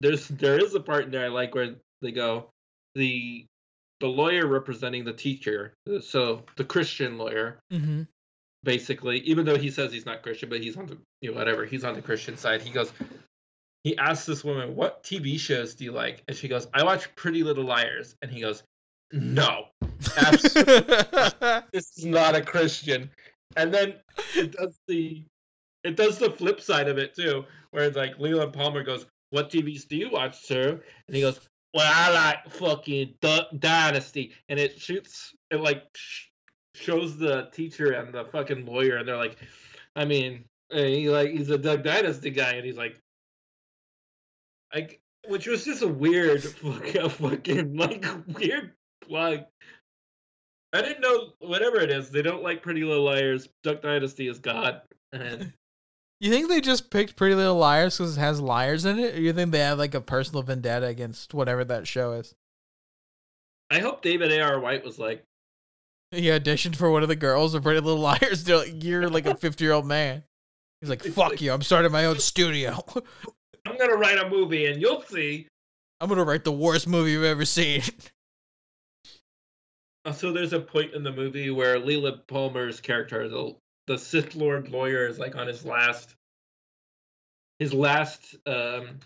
there's 0.00 0.28
there 0.28 0.58
is 0.58 0.74
a 0.74 0.80
part 0.80 1.04
in 1.04 1.10
there 1.10 1.24
I 1.24 1.28
like 1.28 1.54
where 1.54 1.74
they 2.00 2.12
go 2.12 2.50
the 2.94 3.44
the 4.04 4.10
lawyer 4.10 4.46
representing 4.46 5.02
the 5.02 5.14
teacher, 5.14 5.72
so 6.02 6.42
the 6.56 6.64
Christian 6.64 7.16
lawyer, 7.16 7.56
Mm-hmm. 7.72 8.02
basically, 8.62 9.20
even 9.20 9.46
though 9.46 9.56
he 9.56 9.70
says 9.70 9.90
he's 9.94 10.04
not 10.04 10.22
Christian, 10.22 10.50
but 10.50 10.60
he's 10.60 10.76
on 10.76 10.84
the 10.84 10.98
you 11.22 11.30
know 11.30 11.38
whatever, 11.38 11.64
he's 11.64 11.84
on 11.84 11.94
the 11.94 12.02
Christian 12.02 12.36
side. 12.36 12.60
He 12.60 12.68
goes, 12.70 12.92
he 13.82 13.96
asks 13.96 14.26
this 14.26 14.44
woman, 14.44 14.76
"What 14.76 15.02
TV 15.04 15.38
shows 15.40 15.74
do 15.74 15.84
you 15.84 15.92
like?" 15.92 16.22
And 16.28 16.36
she 16.36 16.48
goes, 16.48 16.66
"I 16.74 16.84
watch 16.84 17.14
Pretty 17.16 17.42
Little 17.42 17.64
Liars." 17.64 18.14
And 18.20 18.30
he 18.30 18.42
goes, 18.42 18.62
"No, 19.10 19.68
this 21.72 21.96
is 21.96 22.04
not 22.04 22.34
a 22.34 22.42
Christian." 22.42 23.10
And 23.56 23.72
then 23.72 23.94
it 24.36 24.52
does 24.52 24.76
the 24.86 25.24
it 25.82 25.96
does 25.96 26.18
the 26.18 26.30
flip 26.30 26.60
side 26.60 26.88
of 26.88 26.98
it 26.98 27.14
too, 27.14 27.46
where 27.70 27.84
it's 27.84 27.96
like 27.96 28.18
Leland 28.18 28.52
Palmer 28.52 28.82
goes, 28.82 29.06
"What 29.30 29.50
TVs 29.50 29.88
do 29.88 29.96
you 29.96 30.10
watch, 30.10 30.42
sir?" 30.44 30.78
And 31.06 31.16
he 31.16 31.22
goes, 31.22 31.40
"Well, 31.74 31.92
I 31.92 32.10
like 32.12 32.50
fucking 32.52 33.14
Duck 33.20 33.48
Dynasty," 33.58 34.32
and 34.48 34.58
it 34.58 34.80
shoots 34.80 35.34
it 35.50 35.60
like 35.60 35.82
sh- 35.94 36.28
shows 36.74 37.18
the 37.18 37.48
teacher 37.52 37.92
and 37.92 38.14
the 38.14 38.24
fucking 38.26 38.64
lawyer, 38.64 38.96
and 38.96 39.08
they're 39.08 39.16
like, 39.16 39.36
"I 39.96 40.04
mean, 40.04 40.44
he 40.70 41.10
like 41.10 41.30
he's 41.30 41.50
a 41.50 41.58
Duck 41.58 41.82
Dynasty 41.82 42.30
guy," 42.30 42.52
and 42.52 42.64
he's 42.64 42.78
like, 42.78 43.00
like, 44.74 45.00
which 45.28 45.46
was 45.46 45.64
just 45.64 45.82
a 45.82 45.88
weird 45.88 46.42
fucking, 46.44 47.08
fucking 47.08 47.76
like 47.76 48.04
weird 48.28 48.72
plug. 49.00 49.40
I 50.72 50.82
didn't 50.82 51.02
know 51.02 51.32
whatever 51.38 51.78
it 51.80 51.90
is. 51.90 52.10
They 52.10 52.22
don't 52.22 52.42
like 52.42 52.62
Pretty 52.62 52.82
Little 52.82 53.04
Liars. 53.04 53.48
Duck 53.62 53.82
Dynasty 53.82 54.26
is 54.28 54.40
God. 54.40 54.82
And 55.12 55.52
You 56.24 56.30
think 56.30 56.48
they 56.48 56.62
just 56.62 56.88
picked 56.90 57.16
Pretty 57.16 57.34
Little 57.34 57.56
Liars 57.58 57.98
because 57.98 58.16
it 58.16 58.20
has 58.20 58.40
liars 58.40 58.86
in 58.86 58.98
it, 58.98 59.14
or 59.14 59.20
you 59.20 59.34
think 59.34 59.52
they 59.52 59.58
have 59.58 59.78
like 59.78 59.92
a 59.92 60.00
personal 60.00 60.42
vendetta 60.42 60.86
against 60.86 61.34
whatever 61.34 61.66
that 61.66 61.86
show 61.86 62.12
is? 62.12 62.34
I 63.70 63.80
hope 63.80 64.00
David 64.00 64.32
A.R. 64.32 64.58
White 64.58 64.86
was 64.86 64.98
like, 64.98 65.22
He 66.12 66.28
auditioned 66.28 66.76
for 66.76 66.90
one 66.90 67.02
of 67.02 67.10
the 67.10 67.14
girls 67.14 67.52
of 67.52 67.62
Pretty 67.62 67.80
Little 67.80 68.00
Liars. 68.00 68.44
They're 68.44 68.56
like, 68.56 68.82
"You're 68.82 69.10
like 69.10 69.26
a 69.26 69.34
50 69.36 69.62
year 69.62 69.74
old 69.74 69.84
man." 69.84 70.22
He's 70.80 70.88
like, 70.88 71.02
"Fuck 71.02 71.42
you! 71.42 71.52
I'm 71.52 71.60
starting 71.60 71.92
my 71.92 72.06
own 72.06 72.18
studio. 72.18 72.82
I'm 73.66 73.76
gonna 73.76 73.96
write 73.96 74.16
a 74.16 74.30
movie 74.30 74.64
and 74.64 74.80
you'll 74.80 75.02
see. 75.02 75.46
I'm 76.00 76.08
gonna 76.08 76.24
write 76.24 76.44
the 76.44 76.52
worst 76.52 76.88
movie 76.88 77.10
you've 77.10 77.24
ever 77.24 77.44
seen." 77.44 77.82
Uh, 80.06 80.12
So 80.12 80.32
there's 80.32 80.54
a 80.54 80.60
point 80.60 80.94
in 80.94 81.02
the 81.02 81.12
movie 81.12 81.50
where 81.50 81.78
Leland 81.78 82.26
Palmer's 82.28 82.80
character, 82.80 83.28
the 83.28 83.56
the 83.86 83.98
Sith 83.98 84.34
Lord 84.34 84.68
lawyer, 84.68 85.06
is 85.06 85.18
like 85.18 85.36
on 85.36 85.46
his 85.46 85.64
last 85.64 86.14
his 87.58 87.72
last 87.72 88.36
um 88.46 89.00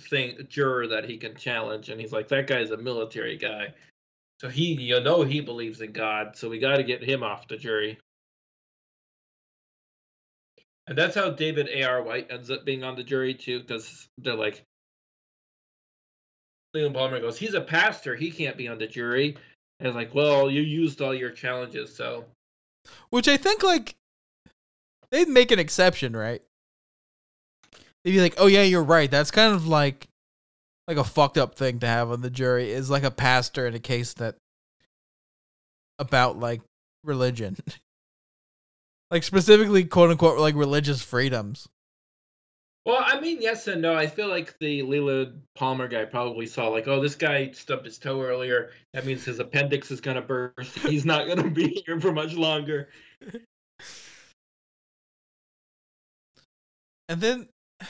thing 0.00 0.46
juror 0.48 0.88
that 0.88 1.04
he 1.04 1.16
can 1.18 1.34
challenge, 1.36 1.88
and 1.88 2.00
he's 2.00 2.12
like, 2.12 2.28
that 2.28 2.46
guy's 2.46 2.70
a 2.70 2.76
military 2.76 3.36
guy. 3.36 3.74
So 4.40 4.48
he 4.48 4.74
you 4.74 5.00
know 5.00 5.22
he 5.22 5.40
believes 5.40 5.80
in 5.80 5.92
God, 5.92 6.36
so 6.36 6.48
we 6.48 6.58
gotta 6.58 6.82
get 6.82 7.02
him 7.02 7.22
off 7.22 7.48
the 7.48 7.56
jury. 7.56 7.98
And 10.88 10.98
that's 10.98 11.14
how 11.14 11.30
David 11.30 11.68
A.R. 11.72 12.02
White 12.02 12.26
ends 12.30 12.50
up 12.50 12.64
being 12.64 12.82
on 12.82 12.96
the 12.96 13.04
jury 13.04 13.34
too, 13.34 13.60
because 13.60 14.08
they're 14.18 14.34
like 14.34 14.64
Leland 16.74 16.94
Palmer 16.94 17.20
goes, 17.20 17.38
he's 17.38 17.54
a 17.54 17.60
pastor, 17.60 18.16
he 18.16 18.30
can't 18.30 18.56
be 18.56 18.68
on 18.68 18.78
the 18.78 18.86
jury. 18.86 19.36
And 19.80 19.94
like, 19.94 20.14
well, 20.14 20.50
you 20.50 20.62
used 20.62 21.02
all 21.02 21.14
your 21.14 21.30
challenges, 21.30 21.94
so 21.94 22.24
Which 23.10 23.28
I 23.28 23.36
think 23.36 23.62
like 23.62 23.96
they'd 25.10 25.28
make 25.28 25.50
an 25.50 25.58
exception, 25.58 26.16
right? 26.16 26.42
They'd 28.04 28.12
be 28.12 28.20
like, 28.20 28.34
"Oh 28.38 28.46
yeah, 28.46 28.62
you're 28.62 28.82
right. 28.82 29.10
That's 29.10 29.30
kind 29.30 29.54
of 29.54 29.66
like 29.66 30.08
like 30.88 30.96
a 30.96 31.04
fucked 31.04 31.38
up 31.38 31.54
thing 31.54 31.78
to 31.80 31.86
have 31.86 32.10
on 32.10 32.22
the 32.22 32.30
jury 32.30 32.70
is 32.70 32.90
like 32.90 33.04
a 33.04 33.10
pastor 33.10 33.66
in 33.66 33.74
a 33.74 33.80
case 33.80 34.14
that 34.14 34.36
about 35.98 36.38
like 36.38 36.62
religion." 37.04 37.56
like 39.10 39.22
specifically 39.22 39.84
quote 39.84 40.10
unquote 40.10 40.38
like 40.38 40.54
religious 40.54 41.02
freedoms. 41.02 41.68
Well, 42.84 43.00
I 43.00 43.20
mean, 43.20 43.40
yes 43.40 43.68
and 43.68 43.80
no. 43.80 43.94
I 43.94 44.08
feel 44.08 44.28
like 44.28 44.58
the 44.58 44.82
Leland 44.82 45.42
Palmer 45.54 45.86
guy 45.86 46.04
probably 46.04 46.46
saw 46.46 46.66
like, 46.68 46.88
oh, 46.88 47.00
this 47.00 47.14
guy 47.14 47.52
stubbed 47.52 47.84
his 47.84 47.98
toe 47.98 48.20
earlier. 48.20 48.70
That 48.92 49.06
means 49.06 49.24
his 49.24 49.38
appendix 49.38 49.92
is 49.92 50.00
gonna 50.00 50.22
burst. 50.22 50.78
He's 50.88 51.04
not 51.04 51.28
gonna 51.28 51.48
be 51.50 51.82
here 51.86 52.00
for 52.00 52.12
much 52.12 52.34
longer. 52.34 52.88
And 57.08 57.20
then 57.20 57.48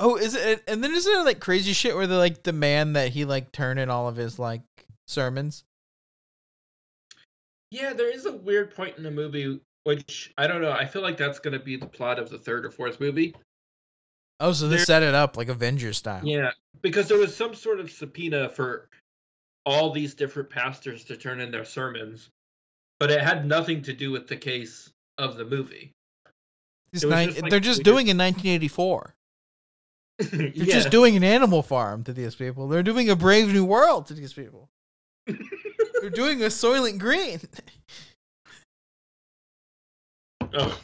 Oh, 0.00 0.16
is 0.16 0.34
it 0.34 0.62
and 0.66 0.82
then 0.84 0.94
isn't 0.94 1.12
there 1.12 1.24
like 1.24 1.40
crazy 1.40 1.72
shit 1.72 1.94
where 1.94 2.06
they 2.06 2.16
like 2.16 2.42
demand 2.42 2.96
that 2.96 3.10
he 3.10 3.24
like 3.24 3.52
turn 3.52 3.78
in 3.78 3.90
all 3.90 4.08
of 4.08 4.16
his 4.16 4.38
like 4.38 4.62
sermons? 5.06 5.64
Yeah, 7.70 7.92
there 7.92 8.10
is 8.10 8.26
a 8.26 8.32
weird 8.32 8.74
point 8.74 8.96
in 8.96 9.02
the 9.02 9.10
movie 9.10 9.60
which 9.86 10.32
I 10.36 10.48
don't 10.48 10.62
know. 10.62 10.72
I 10.72 10.84
feel 10.84 11.02
like 11.02 11.16
that's 11.16 11.38
gonna 11.38 11.60
be 11.60 11.76
the 11.76 11.86
plot 11.86 12.18
of 12.18 12.28
the 12.28 12.38
third 12.38 12.66
or 12.66 12.72
fourth 12.72 12.98
movie. 12.98 13.36
Oh, 14.40 14.52
so 14.52 14.68
they 14.68 14.78
set 14.78 15.04
it 15.04 15.14
up 15.14 15.36
like 15.36 15.48
Avengers 15.48 15.96
style. 15.96 16.26
Yeah, 16.26 16.50
because 16.82 17.06
there 17.06 17.18
was 17.18 17.34
some 17.34 17.54
sort 17.54 17.78
of 17.78 17.90
subpoena 17.90 18.48
for 18.48 18.88
all 19.64 19.92
these 19.92 20.14
different 20.14 20.50
pastors 20.50 21.04
to 21.04 21.16
turn 21.16 21.40
in 21.40 21.52
their 21.52 21.64
sermons. 21.64 22.30
but 22.98 23.10
it 23.10 23.20
had 23.20 23.46
nothing 23.46 23.82
to 23.82 23.92
do 23.92 24.10
with 24.10 24.26
the 24.26 24.36
case 24.36 24.90
of 25.18 25.36
the 25.36 25.44
movie. 25.44 25.92
Nine- 27.02 27.28
just 27.28 27.42
like 27.42 27.50
they're 27.50 27.60
just 27.60 27.82
doing 27.82 28.08
in 28.08 28.16
1984. 28.16 29.14
They're 30.18 30.46
yeah. 30.46 30.64
just 30.64 30.90
doing 30.90 31.14
an 31.14 31.22
Animal 31.22 31.62
Farm 31.62 32.02
to 32.04 32.12
these 32.14 32.34
people. 32.34 32.68
They're 32.68 32.82
doing 32.82 33.10
a 33.10 33.16
Brave 33.16 33.52
New 33.52 33.66
World 33.66 34.06
to 34.06 34.14
these 34.14 34.32
people. 34.32 34.70
They're 35.26 36.08
doing 36.08 36.42
a 36.42 36.46
Soylent 36.46 36.98
Green. 36.98 37.38
Oh. 40.54 40.80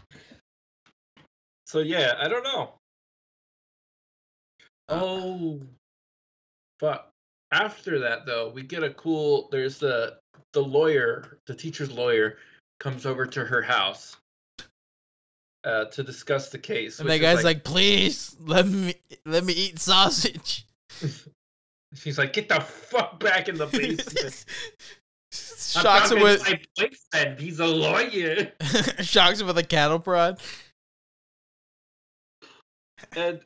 So 1.67 1.81
yeah, 1.81 2.15
I 2.19 2.29
don't 2.29 2.45
know. 2.45 2.75
Oh, 4.89 5.61
but 6.81 7.11
after 7.51 7.99
that 8.01 8.27
though, 8.27 8.51
we 8.51 8.63
get 8.63 8.83
a 8.83 8.91
cool. 8.91 9.49
There's 9.51 9.79
the 9.79 10.19
the 10.53 10.63
lawyer, 10.63 11.39
the 11.47 11.55
teacher's 11.55 11.91
lawyer, 11.91 12.37
comes 12.79 13.07
over 13.07 13.25
to 13.25 13.45
her 13.45 13.63
house 13.63 14.17
uh, 15.65 15.87
to 15.87 16.03
discuss 16.03 16.51
the 16.51 16.59
case. 16.59 17.01
And 17.01 17.09
that 17.09 17.19
guy's 17.19 17.45
like, 17.45 17.65
"Please 17.65 18.37
let 18.41 18.67
me 18.67 18.95
let 19.25 19.45
me 19.45 19.53
eat 19.55 19.79
sausage." 19.79 20.67
she's 21.95 22.19
like, 22.19 22.33
get 22.33 22.49
the 22.49 22.61
fuck 22.61 23.21
back 23.21 23.49
in 23.49 23.57
the 23.57 23.67
basement. 23.73 24.45
I'm 25.75 25.83
shocks 25.83 26.11
him 26.11 26.21
with 26.21 26.45
to 26.45 26.51
my 26.51 26.61
boyfriend. 26.77 27.41
He's 27.41 27.59
a 27.59 27.67
lawyer. 27.67 28.53
shocks 29.01 29.41
him 29.41 29.47
with 29.47 29.59
a 29.59 29.63
cattle 29.63 29.99
prod. 29.99 30.41
and 33.17 33.41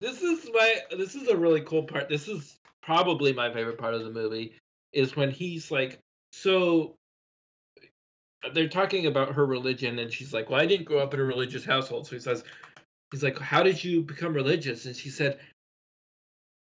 this 0.00 0.22
is 0.22 0.48
my 0.52 0.76
this 0.96 1.14
is 1.14 1.28
a 1.28 1.36
really 1.36 1.60
cool 1.62 1.82
part 1.82 2.08
this 2.08 2.28
is 2.28 2.58
probably 2.82 3.32
my 3.32 3.52
favorite 3.52 3.78
part 3.78 3.94
of 3.94 4.04
the 4.04 4.10
movie 4.10 4.54
is 4.92 5.16
when 5.16 5.30
he's 5.30 5.70
like 5.70 5.98
so 6.32 6.94
they're 8.52 8.68
talking 8.68 9.06
about 9.06 9.34
her 9.34 9.46
religion 9.46 9.98
and 9.98 10.12
she's 10.12 10.32
like 10.32 10.50
well 10.50 10.60
i 10.60 10.66
didn't 10.66 10.86
grow 10.86 10.98
up 10.98 11.14
in 11.14 11.20
a 11.20 11.24
religious 11.24 11.64
household 11.64 12.06
so 12.06 12.14
he 12.14 12.20
says 12.20 12.44
he's 13.10 13.22
like 13.22 13.38
how 13.38 13.62
did 13.62 13.82
you 13.82 14.02
become 14.02 14.34
religious 14.34 14.86
and 14.86 14.94
she 14.94 15.08
said 15.08 15.38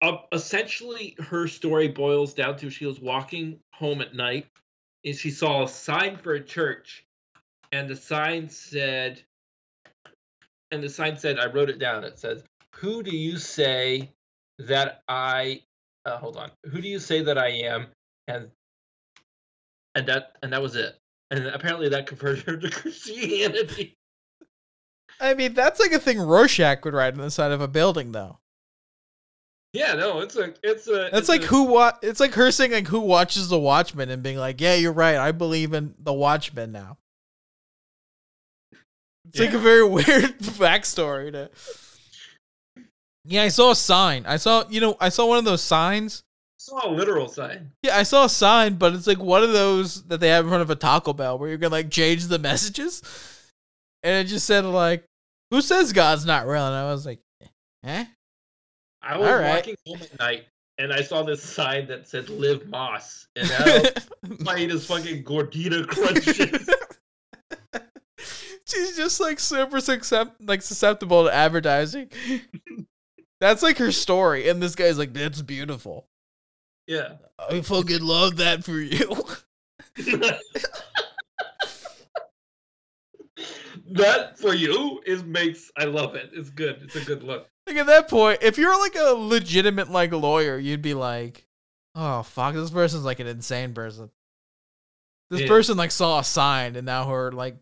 uh, 0.02 0.18
essentially 0.34 1.16
her 1.20 1.48
story 1.48 1.88
boils 1.88 2.34
down 2.34 2.58
to 2.58 2.70
she 2.70 2.86
was 2.86 3.00
walking 3.00 3.58
home 3.74 4.02
at 4.02 4.14
night 4.14 4.46
and 5.06 5.16
she 5.16 5.32
saw 5.32 5.64
a 5.64 5.68
sign 5.68 6.18
for 6.18 6.34
a 6.34 6.44
church 6.44 7.06
and 7.72 7.90
the 7.90 7.96
sign 7.96 8.50
said 8.50 9.22
and 10.72 10.84
the 10.84 10.90
sign 10.90 11.18
said 11.18 11.40
i 11.40 11.46
wrote 11.46 11.70
it 11.70 11.80
down 11.80 12.04
it 12.04 12.20
says 12.20 12.44
who 12.76 13.04
do 13.04 13.16
you 13.16 13.38
say 13.38 14.10
that 14.60 15.02
i 15.08 15.62
uh, 16.06 16.18
hold 16.18 16.38
on 16.38 16.52
who 16.66 16.82
do 16.82 16.88
you 16.88 17.00
say 17.00 17.22
that 17.22 17.38
i 17.38 17.48
am? 17.50 17.88
And 18.28 18.50
and 19.96 20.08
that 20.08 20.34
and 20.42 20.54
that 20.54 20.62
was 20.62 20.76
it. 20.76 20.98
And 21.32 21.48
apparently 21.48 21.90
that 21.90 22.08
converted 22.08 22.44
her 22.46 22.58
to 22.58 22.70
christianity. 22.72 23.96
I 25.20 25.34
mean, 25.36 25.54
that's 25.54 25.80
like 25.80 25.92
a 25.92 26.00
thing 26.00 26.20
Rorschach 26.20 26.84
would 26.84 26.94
write 26.94 27.14
on 27.14 27.20
the 27.20 27.32
side 27.32 27.52
of 27.52 27.62
a 27.62 27.68
building, 27.68 28.12
though. 28.12 28.40
Yeah 29.74 29.94
no 29.96 30.20
it's 30.20 30.36
a 30.36 30.54
it's 30.64 30.88
a 30.88 31.10
That's 31.12 31.18
it's 31.18 31.30
like 31.30 31.44
a- 31.44 31.48
who 31.48 31.64
wa- 31.64 31.98
It's 32.02 32.20
like 32.20 32.34
her 32.34 32.52
saying 32.52 32.72
like 32.72 32.88
who 32.88 33.00
watches 33.02 33.50
the 33.50 33.60
Watchmen 33.60 34.10
and 34.10 34.22
being 34.24 34.38
like, 34.38 34.62
"Yeah, 34.62 34.76
you're 34.76 34.94
right. 34.94 35.18
I 35.18 35.32
believe 35.32 35.74
in 35.74 35.96
the 36.00 36.14
Watchmen 36.14 36.72
now." 36.72 36.98
It's 39.30 39.40
like 39.40 39.54
a 39.54 39.58
very 39.58 39.84
weird 39.88 40.38
backstory 40.40 41.32
to. 41.32 41.50
Yeah, 43.26 43.44
I 43.44 43.48
saw 43.48 43.72
a 43.72 43.76
sign. 43.76 44.26
I 44.28 44.36
saw, 44.38 44.66
you 44.70 44.82
know, 44.82 44.98
I 45.00 45.10
saw 45.10 45.26
one 45.26 45.38
of 45.38 45.46
those 45.46 45.62
signs. 45.62 46.24
I 46.60 46.62
saw 46.80 46.90
a 46.90 46.92
literal 46.92 47.28
sign 47.30 47.72
Yeah, 47.82 47.98
I 47.98 48.04
saw 48.04 48.26
a 48.26 48.30
sign, 48.30 48.76
but 48.76 48.94
it's 48.94 49.08
like 49.08 49.20
one 49.20 49.44
of 49.44 49.54
those 49.54 50.04
that 50.04 50.20
they 50.20 50.30
have 50.30 50.46
in 50.46 50.50
front 50.50 50.62
of 50.62 50.70
a 50.70 50.76
Taco 50.76 51.14
Bell 51.14 51.38
where 51.40 51.50
you 51.50 51.58
can 51.58 51.72
like 51.72 51.90
change 51.90 52.28
the 52.28 52.40
messages. 52.50 53.02
And 54.04 54.14
it 54.26 54.30
just 54.30 54.46
said 54.46 54.66
like, 54.66 55.06
"Who 55.52 55.62
says 55.62 55.94
God's 55.94 56.26
not 56.26 56.46
real?" 56.48 56.66
And 56.68 56.76
I 56.76 56.92
was 56.92 57.06
like, 57.06 57.20
"Eh." 57.86 58.06
I 59.04 59.18
was 59.18 59.30
right. 59.30 59.56
walking 59.56 59.76
home 59.86 60.00
at 60.02 60.20
night 60.20 60.46
and 60.80 60.92
i 60.92 61.02
saw 61.02 61.22
this 61.24 61.44
sign 61.44 61.88
that 61.88 62.08
said 62.08 62.30
Live 62.30 62.64
Más 62.64 63.26
and 63.36 63.50
i 63.52 63.92
played 64.44 64.72
his 64.72 64.86
fucking 64.86 65.24
gordita 65.24 65.86
crunches 65.88 66.70
She's 68.74 68.96
just 68.96 69.20
like 69.20 69.40
super 69.40 69.78
suscept- 69.78 70.36
like 70.40 70.62
susceptible 70.62 71.26
to 71.26 71.34
advertising. 71.34 72.10
That's 73.40 73.62
like 73.62 73.78
her 73.78 73.92
story, 73.92 74.48
and 74.48 74.62
this 74.64 74.76
guy's 74.76 74.98
like, 74.98 75.14
"That's 75.14 75.42
beautiful. 75.42 76.08
yeah 76.88 77.16
I 77.38 77.62
fucking 77.62 78.02
love 78.02 78.38
that 78.38 78.64
for 78.64 78.80
you." 78.80 79.24
that 83.92 84.40
for 84.40 84.54
you 84.54 85.02
is 85.06 85.24
makes 85.24 85.70
I 85.78 85.84
love 85.86 86.16
it. 86.16 86.32
It's 86.34 86.50
good. 86.50 86.80
It's 86.84 86.96
a 86.96 87.04
good 87.04 87.24
look. 87.24 87.50
Like 87.68 87.78
at 87.78 87.88
that 87.88 88.10
point, 88.10 88.40
if 88.42 88.58
you're 88.58 88.78
like 88.80 88.96
a 88.96 89.14
legitimate 89.14 89.90
like 89.90 90.12
lawyer, 90.12 90.58
you'd 90.58 90.82
be 90.82 90.94
like, 90.94 91.46
"Oh 91.96 92.24
fuck, 92.24 92.54
this 92.56 92.72
person's 92.72 93.06
like 93.06 93.20
an 93.20 93.28
insane 93.28 93.74
person." 93.74 94.12
This 95.30 95.42
Yeah. 95.42 95.48
person 95.48 95.78
like 95.78 95.92
saw 95.92 96.20
a 96.20 96.24
sign, 96.24 96.76
and 96.76 96.86
now 96.86 97.10
her 97.10 97.32
like, 97.32 97.58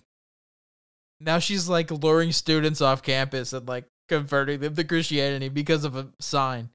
now 1.20 1.40
she's 1.40 1.70
like 1.70 1.92
luring 1.92 2.32
students 2.32 2.82
off 2.82 3.04
campus 3.04 3.54
and 3.54 3.68
like 3.68 3.86
converting 4.10 4.60
them 4.60 4.76
to 4.76 4.84
Christianity 4.84 5.50
because 5.50 5.86
of 5.86 5.96
a 5.96 6.12
sign. 6.20 6.70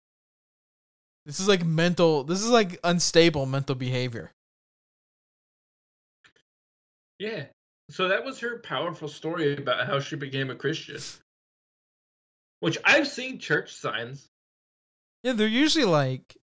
This 1.27 1.41
is 1.41 1.49
like 1.49 1.64
mental. 1.64 2.24
This 2.24 2.41
is 2.43 2.51
like 2.51 2.79
unstable 2.85 3.47
mental 3.47 3.74
behavior. 3.74 4.33
Yeah. 7.18 7.47
So 7.91 8.09
that 8.09 8.24
was 8.24 8.41
her 8.41 8.59
powerful 8.59 9.09
story 9.09 9.57
about 9.57 9.87
how 9.87 10.01
she 10.01 10.16
became 10.16 10.51
a 10.51 10.57
Christian. 10.57 10.99
Which 12.61 12.79
I've 12.85 13.07
seen 13.09 13.39
church 13.39 13.75
signs. 13.75 14.29
Yeah, 15.23 15.33
they're 15.33 15.47
usually 15.49 15.85
like 15.85 16.37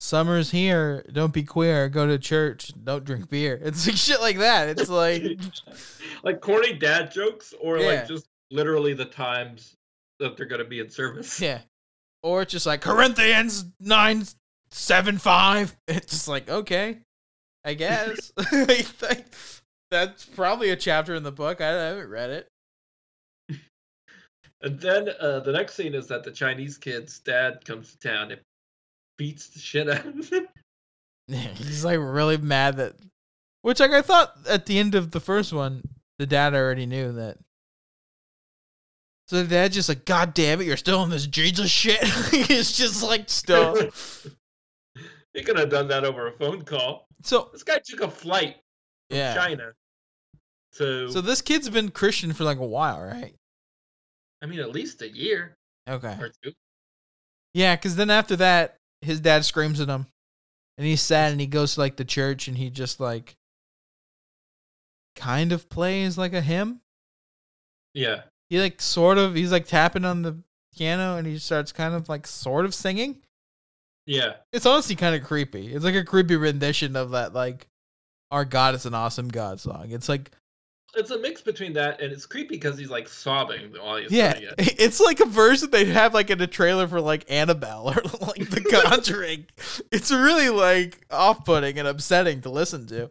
Summer's 0.00 0.50
here, 0.50 1.04
don't 1.12 1.32
be 1.32 1.42
queer, 1.42 1.88
go 1.88 2.06
to 2.06 2.18
church, 2.18 2.70
don't 2.84 3.04
drink 3.04 3.28
beer. 3.30 3.58
It's 3.62 3.86
like 3.86 3.96
shit 3.96 4.20
like 4.20 4.38
that. 4.38 4.68
It's 4.68 4.88
like 4.88 5.22
like 6.22 6.40
corny 6.40 6.74
dad 6.74 7.10
jokes 7.10 7.54
or 7.60 7.78
Yeah. 7.78 7.86
like 7.86 8.08
just 8.08 8.26
literally 8.50 8.92
the 8.94 9.04
times 9.06 9.74
that 10.20 10.36
they're 10.36 10.46
gonna 10.46 10.64
be 10.64 10.80
in 10.80 10.90
service. 10.90 11.40
yeah. 11.40 11.60
Or 12.22 12.42
it's 12.42 12.52
just 12.52 12.66
like 12.66 12.80
Corinthians 12.80 13.64
nine 13.80 14.24
seven 14.70 15.18
five. 15.18 15.76
It's 15.88 16.12
just 16.12 16.28
like, 16.28 16.48
okay. 16.48 16.98
I 17.64 17.74
guess. 17.74 18.32
That's 19.90 20.24
probably 20.24 20.70
a 20.70 20.76
chapter 20.76 21.14
in 21.14 21.22
the 21.24 21.32
book. 21.32 21.60
I 21.60 21.66
haven't 21.68 22.08
read 22.08 22.30
it. 22.30 22.48
And 24.62 24.80
then 24.80 25.08
uh, 25.20 25.40
the 25.40 25.52
next 25.52 25.74
scene 25.74 25.94
is 25.94 26.06
that 26.08 26.24
the 26.24 26.30
Chinese 26.30 26.78
kid's 26.78 27.18
dad 27.20 27.64
comes 27.64 27.92
to 27.92 28.08
town 28.08 28.32
and 28.32 28.40
beats 29.18 29.48
the 29.48 29.58
shit 29.58 29.88
out 29.88 30.06
of 30.06 30.28
him. 30.30 30.48
He's 31.26 31.84
like 31.84 31.98
really 31.98 32.36
mad 32.36 32.76
that 32.76 32.94
which 33.66 33.80
like 33.80 33.90
I 33.90 34.00
thought 34.00 34.32
at 34.48 34.66
the 34.66 34.78
end 34.78 34.94
of 34.94 35.10
the 35.10 35.18
first 35.18 35.52
one, 35.52 35.82
the 36.20 36.26
dad 36.26 36.54
already 36.54 36.86
knew 36.86 37.10
that. 37.14 37.36
So 39.26 39.42
the 39.42 39.48
dad 39.48 39.72
just 39.72 39.88
like, 39.88 40.04
God 40.04 40.34
damn 40.34 40.60
it, 40.60 40.68
you're 40.68 40.76
still 40.76 41.00
on 41.00 41.10
this 41.10 41.26
Jesus 41.26 41.68
shit. 41.68 42.00
He's 42.30 42.76
just 42.76 43.02
like 43.02 43.28
still. 43.28 43.90
he 45.34 45.42
could 45.42 45.58
have 45.58 45.68
done 45.68 45.88
that 45.88 46.04
over 46.04 46.28
a 46.28 46.32
phone 46.38 46.62
call. 46.62 47.08
So 47.24 47.50
This 47.52 47.64
guy 47.64 47.80
took 47.84 48.02
a 48.02 48.08
flight 48.08 48.54
from 49.10 49.18
yeah. 49.18 49.34
China. 49.34 49.72
So, 50.70 51.08
So 51.08 51.20
this 51.20 51.42
kid's 51.42 51.68
been 51.68 51.90
Christian 51.90 52.32
for 52.34 52.44
like 52.44 52.58
a 52.58 52.64
while, 52.64 53.02
right? 53.02 53.34
I 54.46 54.48
mean, 54.48 54.60
at 54.60 54.70
least 54.70 55.02
a 55.02 55.08
year 55.08 55.56
Okay. 55.88 56.16
or 56.20 56.30
two. 56.42 56.52
Yeah, 57.52 57.74
because 57.74 57.96
then 57.96 58.10
after 58.10 58.36
that, 58.36 58.76
his 59.00 59.18
dad 59.18 59.44
screams 59.44 59.80
at 59.80 59.88
him, 59.88 60.06
and 60.78 60.86
he's 60.86 61.02
sad, 61.02 61.32
and 61.32 61.40
he 61.40 61.46
goes 61.48 61.74
to 61.74 61.80
like 61.80 61.96
the 61.96 62.04
church, 62.04 62.46
and 62.46 62.56
he 62.56 62.70
just 62.70 63.00
like 63.00 63.36
kind 65.16 65.50
of 65.52 65.68
plays 65.68 66.16
like 66.16 66.32
a 66.32 66.40
hymn. 66.40 66.80
Yeah. 67.94 68.22
He 68.50 68.60
like 68.60 68.80
sort 68.80 69.18
of 69.18 69.34
he's 69.34 69.50
like 69.50 69.66
tapping 69.66 70.04
on 70.04 70.22
the 70.22 70.36
piano, 70.76 71.16
and 71.16 71.26
he 71.26 71.38
starts 71.38 71.72
kind 71.72 71.94
of 71.94 72.08
like 72.08 72.26
sort 72.26 72.64
of 72.64 72.74
singing. 72.74 73.22
Yeah. 74.06 74.34
It's 74.52 74.66
honestly 74.66 74.94
kind 74.94 75.16
of 75.16 75.24
creepy. 75.26 75.74
It's 75.74 75.84
like 75.84 75.96
a 75.96 76.04
creepy 76.04 76.36
rendition 76.36 76.94
of 76.94 77.10
that 77.10 77.32
like 77.32 77.66
"Our 78.30 78.44
God 78.44 78.74
is 78.76 78.86
an 78.86 78.94
Awesome 78.94 79.28
God" 79.28 79.58
song. 79.60 79.90
It's 79.90 80.08
like 80.08 80.30
It's 80.96 81.10
a 81.10 81.18
mix 81.18 81.42
between 81.42 81.74
that 81.74 82.00
and 82.00 82.12
it's 82.12 82.24
creepy 82.26 82.56
because 82.56 82.78
he's 82.78 82.90
like 82.90 83.08
sobbing 83.08 83.72
while 83.78 83.96
he's 83.96 84.10
yeah, 84.10 84.32
it. 84.32 84.54
it's 84.58 84.98
like 84.98 85.20
a 85.20 85.26
version 85.26 85.70
they'd 85.70 85.88
have 85.88 86.14
like 86.14 86.30
in 86.30 86.40
a 86.40 86.46
trailer 86.46 86.88
for 86.88 87.00
like 87.00 87.30
Annabelle 87.30 87.90
or 87.90 87.94
like 88.26 88.48
The 88.48 88.82
Conjuring. 88.84 89.46
it's 89.92 90.10
really 90.10 90.48
like 90.48 91.04
off-putting 91.10 91.78
and 91.78 91.86
upsetting 91.86 92.40
to 92.42 92.50
listen 92.50 92.86
to. 92.86 93.10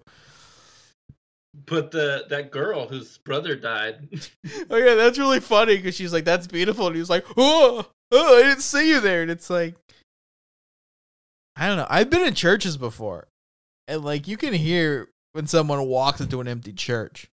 But 1.67 1.91
the 1.91 2.25
that 2.29 2.51
girl 2.51 2.87
whose 2.87 3.17
brother 3.19 3.55
died, 3.55 4.09
Oh 4.69 4.77
yeah, 4.77 4.95
that's 4.95 5.17
really 5.17 5.39
funny 5.39 5.77
because 5.77 5.95
she's 5.95 6.11
like, 6.11 6.25
"That's 6.25 6.47
beautiful," 6.47 6.87
and 6.87 6.95
he's 6.95 7.09
like, 7.09 7.25
"Oh, 7.37 7.87
oh, 8.11 8.37
I 8.37 8.43
didn't 8.43 8.61
see 8.61 8.89
you 8.89 8.99
there," 8.99 9.21
and 9.21 9.31
it's 9.31 9.49
like, 9.49 9.75
I 11.55 11.67
don't 11.67 11.77
know. 11.77 11.87
I've 11.89 12.09
been 12.09 12.27
in 12.27 12.33
churches 12.33 12.75
before, 12.75 13.29
and 13.87 14.03
like 14.03 14.27
you 14.27 14.35
can 14.35 14.53
hear 14.53 15.07
when 15.31 15.47
someone 15.47 15.85
walks 15.87 16.19
into 16.19 16.41
an 16.41 16.47
empty 16.47 16.73
church. 16.73 17.29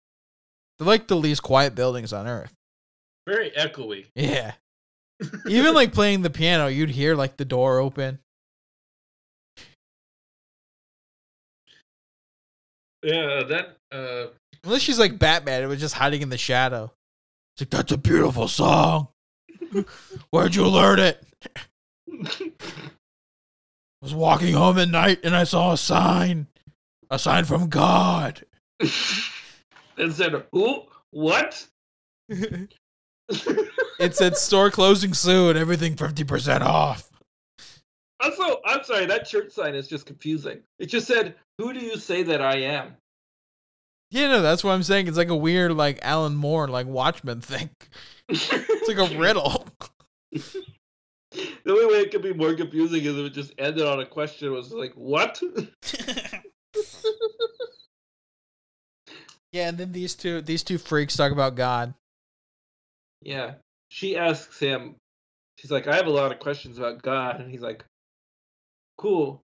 They're 0.78 0.86
like 0.86 1.08
the 1.08 1.16
least 1.16 1.42
quiet 1.42 1.74
buildings 1.74 2.12
on 2.12 2.26
earth. 2.26 2.54
Very 3.26 3.50
echoey. 3.50 4.06
Yeah. 4.14 4.52
Even 5.48 5.74
like 5.74 5.92
playing 5.92 6.22
the 6.22 6.30
piano, 6.30 6.66
you'd 6.66 6.90
hear 6.90 7.14
like 7.14 7.36
the 7.36 7.44
door 7.44 7.78
open. 7.78 8.18
Yeah, 13.02 13.42
that 13.44 13.76
uh 13.92 14.26
Unless 14.64 14.82
she's 14.82 14.98
like 14.98 15.18
Batman, 15.18 15.62
it 15.62 15.66
was 15.66 15.80
just 15.80 15.94
hiding 15.94 16.22
in 16.22 16.28
the 16.28 16.38
shadow. 16.38 16.92
It's 17.54 17.62
like, 17.62 17.70
that's 17.70 17.92
a 17.92 17.98
beautiful 17.98 18.48
song. 18.48 19.08
Where'd 20.30 20.54
you 20.54 20.66
learn 20.66 20.98
it? 20.98 21.22
I 22.12 22.52
was 24.02 24.14
walking 24.14 24.54
home 24.54 24.78
at 24.78 24.88
night 24.88 25.20
and 25.24 25.34
I 25.34 25.44
saw 25.44 25.72
a 25.72 25.76
sign. 25.76 26.48
A 27.08 27.18
sign 27.18 27.44
from 27.44 27.68
God. 27.68 28.44
And 29.98 30.12
said, 30.12 30.46
"Who? 30.52 30.82
What?" 31.10 31.66
It 33.98 34.14
said 34.14 34.36
store 34.36 34.70
closing 34.70 35.14
soon, 35.14 35.56
everything 35.56 35.96
50% 35.96 36.60
off. 36.60 37.10
Also, 38.20 38.60
I'm 38.64 38.84
sorry, 38.84 39.06
that 39.06 39.26
church 39.26 39.52
sign 39.52 39.74
is 39.74 39.88
just 39.88 40.06
confusing. 40.06 40.60
It 40.78 40.86
just 40.86 41.06
said, 41.06 41.34
"Who 41.58 41.72
do 41.72 41.80
you 41.80 41.96
say 41.96 42.22
that 42.24 42.42
I 42.42 42.56
am?" 42.58 42.96
Yeah, 44.10 44.28
no, 44.28 44.42
that's 44.42 44.62
what 44.62 44.72
I'm 44.72 44.82
saying. 44.82 45.08
It's 45.08 45.16
like 45.16 45.28
a 45.28 45.36
weird, 45.36 45.72
like 45.72 45.98
Alan 46.02 46.36
Moore, 46.36 46.68
like 46.68 46.86
Watchmen 46.86 47.40
thing. 47.40 47.70
It's 48.28 48.88
like 48.88 48.98
a 48.98 49.16
riddle. 49.18 49.66
The 50.32 50.64
only 51.68 51.86
way 51.86 52.00
it 52.00 52.10
could 52.10 52.22
be 52.22 52.34
more 52.34 52.54
confusing 52.54 53.04
is 53.04 53.16
if 53.16 53.26
it 53.26 53.34
just 53.34 53.52
ended 53.58 53.86
on 53.86 54.00
a 54.00 54.06
question. 54.06 54.48
It 54.48 54.50
was 54.50 54.72
like, 54.72 54.94
"What?" 54.94 55.40
Yeah, 59.52 59.68
and 59.68 59.78
then 59.78 59.92
these 59.92 60.14
two, 60.14 60.40
these 60.42 60.62
two 60.62 60.78
freaks 60.78 61.16
talk 61.16 61.32
about 61.32 61.54
God. 61.54 61.94
yeah. 63.22 63.54
She 63.88 64.16
asks 64.16 64.58
him. 64.58 64.96
She's 65.58 65.70
like, 65.70 65.86
"I 65.86 65.94
have 65.94 66.08
a 66.08 66.10
lot 66.10 66.32
of 66.32 66.40
questions 66.40 66.76
about 66.76 67.02
God," 67.02 67.40
and 67.40 67.50
he's 67.50 67.60
like, 67.60 67.84
"Cool. 68.98 69.40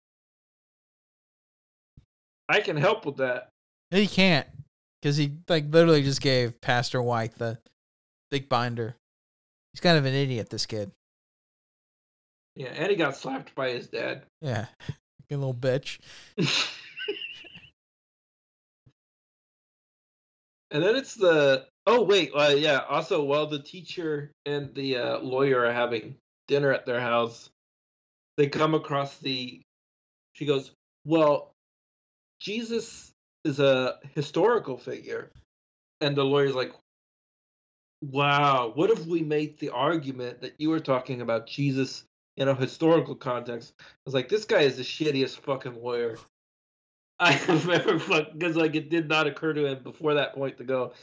I 2.48 2.62
can 2.62 2.78
help 2.78 3.06
with 3.06 3.18
that." 3.18 3.50
He 3.90 4.06
can't, 4.06 4.48
because 5.02 5.18
he 5.18 5.34
like 5.50 5.66
literally 5.72 6.04
just 6.04 6.22
gave 6.22 6.62
Pastor 6.62 7.02
White 7.02 7.36
the 7.40 7.58
big 8.30 8.48
binder. 8.48 8.96
He's 9.74 9.82
kind 9.82 9.98
of 9.98 10.06
an 10.06 10.14
idiot. 10.14 10.52
This 10.52 10.68
kid. 10.68 10.92
Yeah, 12.56 12.70
and 12.70 12.92
he 12.92 12.96
got 12.96 13.18
slapped 13.18 13.56
by 13.56 13.72
his 13.72 13.88
dad. 13.88 14.22
Yeah, 14.40 14.68
you 15.30 15.38
little 15.38 15.54
bitch. 15.54 15.98
And 20.72 20.84
then 20.84 20.96
it's 20.96 21.16
the 21.16 21.66
oh 21.86 22.04
wait 22.04 22.32
uh, 22.36 22.56
yeah 22.58 22.82
also 22.90 23.24
while 23.24 23.48
the 23.48 23.60
teacher 23.60 24.32
and 24.46 24.74
the 24.76 24.98
uh, 24.98 25.20
lawyer 25.20 25.66
are 25.66 25.74
having 25.74 26.16
dinner 26.48 26.72
at 26.74 26.86
their 26.86 27.00
house, 27.00 27.50
they 28.38 28.48
come 28.48 28.74
across 28.74 29.18
the. 29.18 29.62
She 30.34 30.46
goes, 30.46 30.72
well, 31.06 31.52
Jesus 32.40 33.12
is 33.44 33.60
a 33.60 34.00
historical 34.14 34.78
figure, 34.78 35.32
and 36.02 36.16
the 36.16 36.24
lawyer's 36.24 36.56
like, 36.56 36.74
wow, 38.02 38.72
what 38.76 38.92
if 38.92 39.06
we 39.06 39.22
make 39.22 39.58
the 39.58 39.70
argument 39.70 40.42
that 40.42 40.54
you 40.58 40.70
were 40.70 40.80
talking 40.80 41.22
about 41.22 41.48
Jesus 41.48 42.04
in 42.38 42.48
a 42.48 42.56
historical 42.56 43.16
context? 43.16 43.74
I 43.80 43.84
was 44.06 44.14
like, 44.14 44.30
this 44.30 44.46
guy 44.46 44.62
is 44.62 44.78
the 44.78 44.84
shittiest 44.84 45.40
fucking 45.40 45.82
lawyer. 45.82 46.18
I 47.20 47.32
have 47.34 47.70
ever 47.70 48.00
fucking 48.00 48.38
because 48.38 48.56
like 48.56 48.76
it 48.76 48.90
did 48.90 49.08
not 49.08 49.28
occur 49.28 49.54
to 49.54 49.66
him 49.66 49.84
before 49.84 50.14
that 50.16 50.34
point 50.34 50.58
to 50.58 50.64
go, 50.64 50.94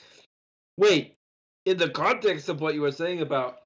wait, 0.76 1.16
in 1.66 1.76
the 1.76 1.90
context 1.90 2.48
of 2.48 2.60
what 2.60 2.74
you 2.74 2.82
were 2.82 2.92
saying 2.92 3.20
about 3.20 3.58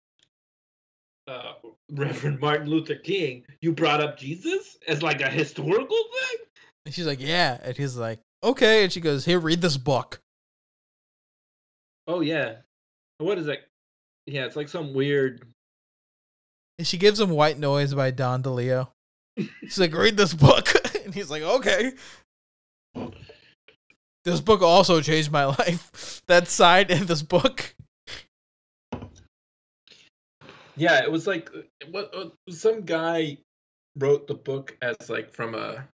uh, 1.27 1.53
Reverend 1.91 2.41
Martin 2.41 2.69
Luther 2.69 2.95
King, 2.95 3.45
you 3.61 3.73
brought 3.73 4.01
up 4.01 4.19
Jesus 4.19 4.79
as 4.87 5.03
like 5.03 5.21
a 5.21 5.29
historical 5.29 5.97
thing. 5.97 6.47
And 6.87 6.95
she's 6.95 7.07
like, 7.07 7.21
yeah, 7.21 7.59
and 7.63 7.77
he's 7.77 7.97
like, 7.97 8.21
okay, 8.43 8.83
and 8.85 8.93
she 8.93 9.01
goes, 9.01 9.25
here, 9.25 9.39
read 9.39 9.61
this 9.61 9.77
book. 9.77 10.21
Oh 12.07 12.21
yeah, 12.21 12.57
what 13.19 13.37
is 13.37 13.47
that? 13.47 13.59
Yeah, 14.27 14.47
it's 14.47 14.57
like 14.57 14.69
some 14.69 14.95
weird. 14.95 15.47
And 16.79 16.87
she 16.87 16.97
gives 16.97 17.21
him 17.21 17.31
White 17.31 17.59
Noise 17.59 17.93
by 17.93 18.11
Don 18.11 18.43
DeLillo. 18.43 18.89
She's 19.37 19.79
like, 19.79 19.95
read 19.95 20.17
this 20.17 20.35
book. 20.35 20.69
And 21.09 21.15
he's 21.15 21.31
like, 21.31 21.43
okay. 21.43 21.93
This 24.25 24.41
book 24.41 24.63
also 24.63 25.01
changed 25.01 25.31
my 25.31 25.45
life. 25.59 26.23
That 26.27 26.49
side 26.49 26.91
in 26.91 27.07
this 27.07 27.23
book. 27.23 27.75
Yeah, 30.77 31.03
it 31.03 31.11
was 31.11 31.27
like 31.27 31.51
what 31.91 32.15
uh, 32.15 32.29
some 32.51 32.83
guy 32.83 33.39
wrote 33.97 34.29
the 34.29 34.35
book 34.35 34.77
as 34.81 35.11
like 35.11 35.33
from 35.33 35.55
a 35.55 35.89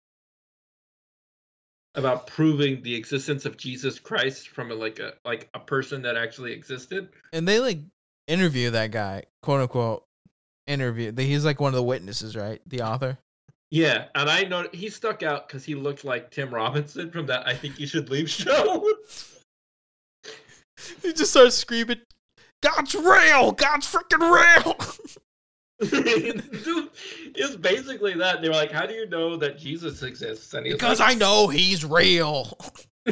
about 1.95 2.25
proving 2.25 2.81
the 2.81 2.95
existence 2.95 3.45
of 3.45 3.57
Jesus 3.57 3.99
Christ 3.99 4.49
from 4.49 4.71
a 4.71 4.75
like 4.75 4.99
a 4.99 5.13
like 5.25 5.49
a 5.53 5.59
person 5.59 6.01
that 6.03 6.15
actually 6.15 6.53
existed. 6.53 7.09
And 7.33 7.47
they 7.47 7.59
like 7.59 7.79
interview 8.27 8.71
that 8.71 8.91
guy, 8.91 9.23
quote 9.41 9.61
unquote, 9.61 10.05
interview. 10.67 11.13
He's 11.15 11.45
like 11.45 11.59
one 11.59 11.69
of 11.69 11.75
the 11.75 11.83
witnesses, 11.83 12.35
right? 12.35 12.61
The 12.65 12.81
author. 12.81 13.17
Yeah, 13.71 14.05
and 14.15 14.29
I 14.29 14.43
know 14.43 14.67
he 14.73 14.89
stuck 14.89 15.23
out 15.23 15.47
because 15.47 15.63
he 15.63 15.75
looked 15.75 16.03
like 16.03 16.29
Tim 16.29 16.53
Robinson 16.53 17.09
from 17.09 17.25
that 17.27 17.47
I 17.47 17.55
Think 17.55 17.79
You 17.79 17.87
Should 17.87 18.09
Leave 18.09 18.29
show. 18.29 18.87
He 21.03 21.13
just 21.13 21.29
starts 21.29 21.55
screaming, 21.55 22.01
God's 22.63 22.95
real! 22.95 23.51
God's 23.51 23.91
freaking 23.91 24.31
real! 24.31 24.75
It's 27.33 27.55
basically 27.55 28.13
that. 28.15 28.41
They 28.41 28.49
were 28.49 28.55
like, 28.55 28.71
"How 28.71 28.85
do 28.85 28.93
you 28.93 29.07
know 29.07 29.35
that 29.37 29.57
Jesus 29.57 30.03
exists?" 30.03 30.53
And 30.53 30.65
he 30.65 30.73
because 30.73 30.99
like, 30.99 31.11
I 31.11 31.13
know 31.15 31.47
he's 31.47 31.83
real. 31.83 32.55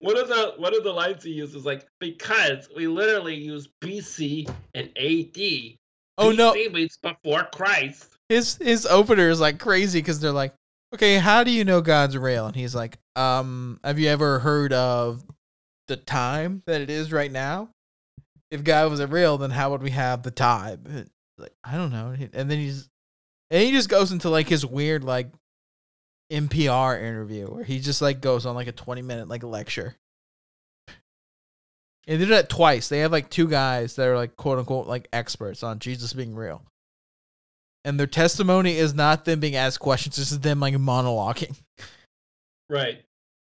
one 0.00 0.16
of 0.16 0.28
the 0.28 0.54
one 0.56 0.74
of 0.74 0.82
the 0.82 0.92
lines 0.92 1.22
he 1.22 1.30
uses 1.30 1.64
like 1.64 1.86
because 2.00 2.68
we 2.74 2.88
literally 2.88 3.36
use 3.36 3.68
BC 3.80 4.50
and 4.74 4.88
AD. 4.96 5.76
Oh 6.16 6.32
no, 6.32 6.54
BC 6.54 6.72
means 6.72 6.96
before 6.96 7.46
Christ. 7.54 8.17
His 8.28 8.56
his 8.56 8.86
opener 8.86 9.28
is 9.28 9.40
like 9.40 9.58
crazy 9.58 10.00
because 10.00 10.20
they're 10.20 10.32
like, 10.32 10.54
okay, 10.94 11.16
how 11.18 11.44
do 11.44 11.50
you 11.50 11.64
know 11.64 11.80
God's 11.80 12.16
real? 12.16 12.46
And 12.46 12.56
he's 12.56 12.74
like, 12.74 12.98
um, 13.16 13.80
have 13.84 13.98
you 13.98 14.08
ever 14.08 14.38
heard 14.38 14.72
of 14.72 15.24
the 15.86 15.96
time 15.96 16.62
that 16.66 16.80
it 16.80 16.90
is 16.90 17.12
right 17.12 17.32
now? 17.32 17.70
If 18.50 18.64
God 18.64 18.90
wasn't 18.90 19.12
real, 19.12 19.38
then 19.38 19.50
how 19.50 19.70
would 19.70 19.82
we 19.82 19.90
have 19.90 20.22
the 20.22 20.30
time? 20.30 20.82
And, 20.88 21.10
Like 21.38 21.52
I 21.64 21.76
don't 21.76 21.92
know. 21.92 22.14
And 22.32 22.50
then 22.50 22.58
he's 22.58 22.88
and 23.50 23.62
he 23.62 23.72
just 23.72 23.88
goes 23.88 24.12
into 24.12 24.30
like 24.30 24.48
his 24.48 24.64
weird 24.64 25.04
like 25.04 25.28
NPR 26.32 26.98
interview 26.98 27.46
where 27.46 27.64
he 27.64 27.80
just 27.80 28.02
like 28.02 28.20
goes 28.20 28.44
on 28.46 28.54
like 28.54 28.66
a 28.66 28.72
twenty 28.72 29.02
minute 29.02 29.28
like 29.28 29.42
lecture. 29.42 29.96
And 32.06 32.18
they 32.18 32.24
did 32.24 32.32
that 32.32 32.48
twice. 32.48 32.88
They 32.88 33.00
have 33.00 33.12
like 33.12 33.28
two 33.28 33.48
guys 33.48 33.96
that 33.96 34.08
are 34.08 34.16
like 34.16 34.36
quote 34.36 34.58
unquote 34.58 34.86
like 34.86 35.08
experts 35.12 35.62
on 35.62 35.78
Jesus 35.78 36.14
being 36.14 36.34
real. 36.34 36.62
And 37.84 37.98
their 37.98 38.06
testimony 38.06 38.76
is 38.76 38.94
not 38.94 39.24
them 39.24 39.40
being 39.40 39.56
asked 39.56 39.80
questions, 39.80 40.16
this 40.16 40.32
is 40.32 40.40
them 40.40 40.60
like 40.60 40.74
monologuing. 40.74 41.56
Right. 42.68 43.02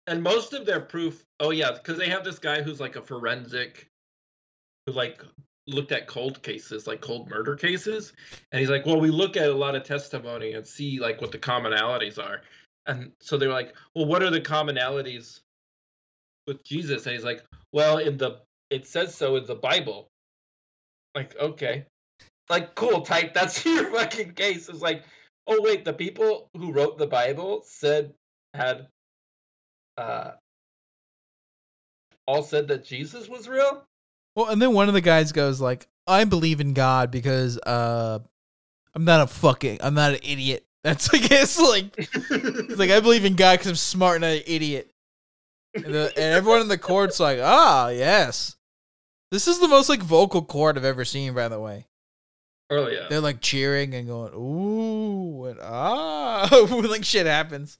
And 0.07 0.21
most 0.21 0.53
of 0.53 0.65
their 0.65 0.81
proof, 0.81 1.23
oh 1.39 1.51
yeah, 1.51 1.71
because 1.71 1.97
they 1.97 2.09
have 2.09 2.23
this 2.23 2.39
guy 2.39 2.61
who's 2.61 2.79
like 2.79 2.95
a 2.97 3.01
forensic, 3.01 3.87
who 4.85 4.93
like 4.93 5.23
looked 5.65 5.93
at 5.93 6.07
cold 6.07 6.41
cases, 6.43 6.87
like 6.87 6.99
cold 6.99 7.29
murder 7.29 7.55
cases, 7.55 8.11
and 8.51 8.59
he's 8.59 8.69
like, 8.69 8.85
well, 8.85 8.99
we 8.99 9.09
look 9.09 9.37
at 9.37 9.49
a 9.49 9.53
lot 9.53 9.75
of 9.75 9.83
testimony 9.83 10.53
and 10.53 10.67
see 10.67 10.99
like 10.99 11.21
what 11.21 11.31
the 11.31 11.39
commonalities 11.39 12.19
are, 12.19 12.41
and 12.85 13.13
so 13.21 13.37
they're 13.37 13.49
like, 13.49 13.73
well, 13.95 14.05
what 14.05 14.21
are 14.21 14.29
the 14.29 14.41
commonalities 14.41 15.39
with 16.47 16.61
Jesus? 16.65 17.05
And 17.05 17.15
he's 17.15 17.23
like, 17.23 17.45
well, 17.71 17.99
in 17.99 18.17
the 18.17 18.41
it 18.69 18.85
says 18.87 19.15
so 19.15 19.37
in 19.37 19.45
the 19.45 19.55
Bible. 19.55 20.09
Like, 21.15 21.35
okay, 21.37 21.85
like 22.49 22.75
cool, 22.75 23.01
type. 23.01 23.33
That's 23.33 23.63
your 23.65 23.91
fucking 23.91 24.33
case. 24.33 24.69
It's 24.69 24.81
like, 24.81 25.03
oh 25.47 25.61
wait, 25.61 25.85
the 25.85 25.93
people 25.93 26.49
who 26.55 26.71
wrote 26.71 26.97
the 26.97 27.07
Bible 27.07 27.63
said 27.65 28.13
had 28.53 28.87
uh 29.97 30.31
all 32.25 32.43
said 32.43 32.67
that 32.69 32.85
Jesus 32.85 33.27
was 33.27 33.47
real? 33.47 33.83
Well, 34.35 34.47
and 34.47 34.61
then 34.61 34.73
one 34.73 34.87
of 34.87 34.93
the 34.93 35.01
guys 35.01 35.31
goes 35.31 35.61
like, 35.61 35.87
I 36.07 36.23
believe 36.23 36.61
in 36.61 36.73
God 36.73 37.11
because 37.11 37.57
uh 37.59 38.19
I'm 38.95 39.05
not 39.05 39.21
a 39.21 39.27
fucking 39.27 39.79
I'm 39.81 39.93
not 39.93 40.13
an 40.13 40.19
idiot. 40.23 40.65
That's 40.83 41.13
like 41.13 41.31
it's 41.31 41.59
like 41.59 41.93
it's 41.97 42.77
like 42.77 42.91
I 42.91 42.99
believe 42.99 43.25
in 43.25 43.35
God 43.35 43.59
because 43.59 43.69
I'm 43.69 43.75
smart 43.75 44.15
and 44.15 44.23
not 44.23 44.37
an 44.37 44.43
idiot. 44.45 44.89
And, 45.75 45.85
the, 45.85 46.13
and 46.15 46.35
everyone 46.35 46.61
in 46.61 46.67
the 46.67 46.77
court's 46.77 47.19
like, 47.19 47.39
ah, 47.41 47.87
yes. 47.87 48.57
This 49.31 49.47
is 49.47 49.59
the 49.59 49.67
most 49.67 49.89
like 49.89 50.03
vocal 50.03 50.43
court 50.43 50.77
I've 50.77 50.85
ever 50.85 51.05
seen, 51.05 51.33
by 51.33 51.47
the 51.47 51.59
way. 51.59 51.87
Oh 52.69 52.87
yeah. 52.87 53.07
They're 53.09 53.21
like 53.21 53.41
cheering 53.41 53.93
and 53.93 54.07
going, 54.07 54.33
ooh, 54.33 55.45
and 55.45 55.59
ah, 55.61 56.47
like 56.71 57.03
shit 57.05 57.25
happens. 57.25 57.77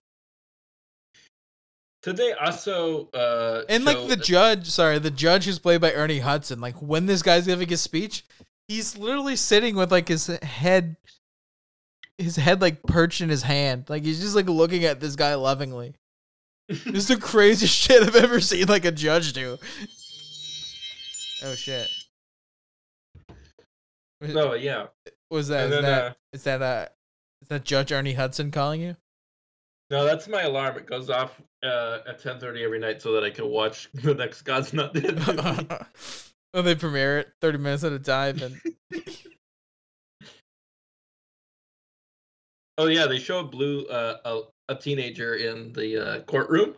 Did 2.04 2.18
they 2.18 2.34
also 2.34 3.10
uh 3.12 3.64
And 3.70 3.86
like 3.86 4.08
the 4.08 4.18
judge, 4.18 4.70
sorry, 4.70 5.00
the 5.00 5.12
judge 5.12 5.46
who's 5.46 5.60
played 5.60 5.82
by 5.82 5.94
Ernie 5.94 6.20
Hudson, 6.20 6.60
like 6.60 6.82
when 6.82 7.06
this 7.06 7.22
guy's 7.22 7.46
giving 7.46 7.70
his 7.70 7.82
speech, 7.82 8.26
he's 8.68 8.98
literally 8.98 9.38
sitting 9.38 9.76
with 9.76 9.92
like 9.92 10.10
his 10.10 10.28
head 10.28 10.98
his 12.18 12.36
head 12.36 12.62
like 12.62 12.84
perched 12.84 13.22
in 13.22 13.30
his 13.30 13.44
hand. 13.44 13.86
Like 13.90 14.04
he's 14.04 14.20
just 14.20 14.36
like 14.36 14.48
looking 14.48 14.84
at 14.84 15.00
this 15.00 15.16
guy 15.16 15.34
lovingly. 15.36 15.96
This 16.68 16.86
is 16.86 17.08
the 17.08 17.18
craziest 17.22 17.74
shit 17.76 18.04
I've 18.04 18.16
ever 18.16 18.42
seen 18.42 18.68
like 18.68 18.86
a 18.86 18.92
judge 18.92 19.34
do. 19.34 19.58
Oh 21.44 21.56
shit. 21.56 21.90
No, 24.32 24.54
yeah. 24.54 24.88
Was 25.30 25.48
that 25.50 25.66
is 25.66 25.72
then, 25.72 25.84
that 25.84 26.04
uh, 26.04 26.14
is 26.32 26.44
that 26.44 26.62
uh 26.62 26.86
is 27.42 27.50
that 27.50 27.66
Judge 27.66 27.92
Ernie 27.92 28.14
Hudson 28.14 28.52
calling 28.52 28.82
you? 28.82 28.96
No, 29.90 30.06
that's 30.06 30.28
my 30.28 30.44
alarm. 30.44 30.78
It 30.78 30.86
goes 30.86 31.10
off 31.10 31.42
uh, 31.64 32.00
at 32.08 32.20
ten 32.20 32.40
thirty 32.40 32.64
every 32.64 32.80
night 32.80 33.02
so 33.02 33.12
that 33.14 33.24
I 33.24 33.30
can 33.30 33.48
watch 33.48 33.90
the 33.94 34.14
next 34.14 34.44
God's 34.44 34.74
Not 34.74 34.94
Dead. 34.94 35.18
oh, 36.54 36.62
they 36.62 36.76
premiere 36.76 37.20
it 37.20 37.34
30 37.42 37.58
minutes 37.58 37.84
at 37.84 37.92
a 37.92 38.00
time 38.00 38.40
and 38.42 38.62
oh 42.78 42.88
yeah, 42.88 43.08
they 43.08 43.20
show 43.20 43.44
Blue 43.44 43.86
uh, 43.88 44.18
a, 44.24 44.42
a 44.70 44.76
teenager 44.76 45.36
in 45.36 45.74
the 45.74 45.98
uh, 45.98 46.22
courtroom. 46.22 46.76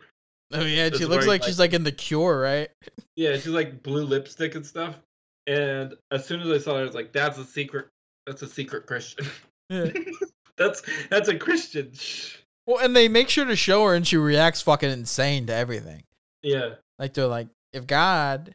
Oh 0.54 0.62
yeah, 0.62 0.90
she 0.90 1.06
looks 1.06 1.26
very, 1.26 1.38
like 1.38 1.44
she's 1.44 1.60
like 1.60 1.74
in 1.74 1.84
the 1.84 1.92
cure, 1.92 2.40
right? 2.40 2.70
Yeah, 3.16 3.34
she's 3.34 3.48
like 3.48 3.84
blue 3.84 4.06
lipstick 4.06 4.56
and 4.56 4.66
stuff. 4.66 4.96
And 5.48 5.94
as 6.12 6.26
soon 6.26 6.42
as 6.42 6.50
I 6.50 6.58
saw 6.58 6.76
her, 6.76 6.82
I 6.82 6.84
was 6.84 6.96
like, 6.96 7.12
"That's 7.14 7.38
a 7.38 7.46
secret. 7.46 7.88
That's 8.26 8.42
a 8.42 8.48
secret 8.48 8.86
Christian. 8.88 9.26
Yeah. 9.70 9.90
that's 10.58 10.84
that's 11.10 11.28
a 11.28 11.38
Christian." 11.38 11.92
Well, 12.68 12.84
and 12.84 12.96
they 12.96 13.08
make 13.08 13.30
sure 13.30 13.46
to 13.46 13.56
show 13.56 13.84
her, 13.86 13.96
and 13.96 14.06
she 14.08 14.18
reacts 14.18 14.62
fucking 14.62 14.90
insane 14.92 15.48
to 15.48 15.54
everything. 15.56 16.04
Yeah, 16.44 16.76
Like 17.00 17.14
they're 17.14 17.26
like, 17.28 17.48
if 17.74 17.88
God, 17.88 18.54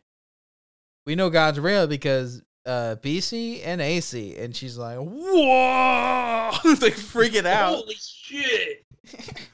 we 1.07 1.15
know 1.17 1.31
God's 1.31 1.59
real 1.61 1.87
because 1.89 2.43
uh 2.67 2.97
BC 3.03 3.63
and 3.65 3.81
AC, 3.81 4.37
and 4.37 4.55
she's 4.55 4.77
like, 4.79 4.99
whoa, 4.99 6.51
like 6.65 6.95
freaking 6.95 7.47
out. 7.47 7.75
Holy 7.75 7.95
shit! 7.97 8.85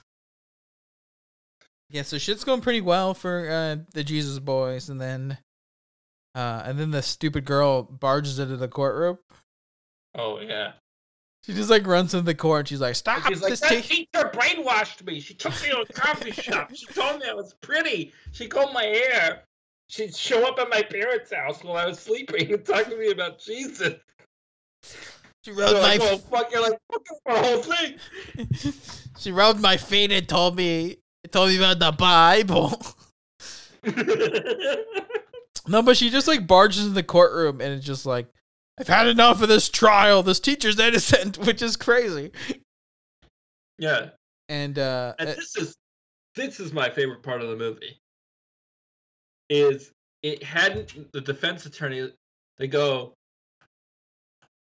Yeah, 1.88 2.02
so 2.02 2.18
shit's 2.18 2.44
going 2.44 2.60
pretty 2.62 2.80
well 2.80 3.14
for 3.14 3.48
uh 3.48 3.76
the 3.94 4.02
Jesus 4.04 4.38
boys, 4.38 4.88
and 4.88 5.00
then, 5.00 5.38
uh, 6.36 6.62
and 6.66 6.78
then 6.78 6.90
the 6.90 7.02
stupid 7.02 7.46
girl 7.46 7.82
barges 7.82 8.38
into 8.38 8.56
the 8.56 8.68
courtroom. 8.68 9.18
Oh 10.14 10.38
yeah. 10.40 10.72
She 11.44 11.54
just 11.54 11.70
like 11.70 11.86
runs 11.86 12.12
into 12.12 12.26
the 12.26 12.34
court, 12.34 12.60
and 12.60 12.68
she's 12.68 12.80
like, 12.80 12.90
And 12.90 12.96
stop 12.96 13.26
she's 13.28 13.40
like, 13.40 13.54
that 13.54 13.68
ta- 13.68 13.80
teacher 13.80 14.30
brainwashed 14.34 15.06
me. 15.06 15.20
She 15.20 15.32
took 15.34 15.52
me 15.62 15.70
to 15.70 15.80
a 15.80 15.86
coffee 15.86 16.32
shop. 16.32 16.72
She 16.74 16.86
told 16.86 17.20
me 17.20 17.26
I 17.28 17.34
was 17.34 17.54
pretty. 17.62 18.12
She 18.32 18.48
combed 18.48 18.74
my 18.74 18.82
hair. 18.82 19.44
She'd 19.88 20.14
show 20.14 20.46
up 20.46 20.58
at 20.58 20.68
my 20.68 20.82
parents' 20.82 21.32
house 21.32 21.62
while 21.62 21.76
I 21.76 21.86
was 21.86 22.00
sleeping 22.00 22.52
and 22.52 22.64
talk 22.64 22.86
to 22.86 22.98
me 22.98 23.12
about 23.12 23.38
Jesus. 23.38 23.94
She 25.44 25.52
rubbed 25.52 25.74
my 25.74 25.80
like, 25.80 26.00
well, 26.00 26.18
fuck, 26.18 26.50
you're 26.50 26.62
like, 26.62 26.78
fuck 26.90 27.04
the 27.04 27.40
whole 27.40 27.62
thing. 27.62 28.74
she 29.18 29.30
rubbed 29.30 29.60
my 29.60 29.76
feet 29.76 30.10
and 30.10 30.28
told 30.28 30.56
me 30.56 30.96
told 31.30 31.50
me 31.50 31.56
about 31.56 31.78
the 31.78 31.92
Bible. 31.92 32.82
no, 35.68 35.82
but 35.82 35.96
she 35.96 36.10
just 36.10 36.28
like 36.28 36.46
barges 36.46 36.86
in 36.86 36.94
the 36.94 37.02
courtroom 37.02 37.60
and 37.60 37.72
it's 37.72 37.86
just 37.86 38.06
like, 38.06 38.28
I've 38.78 38.88
had 38.88 39.06
enough 39.06 39.42
of 39.42 39.48
this 39.48 39.68
trial. 39.68 40.22
This 40.22 40.40
teacher's 40.40 40.78
innocent, 40.80 41.38
which 41.38 41.62
is 41.62 41.76
crazy. 41.76 42.32
yeah, 43.78 44.10
And 44.48 44.78
uh, 44.78 45.14
and 45.18 45.28
this 45.30 45.56
is 45.56 45.76
this 46.34 46.60
is 46.60 46.72
my 46.72 46.90
favorite 46.90 47.22
part 47.22 47.40
of 47.40 47.48
the 47.48 47.56
movie. 47.56 47.98
Is 49.48 49.92
it 50.22 50.42
hadn't 50.42 51.12
the 51.12 51.20
defense 51.20 51.66
attorney? 51.66 52.12
They 52.58 52.68
go. 52.68 53.14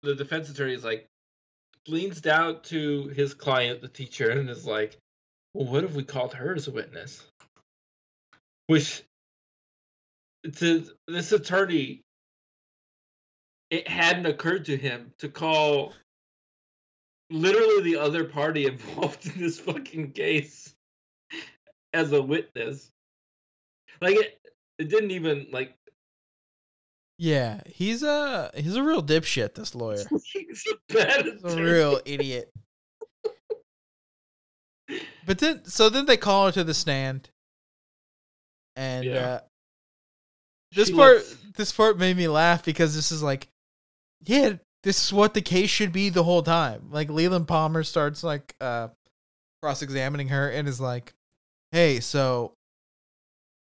The 0.03 0.15
defense 0.15 0.49
attorney 0.49 0.73
is 0.73 0.83
like 0.83 1.07
leans 1.87 2.21
down 2.21 2.61
to 2.63 3.07
his 3.09 3.33
client, 3.33 3.81
the 3.81 3.87
teacher, 3.87 4.31
and 4.31 4.49
is 4.49 4.65
like, 4.65 4.97
"Well, 5.53 5.67
what 5.67 5.83
if 5.83 5.93
we 5.93 6.03
called 6.03 6.33
her 6.33 6.53
as 6.55 6.67
a 6.67 6.71
witness?" 6.71 7.23
Which 8.67 9.03
to 10.57 10.85
this 11.07 11.31
attorney, 11.31 12.01
it 13.69 13.87
hadn't 13.87 14.25
occurred 14.25 14.65
to 14.65 14.77
him 14.77 15.13
to 15.19 15.29
call 15.29 15.93
literally 17.29 17.83
the 17.83 17.97
other 17.97 18.23
party 18.25 18.65
involved 18.67 19.25
in 19.27 19.39
this 19.41 19.59
fucking 19.59 20.11
case 20.11 20.75
as 21.93 22.11
a 22.11 22.21
witness. 22.21 22.89
Like 24.01 24.15
it, 24.17 24.39
it 24.79 24.89
didn't 24.89 25.11
even 25.11 25.47
like. 25.51 25.75
yeah, 27.19 27.61
he's 27.67 28.01
a 28.03 28.49
he's 28.55 28.75
a 28.75 28.83
real 28.83 29.03
dipshit. 29.03 29.53
This 29.53 29.75
lawyer, 29.75 30.03
He's 30.33 30.65
a 30.71 30.93
bad 30.93 31.25
he's 31.25 31.43
a 31.43 31.61
real 31.61 32.01
idiot. 32.05 32.51
But 35.25 35.39
then, 35.39 35.63
so 35.65 35.87
then 35.89 36.05
they 36.05 36.17
call 36.17 36.47
her 36.47 36.51
to 36.51 36.63
the 36.65 36.73
stand, 36.73 37.29
and 38.75 39.05
Yeah. 39.05 39.25
uh, 39.25 39.39
this 40.73 40.87
She 40.89 40.93
part 40.95 41.15
looks- 41.17 41.37
this 41.57 41.71
part 41.71 41.97
made 41.97 42.15
me 42.17 42.27
laugh 42.27 42.63
because 42.63 42.95
this 42.95 43.11
is 43.11 43.21
like 43.21 43.47
yeah 44.25 44.53
this 44.83 45.05
is 45.05 45.13
what 45.13 45.33
the 45.33 45.41
case 45.41 45.69
should 45.69 45.91
be 45.91 46.09
the 46.09 46.23
whole 46.23 46.41
time. 46.43 46.89
Like 46.91 47.09
leland 47.09 47.47
palmer 47.47 47.83
starts 47.83 48.23
like 48.23 48.55
uh 48.61 48.87
cross-examining 49.61 50.29
her 50.29 50.49
and 50.49 50.67
is 50.67 50.81
like 50.81 51.13
hey 51.71 51.99
so 51.99 52.53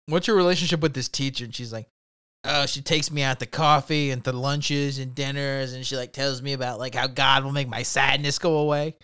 what's 0.07 0.27
your 0.27 0.37
relationship 0.37 0.81
with 0.81 0.95
this 0.95 1.09
teacher? 1.09 1.45
And 1.45 1.55
she's 1.55 1.73
like 1.73 1.89
oh 2.45 2.67
she 2.67 2.81
takes 2.83 3.11
me 3.11 3.23
out 3.23 3.41
to 3.41 3.47
coffee 3.47 4.11
and 4.11 4.23
to 4.25 4.33
lunches 4.33 4.99
and 4.99 5.15
dinners. 5.15 5.73
And 5.73 5.85
she 5.87 5.97
like 5.97 6.13
tells 6.13 6.43
me 6.43 6.53
about 6.53 6.79
like 6.79 6.95
how 6.95 7.07
god 7.07 7.45
will 7.45 7.53
make 7.53 7.69
my 7.69 7.83
sadness 7.83 8.39
go 8.39 8.59
away. 8.59 8.97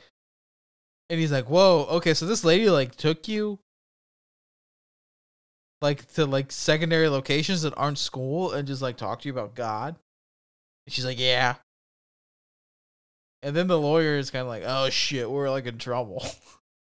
And 1.08 1.18
he's 1.20 1.32
like 1.32 1.48
whoa 1.48 1.86
okay 1.90 2.14
so 2.14 2.26
this 2.26 2.44
lady 2.44 2.68
like 2.70 2.94
took 2.96 3.26
you 3.28 3.58
like 5.82 6.10
to 6.14 6.24
like 6.24 6.52
secondary 6.52 7.08
locations 7.08 7.62
that 7.62 7.74
aren't 7.76 7.98
school 7.98 8.52
and 8.52 8.68
just 8.68 8.82
like 8.82 8.96
talk 8.96 9.20
to 9.20 9.28
you 9.28 9.32
about 9.32 9.54
God. 9.54 9.96
And 10.86 10.94
she's 10.94 11.04
like, 11.04 11.18
yeah. 11.18 11.56
And 13.42 13.56
then 13.56 13.66
the 13.66 13.78
lawyer 13.78 14.16
is 14.16 14.30
kind 14.30 14.42
of 14.42 14.48
like, 14.48 14.62
oh 14.64 14.88
shit, 14.90 15.28
we're 15.30 15.50
like 15.50 15.66
in 15.66 15.78
trouble. 15.78 16.24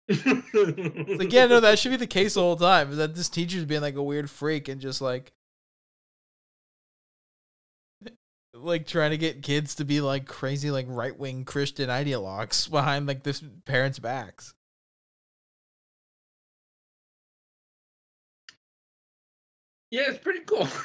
Like, 0.08 1.32
yeah, 1.32 1.46
no, 1.46 1.60
that 1.60 1.78
should 1.78 1.90
be 1.90 1.96
the 1.96 2.06
case 2.06 2.34
the 2.34 2.40
whole 2.40 2.56
time. 2.56 2.90
Is 2.90 2.96
that 2.98 3.14
this 3.14 3.28
teacher's 3.28 3.64
being 3.64 3.80
like 3.80 3.94
a 3.94 4.02
weird 4.02 4.28
freak 4.28 4.68
and 4.68 4.80
just 4.80 5.00
like, 5.00 5.32
like 8.54 8.86
trying 8.86 9.12
to 9.12 9.16
get 9.16 9.42
kids 9.42 9.74
to 9.76 9.84
be 9.84 10.00
like 10.00 10.26
crazy, 10.26 10.70
like 10.70 10.86
right 10.88 11.18
wing 11.18 11.44
Christian 11.44 11.88
ideologues 11.88 12.70
behind 12.70 13.06
like 13.06 13.22
this 13.22 13.42
parents' 13.64 14.00
backs. 14.00 14.54
Yeah, 19.92 20.02
it's 20.08 20.18
pretty 20.18 20.40
cool. 20.40 20.66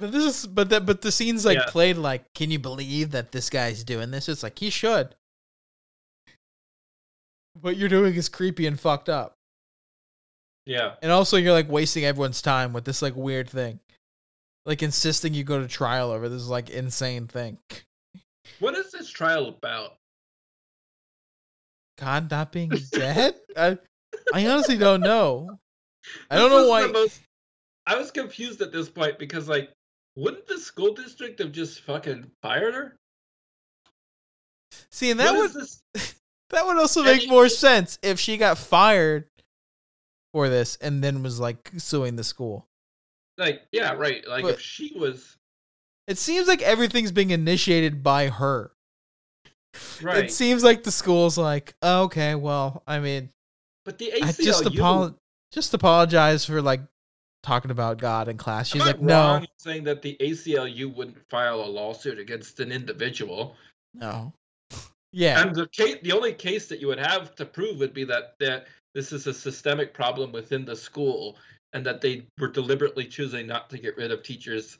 But 0.00 0.12
this 0.12 0.22
is, 0.24 0.46
but 0.46 0.68
that, 0.70 0.86
but 0.86 1.02
the 1.02 1.10
scene's 1.10 1.44
like 1.44 1.58
Yeah. 1.58 1.64
played 1.66 1.96
like, 1.96 2.22
can 2.32 2.52
you 2.52 2.60
believe 2.60 3.10
that 3.10 3.32
this 3.32 3.50
guy's 3.50 3.82
doing 3.82 4.12
this? 4.12 4.28
It's 4.28 4.44
like 4.44 4.56
he 4.56 4.70
should. 4.70 5.16
What 7.60 7.76
you're 7.76 7.88
doing 7.88 8.14
is 8.14 8.28
creepy 8.28 8.68
and 8.68 8.78
fucked 8.78 9.08
up, 9.08 9.34
yeah, 10.66 10.94
and 11.02 11.10
also 11.10 11.36
you're 11.36 11.52
like 11.52 11.68
wasting 11.68 12.04
everyone's 12.04 12.40
time 12.40 12.72
with 12.72 12.84
this 12.84 13.02
like 13.02 13.16
weird 13.16 13.50
thing, 13.50 13.80
like 14.66 14.84
insisting 14.84 15.34
you 15.34 15.42
go 15.42 15.60
to 15.60 15.66
trial 15.66 16.12
over 16.12 16.28
this 16.28 16.46
like 16.46 16.70
insane 16.70 17.26
thing. 17.26 17.58
what 18.60 18.76
is 18.76 18.92
this 18.92 19.10
trial 19.10 19.48
about? 19.48 19.96
God 21.98 22.30
not 22.30 22.52
being 22.52 22.70
dead. 22.92 23.34
I, 23.56 23.78
I 24.32 24.46
honestly 24.46 24.78
don't 24.78 25.00
know. 25.00 25.58
I 26.30 26.36
don't 26.36 26.50
know 26.50 26.68
why. 26.68 26.86
most- 26.86 27.20
I 27.86 27.96
was 27.96 28.10
confused 28.10 28.60
at 28.60 28.70
this 28.72 28.88
point 28.90 29.18
because, 29.18 29.48
like, 29.48 29.70
wouldn't 30.16 30.46
the 30.46 30.58
school 30.58 30.92
district 30.94 31.38
have 31.38 31.52
just 31.52 31.80
fucking 31.82 32.30
fired 32.42 32.74
her? 32.74 32.96
See, 34.90 35.10
and 35.10 35.20
that 35.20 35.34
What 35.34 35.54
would 35.54 35.68
that 36.50 36.66
would 36.66 36.76
also 36.78 37.00
And 37.00 37.10
make 37.10 37.24
it- 37.24 37.28
more 37.30 37.48
sense 37.48 37.98
if 38.02 38.18
she 38.20 38.36
got 38.36 38.58
fired 38.58 39.26
for 40.32 40.48
this 40.48 40.76
and 40.76 41.02
then 41.02 41.22
was 41.22 41.40
like 41.40 41.70
suing 41.78 42.16
the 42.16 42.24
school. 42.24 42.66
Like, 43.38 43.62
yeah, 43.72 43.92
right. 43.92 44.26
Like, 44.26 44.42
But- 44.42 44.54
if 44.54 44.60
she 44.60 44.92
was 44.96 45.36
It 46.06 46.18
seems 46.18 46.48
like 46.48 46.62
everything's 46.62 47.12
being 47.12 47.30
initiated 47.30 48.02
by 48.02 48.28
her. 48.28 48.72
right, 50.02 50.24
It 50.24 50.32
seems 50.32 50.64
like 50.64 50.82
the 50.82 50.90
school's 50.92 51.38
like, 51.38 51.74
oh, 51.82 52.04
okay, 52.04 52.34
well, 52.34 52.82
I 52.86 52.98
mean, 52.98 53.30
but 53.84 53.98
the 53.98 54.12
I 54.14 54.32
just 54.32 54.64
apolo- 54.64 55.16
just 55.52 55.74
apologize 55.74 56.44
for 56.44 56.60
like 56.60 56.80
talking 57.42 57.70
about 57.70 57.98
God 57.98 58.28
in 58.28 58.36
class. 58.36 58.68
She's 58.68 58.84
like, 58.84 59.00
no, 59.00 59.42
saying 59.58 59.84
that 59.84 60.02
the 60.02 60.16
ACLU 60.20 60.94
wouldn't 60.94 61.18
file 61.28 61.60
a 61.60 61.66
lawsuit 61.66 62.18
against 62.18 62.60
an 62.60 62.72
individual. 62.72 63.56
no, 63.94 64.32
yeah, 65.12 65.42
And 65.42 65.54
the 65.54 65.66
case, 65.68 65.96
the 66.02 66.12
only 66.12 66.32
case 66.32 66.66
that 66.68 66.80
you 66.80 66.88
would 66.88 66.98
have 66.98 67.34
to 67.36 67.46
prove 67.46 67.78
would 67.78 67.94
be 67.94 68.04
that 68.04 68.34
that 68.40 68.66
this 68.94 69.12
is 69.12 69.26
a 69.26 69.34
systemic 69.34 69.94
problem 69.94 70.32
within 70.32 70.64
the 70.64 70.76
school 70.76 71.36
and 71.72 71.84
that 71.84 72.00
they 72.00 72.26
were 72.38 72.48
deliberately 72.48 73.04
choosing 73.04 73.46
not 73.46 73.70
to 73.70 73.78
get 73.78 73.96
rid 73.96 74.10
of 74.10 74.22
teachers 74.22 74.78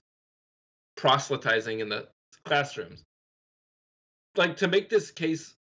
proselytizing 0.97 1.81
in 1.81 1.89
the 1.89 2.09
classrooms. 2.45 3.05
Like 4.37 4.57
to 4.59 4.69
make 4.69 4.89
this 4.89 5.11
case 5.11 5.55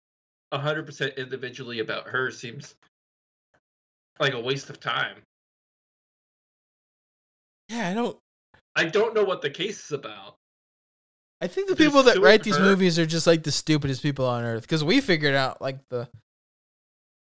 100% 0.52 1.16
individually 1.16 1.80
about 1.80 2.08
her 2.08 2.30
seems 2.30 2.74
like 4.20 4.34
a 4.34 4.40
waste 4.40 4.70
of 4.70 4.80
time. 4.80 5.16
Yeah, 7.68 7.88
I 7.88 7.94
don't. 7.94 8.16
I 8.76 8.84
don't 8.84 9.14
know 9.14 9.24
what 9.24 9.42
the 9.42 9.50
case 9.50 9.84
is 9.84 9.92
about. 9.92 10.36
I 11.40 11.46
think 11.46 11.68
the 11.68 11.74
They're 11.74 11.88
people 11.88 12.02
that 12.04 12.18
write 12.18 12.42
these 12.42 12.58
movies 12.58 12.98
are 12.98 13.06
just 13.06 13.26
like 13.26 13.42
the 13.42 13.52
stupidest 13.52 14.02
people 14.02 14.26
on 14.26 14.44
earth 14.44 14.62
because 14.62 14.84
we 14.84 15.00
figured 15.00 15.34
out 15.34 15.60
like 15.60 15.78
the. 15.90 16.08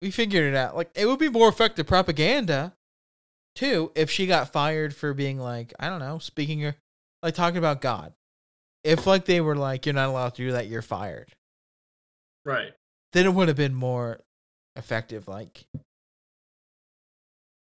We 0.03 0.11
figured 0.11 0.53
it 0.53 0.57
out. 0.57 0.76
Like 0.76 0.91
it 0.95 1.07
would 1.07 1.18
be 1.18 1.28
more 1.28 1.49
effective 1.49 1.86
propaganda, 1.86 2.74
too, 3.55 3.93
if 3.95 4.11
she 4.11 4.26
got 4.26 4.53
fired 4.53 4.95
for 4.95 5.12
being 5.14 5.38
like 5.38 5.74
I 5.78 5.88
don't 5.88 6.01
know, 6.01 6.18
speaking 6.18 6.64
or 6.64 6.76
like 7.22 7.34
talking 7.34 7.59
about 7.59 7.80
God. 7.80 8.14
If 8.82 9.07
like 9.07 9.26
they 9.26 9.41
were 9.41 9.57
like 9.57 9.84
you're 9.84 9.95
not 9.95 10.09
allowed 10.09 10.34
to 10.36 10.43
do 10.43 10.53
that, 10.53 10.68
you're 10.68 10.82
fired. 10.82 11.28
Right. 12.45 12.72
then 13.12 13.26
it 13.26 13.34
would 13.34 13.49
have 13.49 13.57
been 13.57 13.74
more 13.74 14.20
effective. 14.76 15.28
Like, 15.28 15.64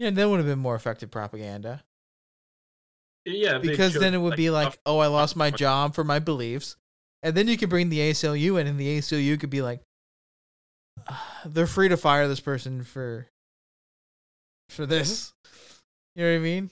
yeah, 0.02 0.10
then 0.10 0.26
it 0.26 0.30
would 0.30 0.38
have 0.38 0.46
been 0.46 0.58
more 0.58 0.74
effective 0.74 1.10
propaganda 1.10 1.82
Yeah. 3.24 3.58
because 3.58 3.94
then 3.94 4.14
it 4.14 4.18
would 4.18 4.36
be 4.36 4.50
like, 4.50 4.78
oh, 4.84 4.98
I 4.98 5.06
lost 5.06 5.36
my 5.36 5.50
job 5.50 5.94
for 5.94 6.02
my 6.04 6.18
beliefs, 6.18 6.76
and 7.22 7.36
then 7.36 7.46
you 7.48 7.56
could 7.56 7.70
bring 7.70 7.88
the 7.88 8.00
ACLU 8.00 8.60
in, 8.60 8.66
and 8.66 8.78
the 8.80 8.98
ACLU 8.98 9.38
could 9.38 9.50
be 9.50 9.62
like, 9.62 9.80
"Ah, 11.08 11.42
they're 11.46 11.66
free 11.66 11.88
to 11.88 11.96
fire 11.96 12.26
this 12.28 12.40
person 12.40 12.82
for 12.82 13.28
for 14.70 14.86
this. 14.86 15.32
You 16.16 16.24
know 16.24 16.30
what 16.32 16.36
I 16.36 16.40
mean? 16.40 16.70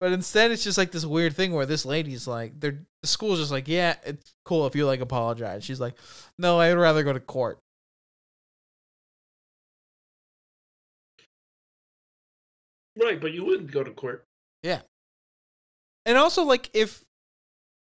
But 0.00 0.12
instead, 0.12 0.50
it's 0.50 0.64
just 0.64 0.76
like 0.78 0.90
this 0.90 1.06
weird 1.06 1.34
thing 1.34 1.52
where 1.52 1.66
this 1.66 1.86
lady's 1.86 2.26
like, 2.26 2.58
they're 2.60 2.78
the 3.02 3.06
school's 3.08 3.38
just 3.38 3.50
like, 3.52 3.68
yeah, 3.68 3.94
it's 4.04 4.34
cool 4.44 4.66
if 4.66 4.74
you 4.74 4.84
like 4.86 5.00
apologize. 5.00 5.64
She's 5.64 5.80
like, 5.80 5.94
no, 6.38 6.60
I'd 6.60 6.72
rather 6.74 7.02
go 7.04 7.12
to 7.12 7.20
court. 7.20 7.58
Right, 12.96 13.20
but 13.20 13.32
you 13.32 13.44
wouldn't 13.44 13.70
go 13.70 13.84
to 13.84 13.90
court. 13.90 14.24
Yeah. 14.62 14.80
And 16.06 16.16
also, 16.16 16.44
like, 16.44 16.70
if 16.72 17.04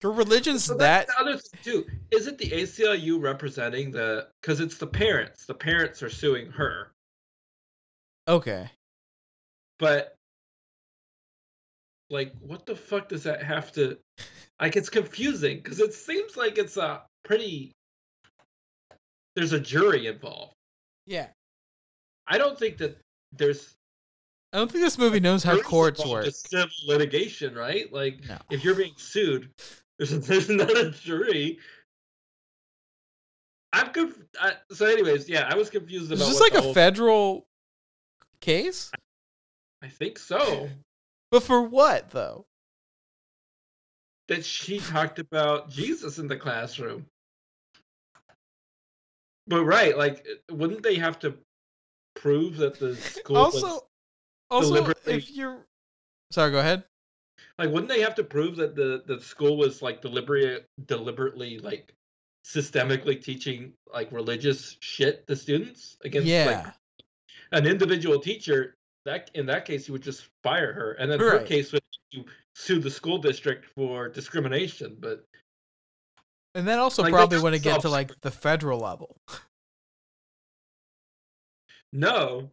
your 0.03 0.13
religion's 0.13 0.65
So 0.65 0.75
that, 0.77 1.07
that's 1.07 1.19
the 1.19 1.23
other 1.23 1.39
thing 1.39 1.61
too. 1.63 1.87
Is 2.11 2.27
it 2.27 2.39
the 2.39 2.51
ACLU 2.51 3.21
representing 3.21 3.91
the? 3.91 4.29
Because 4.41 4.61
it's 4.61 4.79
the 4.79 4.87
parents. 4.87 5.45
The 5.47 5.55
parents 5.55 6.03
are 6.03 6.11
suing 6.11 6.51
her, 6.53 6.93
okay, 8.27 8.71
but 9.79 10.15
like, 12.11 12.33
what 12.41 12.67
the 12.67 12.77
fuck 12.77 13.09
does 13.09 13.25
that 13.25 13.43
have 13.43 13.73
to? 13.73 13.99
Like, 14.61 14.77
it's 14.77 14.91
confusing 14.91 15.57
because 15.57 15.81
it 15.81 15.95
seems 15.95 16.37
like 16.37 16.59
it's 16.59 16.77
a 16.77 17.03
pretty. 17.25 17.73
There's 19.35 19.53
a 19.53 19.61
jury 19.61 20.07
involved. 20.07 20.55
yeah. 21.07 21.29
I 22.29 22.39
don't 22.39 22.57
think 22.57 22.77
that 22.79 22.99
there's 23.33 23.75
I 24.53 24.59
don't 24.59 24.71
think 24.71 24.85
this 24.85 24.99
movie 24.99 25.21
knows 25.21 25.43
how 25.43 25.59
courts 25.61 26.05
work. 26.05 26.27
It's 26.27 26.49
civil 26.49 26.69
litigation, 26.87 27.55
right? 27.55 27.91
Like, 27.93 28.21
No. 28.29 28.37
if 28.51 28.63
you're 28.65 28.75
being 28.75 28.93
sued, 28.97 29.51
there's, 29.99 30.11
there's 30.27 30.49
not 30.49 30.71
a 30.77 30.91
jury. 30.91 31.59
I'm 33.73 33.91
conf- 33.93 34.19
I, 34.39 34.53
so. 34.73 34.85
Anyways, 34.87 35.29
yeah, 35.31 35.49
I 35.51 35.57
was 35.57 35.71
confused 35.71 36.13
Is 36.13 36.21
about 36.21 36.29
this 36.31 36.41
what 36.41 36.53
like 36.53 36.59
a 36.61 36.63
whole- 36.63 36.75
federal 36.75 37.47
case? 38.43 38.91
I 39.81 39.89
think 39.89 40.19
so. 40.19 40.69
But 41.31 41.43
for 41.43 41.63
what 41.63 42.11
though? 42.11 42.45
that 44.29 44.45
she 44.45 44.79
talked 44.79 45.19
about 45.19 45.69
Jesus 45.69 46.19
in 46.19 46.27
the 46.29 46.37
classroom. 46.37 47.05
But 49.47 49.65
right, 49.65 49.99
like, 49.99 50.25
wouldn't 50.51 50.83
they 50.83 50.95
have 50.95 51.19
to 51.21 51.35
prove 52.15 52.57
that 52.59 52.79
the 52.79 52.95
school 52.97 53.37
Also, 53.37 53.81
also, 54.53 54.69
deliberately- 54.75 55.15
if 55.15 55.31
you're 55.31 55.67
sorry, 56.31 56.51
go 56.51 56.59
ahead. 56.61 56.85
like? 57.59 57.71
Wouldn't 57.71 57.89
they 57.89 58.01
have 58.01 58.15
to 58.17 58.25
prove 58.25 58.57
that 58.57 58.75
the 58.77 59.03
the 59.07 59.21
school 59.21 59.57
was 59.57 59.83
like 59.83 60.01
deliberately 60.03 60.65
deliberately 60.87 61.59
like 61.59 61.95
systemically 62.45 63.23
teaching 63.23 63.73
like 63.93 64.11
religious 64.13 64.77
shit 64.81 65.27
to 65.27 65.37
students 65.37 65.97
against 66.05 66.27
yeah, 66.29 66.65
like 66.65 66.75
an 67.53 67.67
individual 67.67 68.21
teacher? 68.21 68.77
That 69.05 69.31
in 69.35 69.47
that 69.47 69.65
case, 69.65 69.89
you 69.89 69.93
would 69.93 70.03
just 70.03 70.29
fire 70.45 70.73
her, 70.73 70.93
and 70.93 71.11
then 71.11 71.19
her 71.19 71.39
Right. 71.39 71.47
case 71.47 71.73
would 71.73 71.83
you 72.13 72.25
sue 72.55 72.79
the 72.79 72.91
school 72.91 73.19
district 73.19 73.65
for 73.75 74.09
discrimination. 74.09 74.97
But 75.01 75.27
and 76.55 76.69
then 76.69 76.79
also 76.79 77.03
like, 77.03 77.13
probably 77.13 77.41
when 77.41 77.55
it 77.55 77.63
get 77.63 77.81
to 77.81 77.89
like 77.89 78.13
the 78.21 78.31
federal 78.31 78.79
level, 78.79 79.17
no, 81.93 82.51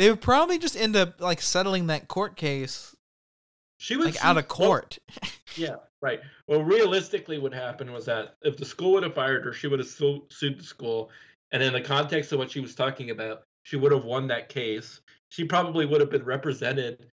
they 0.00 0.08
would 0.08 0.22
probably 0.22 0.58
just 0.58 0.76
end 0.76 0.96
up 0.96 1.20
like 1.20 1.42
settling 1.42 1.88
that 1.88 2.08
court 2.08 2.34
case 2.34 2.96
she 3.76 3.96
was 3.96 4.06
like 4.06 4.24
out 4.24 4.36
of 4.36 4.46
court. 4.46 4.98
Yeah, 5.56 5.76
right. 6.02 6.20
Well, 6.46 6.62
realistically, 6.62 7.38
what 7.38 7.52
happened 7.52 7.92
was 7.92 8.04
that 8.04 8.36
if 8.42 8.56
the 8.58 8.64
school 8.64 8.92
would 8.92 9.02
have 9.02 9.14
fired 9.14 9.42
her, 9.44 9.52
she 9.54 9.66
would 9.68 9.78
have 9.78 9.88
su- 9.88 10.26
sued 10.30 10.58
the 10.60 10.62
school, 10.62 11.10
and 11.50 11.62
in 11.62 11.72
the 11.72 11.80
context 11.80 12.30
of 12.32 12.38
what 12.38 12.50
she 12.50 12.60
was 12.60 12.74
talking 12.74 13.10
about, 13.10 13.42
she 13.62 13.76
would 13.76 13.90
have 13.90 14.04
won 14.04 14.26
that 14.28 14.48
case. 14.50 15.00
She 15.30 15.44
probably 15.44 15.86
would 15.86 16.00
have 16.00 16.10
been 16.10 16.24
represented 16.24 17.10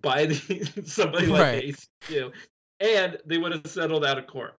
by 0.00 0.26
the, 0.26 0.82
somebody 0.86 1.26
like 1.26 1.40
Right. 1.40 1.76
ACU, 2.08 2.32
and 2.80 3.18
they 3.26 3.38
would 3.38 3.52
have 3.52 3.66
settled 3.66 4.04
out 4.04 4.18
of 4.18 4.26
court. 4.26 4.54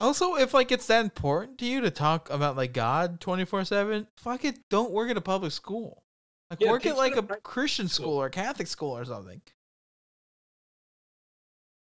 Also, 0.00 0.34
if 0.36 0.54
like 0.54 0.72
it's 0.72 0.86
that 0.86 1.04
important 1.04 1.58
to 1.58 1.66
you 1.66 1.80
to 1.82 1.90
talk 1.90 2.30
about 2.30 2.56
like 2.56 2.72
God 2.72 3.20
twenty 3.20 3.44
four 3.44 3.64
seven, 3.64 4.06
fuck 4.16 4.44
it, 4.44 4.58
don't 4.70 4.90
work 4.92 5.10
at 5.10 5.16
a 5.16 5.20
public 5.20 5.52
school. 5.52 6.02
Like 6.50 6.60
Yeah, 6.60 6.70
work 6.70 6.86
at 6.86 6.96
like 6.96 7.16
a 7.16 7.18
a 7.18 7.36
Christian 7.40 7.86
school. 7.88 8.04
school 8.06 8.16
or 8.22 8.30
Catholic 8.30 8.66
school 8.66 8.96
or 8.96 9.04
something. 9.04 9.42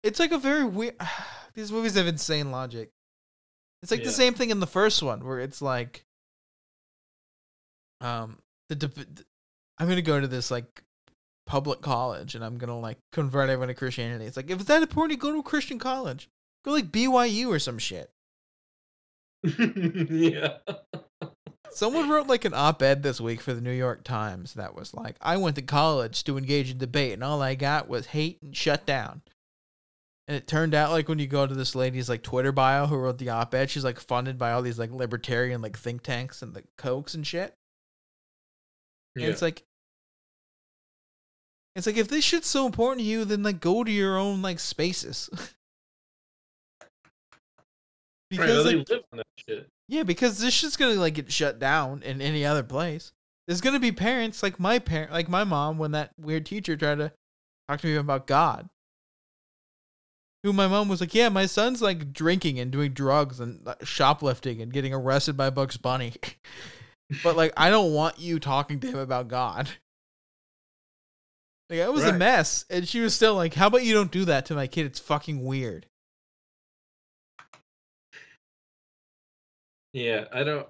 It's 0.04 0.20
like 0.20 0.32
a 0.32 0.38
very 0.38 0.66
weird. 0.66 0.96
These 1.54 1.72
movies 1.72 1.96
have 1.96 2.08
insane 2.08 2.52
logic. 2.52 2.92
It's 3.84 3.92
like 3.92 4.02
Yeah. 4.02 4.08
the 4.08 4.12
same 4.14 4.34
thing 4.34 4.50
in 4.50 4.60
the 4.60 4.68
first 4.68 5.02
one 5.02 5.26
where 5.26 5.40
it's 5.40 5.62
like, 5.62 6.06
um, 8.00 8.40
the 8.70 8.76
deb- 8.76 9.24
I'm 9.78 9.88
gonna 9.88 10.02
go 10.02 10.20
to 10.20 10.28
this 10.28 10.52
like 10.52 10.84
public 11.46 11.82
college 11.82 12.36
and 12.36 12.44
I'm 12.44 12.58
gonna 12.58 12.80
like 12.80 12.98
convert 13.12 13.50
everyone 13.50 13.70
to 13.70 13.74
Christianity. 13.74 14.26
It's 14.26 14.38
like 14.38 14.50
if 14.50 14.60
it's 14.60 14.68
that 14.68 14.82
important, 14.84 15.12
you 15.12 15.18
go 15.18 15.32
to 15.34 15.40
a 15.40 15.44
Christian 15.44 15.80
college. 15.80 16.30
Go 16.64 16.72
like 16.72 16.92
BYU 16.92 17.48
or 17.48 17.60
some 17.60 17.80
shit. 17.80 18.12
yeah. 19.44 20.58
Someone 21.72 22.10
wrote 22.10 22.28
like 22.28 22.46
an 22.46 22.54
op-ed 22.54 23.02
this 23.02 23.20
week 23.22 23.42
for 23.42 23.54
the 23.54 23.62
New 23.62 23.72
York 23.72 24.04
Times 24.04 24.54
that 24.56 24.76
was 24.76 24.94
like, 24.94 25.16
"I 25.22 25.38
went 25.38 25.56
to 25.56 25.62
college 25.62 26.24
to 26.26 26.38
engage 26.38 26.70
in 26.70 26.78
debate, 26.78 27.14
and 27.14 27.24
all 27.24 27.42
I 27.42 27.56
got 27.56 27.88
was 27.88 28.08
hate 28.08 28.42
and 28.42 28.56
shut 28.56 28.86
down." 28.86 29.22
And 30.28 30.38
it 30.38 30.48
turned 30.48 30.76
out 30.76 30.92
like 30.92 31.10
when 31.10 31.20
you 31.20 31.28
go 31.28 31.48
to 31.48 31.54
this 31.54 31.76
lady's 31.76 32.10
like 32.10 32.24
Twitter 32.24 32.52
bio 32.52 32.88
who 32.88 32.96
wrote 32.96 33.18
the 33.18 33.30
op-ed, 33.30 33.70
she's 33.70 33.84
like 33.84 34.00
funded 34.00 34.38
by 34.38 34.52
all 34.52 34.62
these 34.62 34.80
like 34.80 34.92
libertarian 34.92 35.62
like 35.62 35.78
think 35.78 36.04
tanks 36.04 36.42
and 36.42 36.54
the 36.54 36.64
Kochs 36.78 37.16
and 37.16 37.26
shit. 37.26 37.56
And 39.16 39.26
yeah. 39.26 39.30
it's 39.30 39.42
like, 39.42 39.64
it's 41.76 41.88
like 41.88 41.98
if 41.98 42.08
this 42.08 42.24
shit's 42.24 42.48
so 42.48 42.66
important 42.66 43.00
to 43.00 43.06
you, 43.06 43.26
then 43.26 43.44
like 43.44 43.60
go 43.60 43.84
to 43.84 43.92
your 43.92 44.18
own 44.18 44.42
like 44.42 44.60
spaces. 44.60 45.30
right, 48.38 48.48
because 48.48 48.66
like, 48.66 48.86
they 48.86 48.96
live 48.96 49.04
on 49.12 49.18
that 49.18 49.28
shit. 49.36 49.70
Yeah, 49.88 50.04
because 50.04 50.40
this 50.40 50.54
shit's 50.54 50.78
gonna 50.78 50.96
like 50.96 51.16
get 51.16 51.32
shut 51.32 51.60
down 51.60 52.02
in 52.04 52.22
any 52.22 52.46
other 52.46 52.64
place. 52.64 53.12
There's 53.48 53.62
gonna 53.62 53.80
be 53.80 53.92
parents 53.92 54.42
like 54.42 54.60
my 54.60 54.80
parent, 54.80 55.12
like 55.12 55.28
my 55.28 55.44
mom, 55.44 55.78
when 55.78 55.92
that 55.92 56.12
weird 56.18 56.46
teacher 56.46 56.78
tried 56.78 57.00
to 57.00 57.12
talk 57.68 57.82
to 57.82 57.88
me 57.88 57.96
about 57.96 58.28
God. 58.28 58.70
Who 60.44 60.54
my 60.54 60.68
mom 60.68 60.88
was 60.88 61.02
like, 61.02 61.14
yeah, 61.14 61.30
my 61.30 61.46
son's 61.46 61.82
like 61.82 62.14
drinking 62.14 62.60
and 62.60 62.72
doing 62.72 62.94
drugs 62.94 63.40
and 63.40 63.64
like, 63.66 63.86
shoplifting 63.86 64.62
and 64.62 64.74
getting 64.74 64.94
arrested 64.94 65.38
by 65.38 65.50
Bugs 65.50 65.78
Bunny, 65.78 66.14
but 67.24 67.36
like 67.36 67.54
I 67.58 67.70
don't 67.70 67.94
want 67.94 68.20
you 68.20 68.40
talking 68.40 68.80
to 68.80 68.88
him 68.88 69.00
about 69.00 69.28
God. 69.28 69.70
Like 71.70 71.80
it 71.80 71.94
was 71.94 72.04
a 72.04 72.12
mess, 72.14 72.66
and 72.70 72.88
she 72.88 73.00
was 73.00 73.16
still 73.16 73.36
like, 73.36 73.54
"How 73.54 73.68
about 73.68 73.84
you 73.84 73.94
don't 73.94 74.12
do 74.12 74.26
that 74.26 74.46
to 74.48 74.56
my 74.56 74.68
kid? 74.68 74.86
It's 74.86 75.00
fucking 75.00 75.42
weird." 75.42 75.86
Yeah, 79.94 80.26
I 80.32 80.44
don't. 80.44 80.68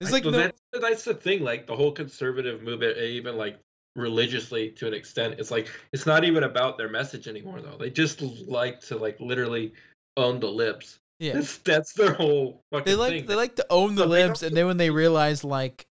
It's 0.00 0.12
like 0.12 0.24
that's, 0.24 0.60
that's 0.72 1.04
the 1.04 1.14
thing. 1.14 1.42
Like 1.42 1.66
the 1.66 1.74
whole 1.74 1.92
conservative 1.92 2.62
movement, 2.62 2.98
eh, 2.98 3.04
even 3.04 3.36
like 3.36 3.58
religiously 3.94 4.70
to 4.72 4.86
an 4.86 4.94
extent, 4.94 5.36
it's 5.38 5.50
like 5.50 5.68
it's 5.92 6.04
not 6.04 6.24
even 6.24 6.44
about 6.44 6.76
their 6.76 6.88
message 6.88 7.28
anymore. 7.28 7.62
Though 7.62 7.76
they 7.78 7.90
just 7.90 8.20
like 8.20 8.80
to 8.82 8.96
like 8.98 9.18
literally 9.20 9.72
own 10.16 10.40
the 10.40 10.50
libs. 10.50 10.98
Yeah. 11.18 11.32
That's, 11.34 11.56
that's 11.58 11.92
their 11.94 12.12
whole 12.12 12.60
fucking 12.70 12.84
They 12.84 12.94
like 12.94 13.12
thing. 13.12 13.26
they 13.26 13.34
like 13.34 13.56
to 13.56 13.66
own 13.70 13.94
the 13.94 14.02
So 14.02 14.08
libs, 14.08 14.42
and 14.42 14.54
then 14.54 14.66
when 14.66 14.76
they 14.76 14.90
realize 14.90 15.44
like 15.44 15.86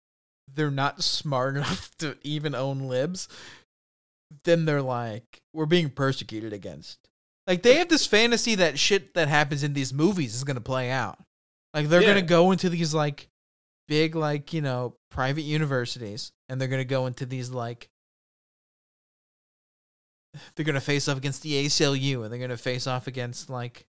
they're 0.53 0.71
not 0.71 1.03
smart 1.03 1.57
enough 1.57 1.97
to 1.99 2.17
even 2.23 2.55
own 2.57 2.81
libs, 2.81 3.29
then 4.45 4.65
they're 4.65 4.83
like, 4.83 5.41
we're 5.53 5.67
being 5.67 5.91
persecuted 5.91 6.53
against. 6.53 6.99
Like 7.47 7.63
they 7.63 7.75
have 7.77 7.89
this 7.89 8.07
fantasy 8.07 8.55
that 8.57 8.79
shit 8.79 9.15
that 9.15 9.29
happens 9.29 9.63
in 9.63 9.73
these 9.75 9.93
movies 9.93 10.35
is 10.35 10.45
gonna 10.45 10.61
play 10.61 10.91
out. 10.91 11.19
Like 11.75 11.89
they're 11.89 12.01
Yeah. 12.03 12.09
gonna 12.09 12.23
go 12.23 12.53
into 12.53 12.69
these 12.69 12.95
like 12.95 13.29
big 13.89 14.15
like 14.15 14.53
you 14.53 14.61
know 14.61 14.97
private 15.11 15.43
universities, 15.43 16.33
and 16.49 16.61
they're 16.61 16.69
gonna 16.69 16.85
go 16.85 17.07
into 17.07 17.27
these 17.27 17.51
like 17.51 17.89
they're 20.55 20.65
gonna 20.65 20.81
face 20.81 21.09
off 21.09 21.19
against 21.19 21.43
the 21.43 21.67
ACLU, 21.67 22.23
and 22.23 22.33
they're 22.33 22.41
gonna 22.41 22.57
face 22.57 22.87
off 22.87 23.07
against 23.07 23.51
like 23.51 23.87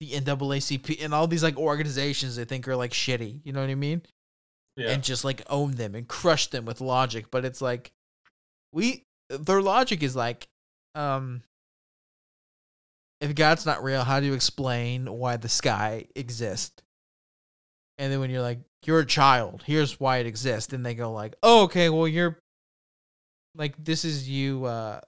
the 0.00 0.10
NAACP 0.12 1.04
and 1.04 1.12
all 1.14 1.26
these 1.26 1.42
like 1.42 1.56
organizations 1.58 2.36
they 2.36 2.44
think 2.44 2.66
are 2.66 2.76
like 2.76 2.92
shitty. 2.92 3.40
You 3.44 3.52
know 3.52 3.60
what 3.60 3.70
I 3.70 3.74
mean? 3.74 4.02
yeah. 4.76 4.90
and 4.92 5.02
just 5.02 5.24
like 5.24 5.42
own 5.50 5.72
them 5.72 5.94
and 5.94 6.06
crush 6.08 6.46
them 6.46 6.64
with 6.64 6.80
logic 6.80 7.26
but 7.30 7.44
it's 7.44 7.60
like 7.60 7.90
we 8.72 9.04
their 9.28 9.60
logic 9.60 10.02
is 10.02 10.14
like 10.16 10.48
um 10.94 11.42
if 13.20 13.34
god's 13.34 13.66
not 13.66 13.82
real 13.82 14.04
how 14.04 14.20
do 14.20 14.26
you 14.26 14.34
explain 14.34 15.06
why 15.06 15.36
the 15.36 15.48
sky 15.48 16.06
exists 16.14 16.82
and 17.98 18.12
then 18.12 18.20
when 18.20 18.30
you're 18.30 18.42
like 18.42 18.60
you're 18.84 19.00
a 19.00 19.06
child 19.06 19.62
here's 19.66 20.00
why 20.00 20.18
it 20.18 20.26
exists 20.26 20.72
and 20.72 20.84
they 20.84 20.94
go 20.94 21.12
like 21.12 21.34
oh 21.42 21.64
okay 21.64 21.90
well 21.90 22.08
you're 22.08 22.38
like 23.54 23.74
this 23.82 24.04
is 24.04 24.28
you 24.28 24.64
uh 24.64 25.00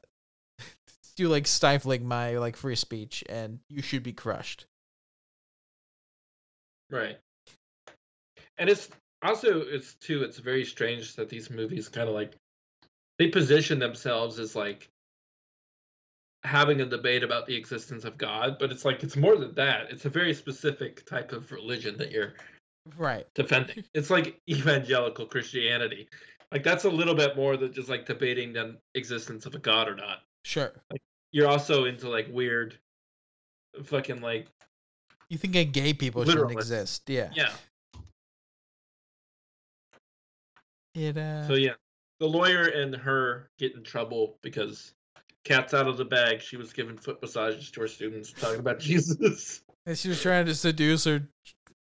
you 1.16 1.28
like 1.28 1.46
stifling 1.46 2.06
my 2.06 2.38
like 2.38 2.56
free 2.56 2.76
speech 2.76 3.24
and 3.28 3.60
you 3.68 3.82
should 3.82 4.02
be 4.02 4.12
crushed 4.12 4.66
Right. 6.92 7.18
And 8.58 8.68
it's 8.68 8.90
also 9.22 9.62
it's 9.62 9.94
too 9.94 10.22
it's 10.22 10.38
very 10.38 10.64
strange 10.64 11.16
that 11.16 11.30
these 11.30 11.50
movies 11.50 11.88
kind 11.88 12.08
of 12.08 12.14
like 12.14 12.34
they 13.18 13.28
position 13.28 13.78
themselves 13.78 14.38
as 14.38 14.54
like 14.54 14.90
having 16.44 16.80
a 16.80 16.86
debate 16.86 17.22
about 17.22 17.46
the 17.46 17.54
existence 17.54 18.04
of 18.04 18.18
God, 18.18 18.56
but 18.58 18.70
it's 18.72 18.84
like 18.84 19.02
it's 19.02 19.16
more 19.16 19.36
than 19.36 19.54
that. 19.54 19.90
It's 19.90 20.04
a 20.04 20.10
very 20.10 20.34
specific 20.34 21.06
type 21.06 21.32
of 21.32 21.50
religion 21.52 21.96
that 21.98 22.10
you're 22.10 22.34
right 22.96 23.26
defending. 23.34 23.84
It's 23.94 24.10
like 24.10 24.40
evangelical 24.48 25.26
Christianity. 25.26 26.08
Like 26.50 26.64
that's 26.64 26.84
a 26.84 26.90
little 26.90 27.14
bit 27.14 27.36
more 27.36 27.56
than 27.56 27.72
just 27.72 27.88
like 27.88 28.06
debating 28.06 28.52
the 28.52 28.76
existence 28.94 29.46
of 29.46 29.54
a 29.54 29.58
god 29.58 29.88
or 29.88 29.94
not. 29.94 30.22
sure 30.44 30.72
You're 31.32 31.48
also 31.48 31.84
into 31.84 32.08
like 32.08 32.28
weird 32.30 32.78
fucking 33.84 34.20
like 34.20 34.48
you 35.30 35.38
think 35.38 35.72
gay 35.72 35.94
people 35.94 36.24
shouldn't 36.26 36.52
exist 36.52 37.08
yeah 37.08 37.30
yeah. 37.32 37.48
It 40.94 41.16
uh 41.16 41.46
So 41.46 41.54
yeah, 41.54 41.74
the 42.20 42.26
lawyer 42.26 42.64
and 42.64 42.94
her 42.94 43.48
get 43.58 43.74
in 43.74 43.82
trouble 43.82 44.36
because 44.42 44.92
cat's 45.44 45.74
out 45.74 45.88
of 45.88 45.96
the 45.96 46.04
bag. 46.04 46.40
She 46.40 46.56
was 46.56 46.72
giving 46.72 46.96
foot 46.96 47.20
massages 47.22 47.70
to 47.72 47.80
her 47.80 47.88
students, 47.88 48.32
talking 48.32 48.60
about 48.60 48.78
Jesus. 48.80 49.62
and 49.86 49.96
she 49.98 50.08
was 50.08 50.20
trying 50.22 50.46
to 50.46 50.54
seduce 50.54 51.04
her 51.04 51.22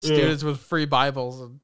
Yeah. 0.01 0.15
students 0.15 0.43
with 0.43 0.59
free 0.59 0.85
Bibles 0.85 1.41
and 1.41 1.59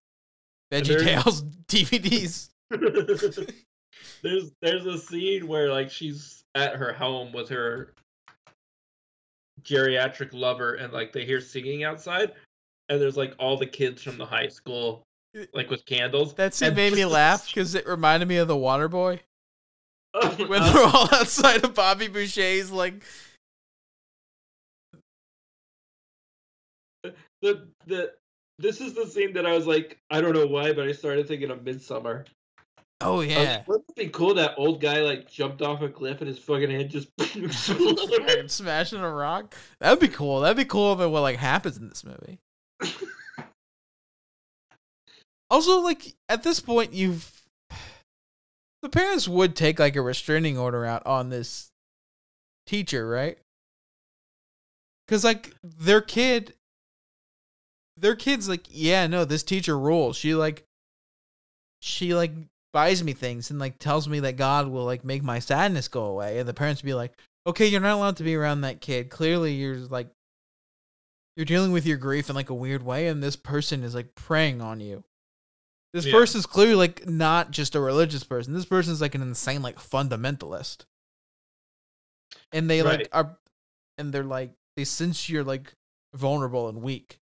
And 0.71 0.85
Veggie 0.85 0.87
there's- 0.87 1.23
Tales 1.23 1.43
DVDs. 1.67 2.49
there's 4.23 4.51
there's 4.61 4.85
a 4.85 4.97
scene 4.97 5.47
where 5.47 5.71
like 5.71 5.91
she's 5.91 6.43
at 6.55 6.75
her 6.75 6.91
home 6.93 7.31
with 7.31 7.49
her 7.49 7.93
geriatric 9.61 10.29
lover, 10.33 10.73
and 10.75 10.91
like 10.93 11.11
they 11.13 11.25
hear 11.25 11.39
singing 11.41 11.83
outside, 11.83 12.31
and 12.89 12.99
there's 13.01 13.17
like 13.17 13.33
all 13.39 13.57
the 13.57 13.65
kids 13.65 14.01
from 14.03 14.17
the 14.17 14.25
high 14.25 14.47
school, 14.47 15.03
like 15.53 15.69
with 15.69 15.85
candles. 15.85 16.33
That 16.35 16.53
scene 16.53 16.67
And 16.69 16.75
made 16.75 16.93
me 16.93 17.05
laugh 17.05 17.47
because 17.47 17.75
it 17.75 17.87
reminded 17.87 18.27
me 18.27 18.37
of 18.37 18.47
the 18.47 18.57
Water 18.57 18.87
Boy 18.87 19.21
when 20.47 20.61
they're 20.61 20.83
all 20.83 21.09
outside 21.13 21.63
of 21.63 21.73
Bobby 21.73 22.07
Boucher's 22.07 22.71
like 22.71 23.03
the 27.41 27.67
the 27.85 28.13
this 28.57 28.79
is 28.79 28.93
the 28.93 29.05
scene 29.05 29.33
that 29.33 29.45
I 29.45 29.53
was 29.53 29.67
like, 29.67 29.99
I 30.09 30.21
don't 30.21 30.33
know 30.33 30.47
why, 30.47 30.71
but 30.71 30.87
I 30.87 30.93
started 30.93 31.27
thinking 31.27 31.51
of 31.51 31.59
Midsommar. 31.59 32.25
oh 33.01 33.19
yeah 33.21 33.57
like, 33.57 33.67
Wouldn't 33.67 33.89
it 33.89 33.95
be 33.95 34.07
cool 34.07 34.33
that 34.35 34.55
old 34.57 34.79
guy 34.79 35.01
like 35.01 35.29
jumped 35.29 35.61
off 35.61 35.81
a 35.81 35.89
cliff 35.89 36.21
and 36.21 36.29
his 36.29 36.39
fucking 36.39 36.71
head 36.71 36.89
just 36.89 37.09
smashing 38.51 38.99
a 38.99 39.09
rock. 39.09 39.53
That'd 39.79 39.99
be 39.99 40.07
cool. 40.07 40.41
That'd 40.41 40.57
be 40.57 40.65
cool 40.65 40.93
if 40.93 40.99
it 41.01 41.07
what 41.07 41.21
like 41.21 41.37
happens 41.37 41.77
in 41.77 41.89
this 41.89 42.05
movie. 42.05 42.39
also, 45.49 45.81
like 45.81 46.13
at 46.29 46.43
this 46.43 46.61
point, 46.61 46.93
you've 46.93 47.34
the 48.85 48.89
parents 48.89 49.27
would 49.27 49.55
take 49.55 49.79
like 49.79 49.95
a 49.95 50.01
restraining 50.01 50.59
order 50.59 50.85
out 50.85 51.03
on 51.07 51.29
this 51.29 51.71
teacher, 52.67 53.07
right? 53.07 53.35
Because 55.07 55.23
like 55.23 55.55
their 55.63 56.01
kid, 56.01 56.53
their 57.97 58.15
kid's 58.15 58.47
like, 58.47 58.67
yeah, 58.69 59.07
no, 59.07 59.25
this 59.25 59.41
teacher 59.41 59.77
rules. 59.77 60.17
She 60.17 60.35
like, 60.35 60.65
she 61.81 62.13
like 62.13 62.31
buys 62.73 63.03
me 63.03 63.13
things 63.13 63.49
and 63.49 63.57
like 63.57 63.79
tells 63.79 64.07
me 64.07 64.19
that 64.19 64.37
God 64.37 64.67
will 64.67 64.85
like 64.85 65.03
make 65.03 65.23
my 65.23 65.39
sadness 65.39 65.87
go 65.87 66.03
away, 66.03 66.37
and 66.37 66.47
the 66.47 66.53
parents 66.53 66.83
be 66.83 66.93
like, 66.93 67.13
okay, 67.47 67.65
you're 67.65 67.81
not 67.81 67.95
allowed 67.95 68.17
to 68.17 68.23
be 68.23 68.35
around 68.35 68.61
that 68.61 68.81
kid. 68.81 69.09
Clearly, 69.09 69.53
you're 69.53 69.77
like, 69.77 70.09
you're 71.35 71.45
dealing 71.45 71.71
with 71.71 71.87
your 71.87 71.97
grief 71.97 72.29
in 72.29 72.35
like 72.35 72.51
a 72.51 72.55
weird 72.55 72.83
way, 72.83 73.07
and 73.07 73.23
this 73.23 73.35
person 73.35 73.83
is 73.83 73.95
like 73.95 74.13
preying 74.13 74.61
on 74.61 74.79
you. 74.79 75.03
This 75.95 76.05
Yeah. 76.05 76.11
person's 76.11 76.45
clearly 76.45 76.75
like 76.75 77.07
not 77.07 77.51
just 77.51 77.73
a 77.73 77.79
religious 77.79 78.25
person. 78.25 78.53
This 78.53 78.65
person's 78.65 78.99
like 78.99 79.15
an 79.15 79.21
insane 79.21 79.61
like 79.61 79.77
fundamentalist. 79.77 80.83
And 82.51 82.69
they 82.69 82.83
like 82.83 83.07
are 83.13 83.37
and 83.97 84.11
they're 84.11 84.25
like 84.25 84.51
they 84.75 84.83
sense 84.83 85.29
you're 85.29 85.45
like 85.45 85.73
vulnerable 86.13 86.67
and 86.67 86.81
weak. 86.81 87.19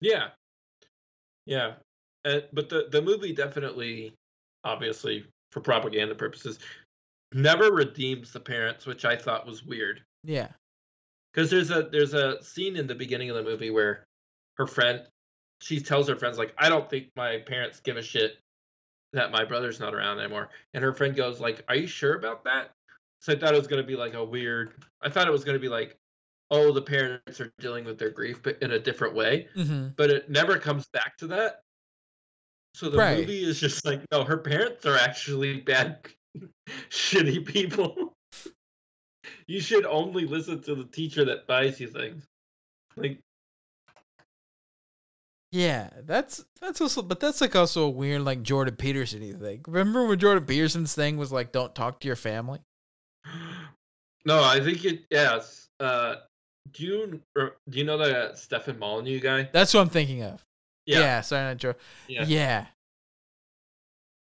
yeah, 0.00 0.28
yeah. 1.44 1.74
Uh, 2.24 2.42
but 2.52 2.68
the 2.68 2.86
the 2.92 3.02
movie 3.02 3.32
definitely, 3.32 4.14
obviously, 4.62 5.26
for 5.50 5.60
propaganda 5.60 6.14
purposes, 6.14 6.60
never 7.32 7.72
redeems 7.72 8.32
the 8.32 8.38
parents, 8.38 8.86
which 8.86 9.04
I 9.04 9.16
thought 9.16 9.44
was 9.44 9.64
weird. 9.64 10.04
Yeah. 10.22 10.50
Because 11.34 11.50
there's 11.50 11.72
a 11.72 11.88
there's 11.90 12.14
a 12.14 12.40
scene 12.44 12.76
in 12.76 12.86
the 12.86 12.94
beginning 12.94 13.28
of 13.30 13.34
the 13.34 13.42
movie 13.42 13.70
where 13.70 14.04
her 14.56 14.68
friend 14.68 15.04
she 15.60 15.80
tells 15.80 16.08
her 16.08 16.16
friends 16.16 16.38
like 16.38 16.54
I 16.58 16.68
don't 16.68 16.88
think 16.88 17.08
my 17.16 17.38
parents 17.38 17.80
give 17.80 17.96
a 17.96 18.02
shit 18.02 18.38
that 19.12 19.30
my 19.30 19.44
brother's 19.44 19.80
not 19.80 19.94
around 19.94 20.18
anymore. 20.18 20.50
And 20.74 20.82
her 20.84 20.92
friend 20.92 21.14
goes 21.14 21.40
like, 21.40 21.64
"Are 21.68 21.76
you 21.76 21.86
sure 21.86 22.14
about 22.14 22.44
that?" 22.44 22.72
So 23.20 23.32
I 23.32 23.36
thought 23.36 23.54
it 23.54 23.58
was 23.58 23.66
gonna 23.66 23.82
be 23.82 23.96
like 23.96 24.14
a 24.14 24.24
weird. 24.24 24.74
I 25.00 25.08
thought 25.08 25.26
it 25.28 25.32
was 25.32 25.44
gonna 25.44 25.58
be 25.58 25.68
like, 25.68 25.96
"Oh, 26.50 26.72
the 26.72 26.82
parents 26.82 27.40
are 27.40 27.52
dealing 27.58 27.84
with 27.84 27.98
their 27.98 28.10
grief, 28.10 28.42
but 28.42 28.60
in 28.62 28.72
a 28.72 28.78
different 28.78 29.14
way." 29.14 29.48
Mm-hmm. 29.56 29.88
But 29.96 30.10
it 30.10 30.30
never 30.30 30.58
comes 30.58 30.86
back 30.88 31.16
to 31.18 31.28
that. 31.28 31.62
So 32.74 32.90
the 32.90 32.98
Right. 32.98 33.16
movie 33.20 33.42
is 33.42 33.58
just 33.58 33.86
like, 33.86 34.02
no, 34.12 34.22
her 34.22 34.36
parents 34.36 34.84
are 34.84 34.98
actually 34.98 35.60
bad, 35.60 36.08
shitty 36.90 37.46
people. 37.46 38.12
you 39.46 39.60
should 39.60 39.86
only 39.86 40.26
listen 40.26 40.60
to 40.64 40.74
the 40.74 40.84
teacher 40.84 41.24
that 41.24 41.46
buys 41.46 41.80
you 41.80 41.88
things. 41.88 42.26
Like, 42.96 43.18
Yeah, 45.56 45.88
that's 46.04 46.44
that's 46.60 46.82
also, 46.82 47.00
but 47.00 47.18
that's 47.18 47.40
like 47.40 47.56
also 47.56 47.84
a 47.84 47.88
weird 47.88 48.20
like 48.22 48.42
Jordan 48.42 48.76
Peterson 48.76 49.38
thing. 49.40 49.62
Remember 49.66 50.06
when 50.06 50.18
Jordan 50.18 50.44
Peterson's 50.44 50.94
thing 50.94 51.16
was 51.16 51.32
like, 51.32 51.50
"Don't 51.50 51.74
talk 51.74 51.98
to 52.00 52.06
your 52.06 52.16
family." 52.16 52.60
no, 54.26 54.42
I 54.44 54.60
think 54.60 54.84
it. 54.84 55.04
Yes. 55.10 55.68
Uh, 55.80 56.16
do 56.72 56.84
you 56.84 57.22
do 57.38 57.78
you 57.78 57.84
know 57.84 57.96
that 57.96 58.36
Stefan 58.38 58.78
Molyneux 58.78 59.20
guy? 59.20 59.48
That's 59.50 59.72
what 59.72 59.80
I'm 59.80 59.88
thinking 59.88 60.22
of. 60.22 60.44
Yeah, 60.84 60.98
Yeah. 61.00 61.20
sorry, 61.22 61.44
not 61.44 61.56
Jordan. 61.56 61.80
Yeah. 62.08 62.24
Yeah. 62.26 62.66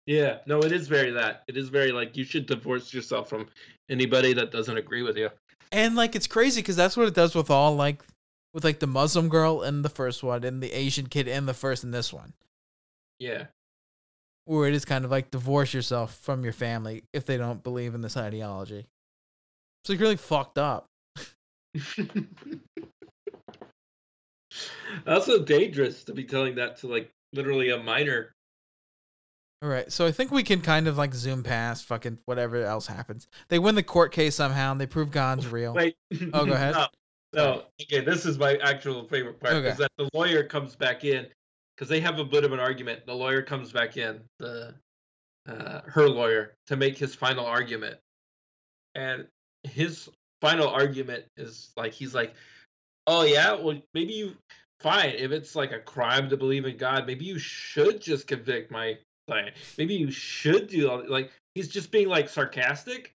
Yeah. 0.07 0.39
No, 0.47 0.59
it 0.61 0.73
is 0.73 0.89
very 0.89 1.11
that. 1.13 1.45
It 1.47 1.57
is 1.57 1.69
very 1.69 1.93
like 1.93 2.17
you 2.17 2.25
should 2.25 2.47
divorce 2.47 2.93
yourself 2.93 3.29
from 3.29 3.47
anybody 3.89 4.33
that 4.33 4.51
doesn't 4.51 4.77
agree 4.77 5.03
with 5.03 5.17
you. 5.17 5.31
and 5.71 5.95
like 5.95 6.17
it's 6.17 6.27
crazy 6.27 6.61
because 6.61 6.75
that's 6.77 6.97
what 6.97 7.07
it 7.07 7.15
does 7.15 7.35
with 7.37 7.51
all 7.51 7.77
like 7.77 8.03
with 8.55 8.65
like 8.65 8.79
the 8.81 8.87
Muslim 8.87 9.29
girl 9.29 9.63
in 9.63 9.83
the 9.83 9.89
first 9.89 10.23
one 10.23 10.45
and 10.45 10.63
the 10.63 10.73
Asian 10.73 11.07
kid 11.07 11.29
in 11.29 11.47
the 11.47 11.55
first 11.55 11.85
and 11.85 11.95
this 11.95 12.13
one, 12.13 12.33
Yeah. 13.19 13.47
where 14.45 14.69
it 14.69 14.75
is 14.75 14.85
kind 14.85 15.05
of 15.05 15.11
like 15.11 15.31
divorce 15.31 15.73
yourself 15.75 16.17
from 16.17 16.43
your 16.45 16.53
family 16.53 17.05
if 17.13 17.25
they 17.27 17.37
don't 17.37 17.63
believe 17.63 17.95
in 17.95 18.01
this 18.01 18.17
ideology. 18.17 18.87
It's 19.83 19.89
like 19.91 20.01
really 20.01 20.17
fucked 20.17 20.59
up. 20.59 20.87
also 25.07 25.43
dangerous 25.45 26.05
to 26.05 26.13
be 26.13 26.25
telling 26.25 26.57
that 26.57 26.77
to 26.79 26.87
like 26.89 27.11
literally 27.33 27.71
a 27.71 27.79
minor 27.79 28.35
All 29.63 29.69
right, 29.69 29.91
so 29.93 30.07
I 30.07 30.11
think 30.13 30.33
we 30.33 30.43
can 30.43 30.61
kind 30.63 30.89
of 30.89 30.99
like 30.99 31.15
zoom 31.15 31.43
past 31.45 31.85
fucking 31.85 32.19
whatever 32.25 32.65
else 32.65 32.87
happens. 32.89 33.29
They 33.49 33.59
win 33.59 33.75
the 33.77 33.83
court 33.83 34.11
case 34.11 34.35
somehow, 34.35 34.73
and 34.73 34.81
they 34.81 34.87
prove 34.87 35.11
God's 35.11 35.47
real. 35.47 35.75
Wait. 35.75 35.97
Oh, 36.33 36.47
go 36.47 36.53
ahead. 36.53 36.75
No, 36.81 36.87
no. 37.33 37.65
Okay, 37.83 38.01
this 38.01 38.27
is 38.27 38.39
my 38.39 38.57
actual 38.57 39.07
favorite 39.09 39.41
part 39.41 39.55
Okay. 39.55 39.69
is 39.69 39.77
that 39.79 39.91
the 39.97 40.09
lawyer 40.13 40.45
comes 40.45 40.75
back 40.77 41.05
in 41.05 41.27
because 41.77 41.89
they 41.89 42.01
have 42.01 42.19
a 42.19 42.25
bit 42.25 42.45
of 42.45 42.53
an 42.53 42.61
argument. 42.61 43.07
The 43.07 43.15
lawyer 43.15 43.43
comes 43.43 43.73
back 43.73 43.97
in, 43.97 44.21
the 44.39 44.75
uh, 45.49 45.81
her 45.87 46.09
lawyer, 46.09 46.55
to 46.67 46.77
make 46.77 46.99
his 46.99 47.15
final 47.15 47.47
argument, 47.47 47.99
and 48.95 49.27
his 49.65 50.09
final 50.41 50.69
argument 50.69 51.25
is 51.37 51.71
like 51.77 51.93
he's 51.93 52.15
like, 52.15 52.35
"Oh 53.07 53.23
yeah, 53.23 53.55
well 53.55 53.81
maybe 53.95 54.13
you 54.13 54.37
fine 54.81 55.11
if 55.11 55.31
it's 55.31 55.55
like 55.55 55.73
a 55.73 55.79
crime 55.79 56.29
to 56.31 56.37
believe 56.37 56.65
in 56.65 56.77
God, 56.77 57.07
maybe 57.07 57.25
you 57.25 57.39
should 57.39 58.01
just 58.01 58.27
convict 58.27 58.71
my 58.71 58.99
client. 59.27 59.57
Maybe 59.79 59.95
you 59.95 60.11
should 60.11 60.69
do 60.69 60.91
all 60.91 61.05
like." 61.09 61.31
He's 61.55 61.69
just 61.69 61.91
being 61.91 62.09
like 62.09 62.29
sarcastic, 62.29 63.13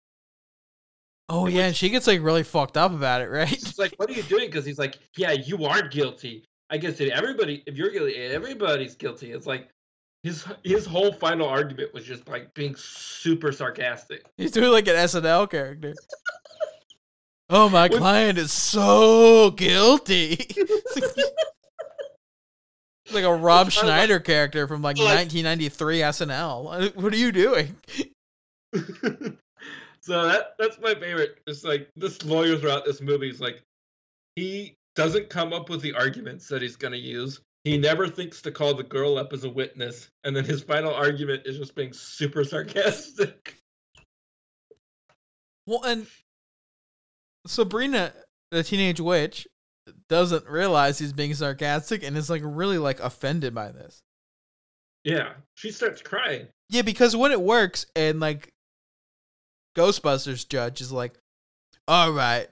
Oh 1.30 1.48
yeah, 1.48 1.68
and 1.68 1.76
she 1.76 1.90
gets 1.90 2.06
like 2.08 2.22
really 2.22 2.44
fucked 2.44 2.78
up 2.78 2.94
about 2.94 3.22
it, 3.22 3.30
right? 3.30 3.50
She's 3.50 3.80
like, 3.80 3.94
what 3.98 4.10
are 4.10 4.14
you 4.14 4.24
doing? 4.24 4.46
Because 4.48 4.66
he's 4.66 4.78
like, 4.80 4.98
yeah, 5.18 5.32
you 5.32 5.66
are 5.66 5.82
guilty. 5.88 6.46
I 6.70 6.78
guess 6.78 7.00
if 7.00 7.12
everybody, 7.12 7.64
if 7.66 7.76
you're 7.78 7.90
guilty, 7.92 8.16
everybody's 8.16 8.96
guilty. 8.96 9.32
It's 9.32 9.48
like 9.48 9.70
his 10.24 10.46
his 10.64 10.86
whole 10.86 11.12
final 11.14 11.48
argument 11.48 11.94
was 11.94 12.04
just 12.06 12.28
like 12.28 12.54
being 12.54 12.76
super 12.76 13.52
sarcastic. 13.52 14.24
He's 14.38 14.52
doing 14.52 14.72
like 14.72 14.88
an 14.88 14.96
SNL 14.96 15.50
character. 15.50 15.94
Oh, 17.48 17.70
my 17.70 17.88
client 17.90 18.40
is 18.40 18.52
so 18.52 19.52
guilty. 19.52 20.48
Like 23.14 23.24
a 23.24 23.32
Rob 23.32 23.68
like- 23.68 23.74
Schneider 23.74 24.20
character 24.20 24.68
from 24.68 24.82
like 24.82 24.98
Like- 24.98 25.30
1993 25.30 26.00
SNL. 26.00 26.96
What 27.02 27.14
are 27.14 27.18
you 27.18 27.32
doing? 27.32 27.76
So 30.06 30.28
that 30.28 30.54
that's 30.60 30.80
my 30.80 30.94
favorite. 30.94 31.40
It's 31.48 31.64
like 31.64 31.90
this 31.96 32.24
lawyer 32.24 32.58
throughout 32.58 32.86
this 32.86 33.02
movie 33.02 33.30
is 33.30 33.42
like 33.42 33.64
he 34.36 34.76
doesn't 34.96 35.30
come 35.30 35.52
up 35.52 35.68
with 35.70 35.82
the 35.82 35.94
arguments 35.94 36.48
that 36.50 36.62
he's 36.62 36.76
gonna 36.76 36.96
use. 36.96 37.42
He 37.64 37.80
never 37.80 38.08
thinks 38.08 38.40
to 38.44 38.52
call 38.52 38.76
the 38.76 38.84
girl 38.84 39.18
up 39.18 39.34
as 39.34 39.44
a 39.44 39.50
witness, 39.50 40.10
and 40.24 40.36
then 40.36 40.46
his 40.46 40.62
final 40.62 40.94
argument 40.94 41.44
is 41.46 41.58
just 41.58 41.74
being 41.76 41.92
super 41.94 42.44
sarcastic. 42.44 43.58
Well, 45.68 45.82
and 45.84 46.06
Sabrina, 47.48 48.14
the 48.52 48.62
teenage 48.62 49.00
witch, 49.00 49.48
doesn't 50.10 50.46
realize 50.46 51.00
he's 51.00 51.12
being 51.12 51.34
sarcastic 51.34 52.04
and 52.04 52.16
is 52.16 52.30
like 52.30 52.44
really 52.46 52.78
like 52.78 53.00
offended 53.00 53.56
by 53.56 53.72
this. 53.72 54.04
Yeah, 55.04 55.34
she 55.56 55.72
starts 55.72 56.04
crying. 56.04 56.50
Yeah, 56.70 56.84
because 56.84 57.16
when 57.16 57.32
it 57.32 57.42
works 57.42 57.88
and 57.96 58.20
like 58.20 58.52
Ghostbusters 59.76 60.48
judge 60.48 60.82
is 60.82 60.92
like, 60.92 61.14
"All 61.88 62.12
right, 62.12 62.48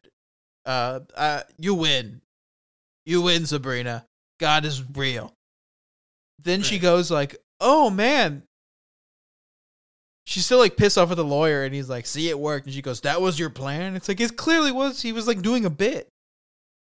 uh, 0.65 0.99
uh, 1.15 1.41
you 1.57 1.73
win, 1.73 2.21
you 3.05 3.21
win, 3.21 3.45
Sabrina. 3.45 4.05
God 4.39 4.65
is 4.65 4.83
real." 4.95 5.33
Then 6.39 6.61
she 6.61 6.79
goes 6.79 7.09
like, 7.09 7.37
"Oh 7.59 7.89
man." 7.89 8.43
She's 10.25 10.45
still 10.45 10.59
like 10.59 10.77
pissed 10.77 10.97
off 10.97 11.11
at 11.11 11.17
the 11.17 11.23
lawyer, 11.25 11.63
and 11.63 11.73
he's 11.75 11.89
like, 11.89 12.05
"See, 12.05 12.29
it 12.29 12.39
worked." 12.39 12.65
And 12.65 12.73
she 12.73 12.81
goes, 12.81 13.01
"That 13.01 13.21
was 13.21 13.37
your 13.39 13.49
plan." 13.49 13.95
It's 13.95 14.07
like 14.07 14.21
it 14.21 14.37
clearly 14.37 14.71
was. 14.71 15.01
He 15.01 15.11
was 15.11 15.27
like 15.27 15.41
doing 15.41 15.65
a 15.65 15.69
bit. 15.69 16.07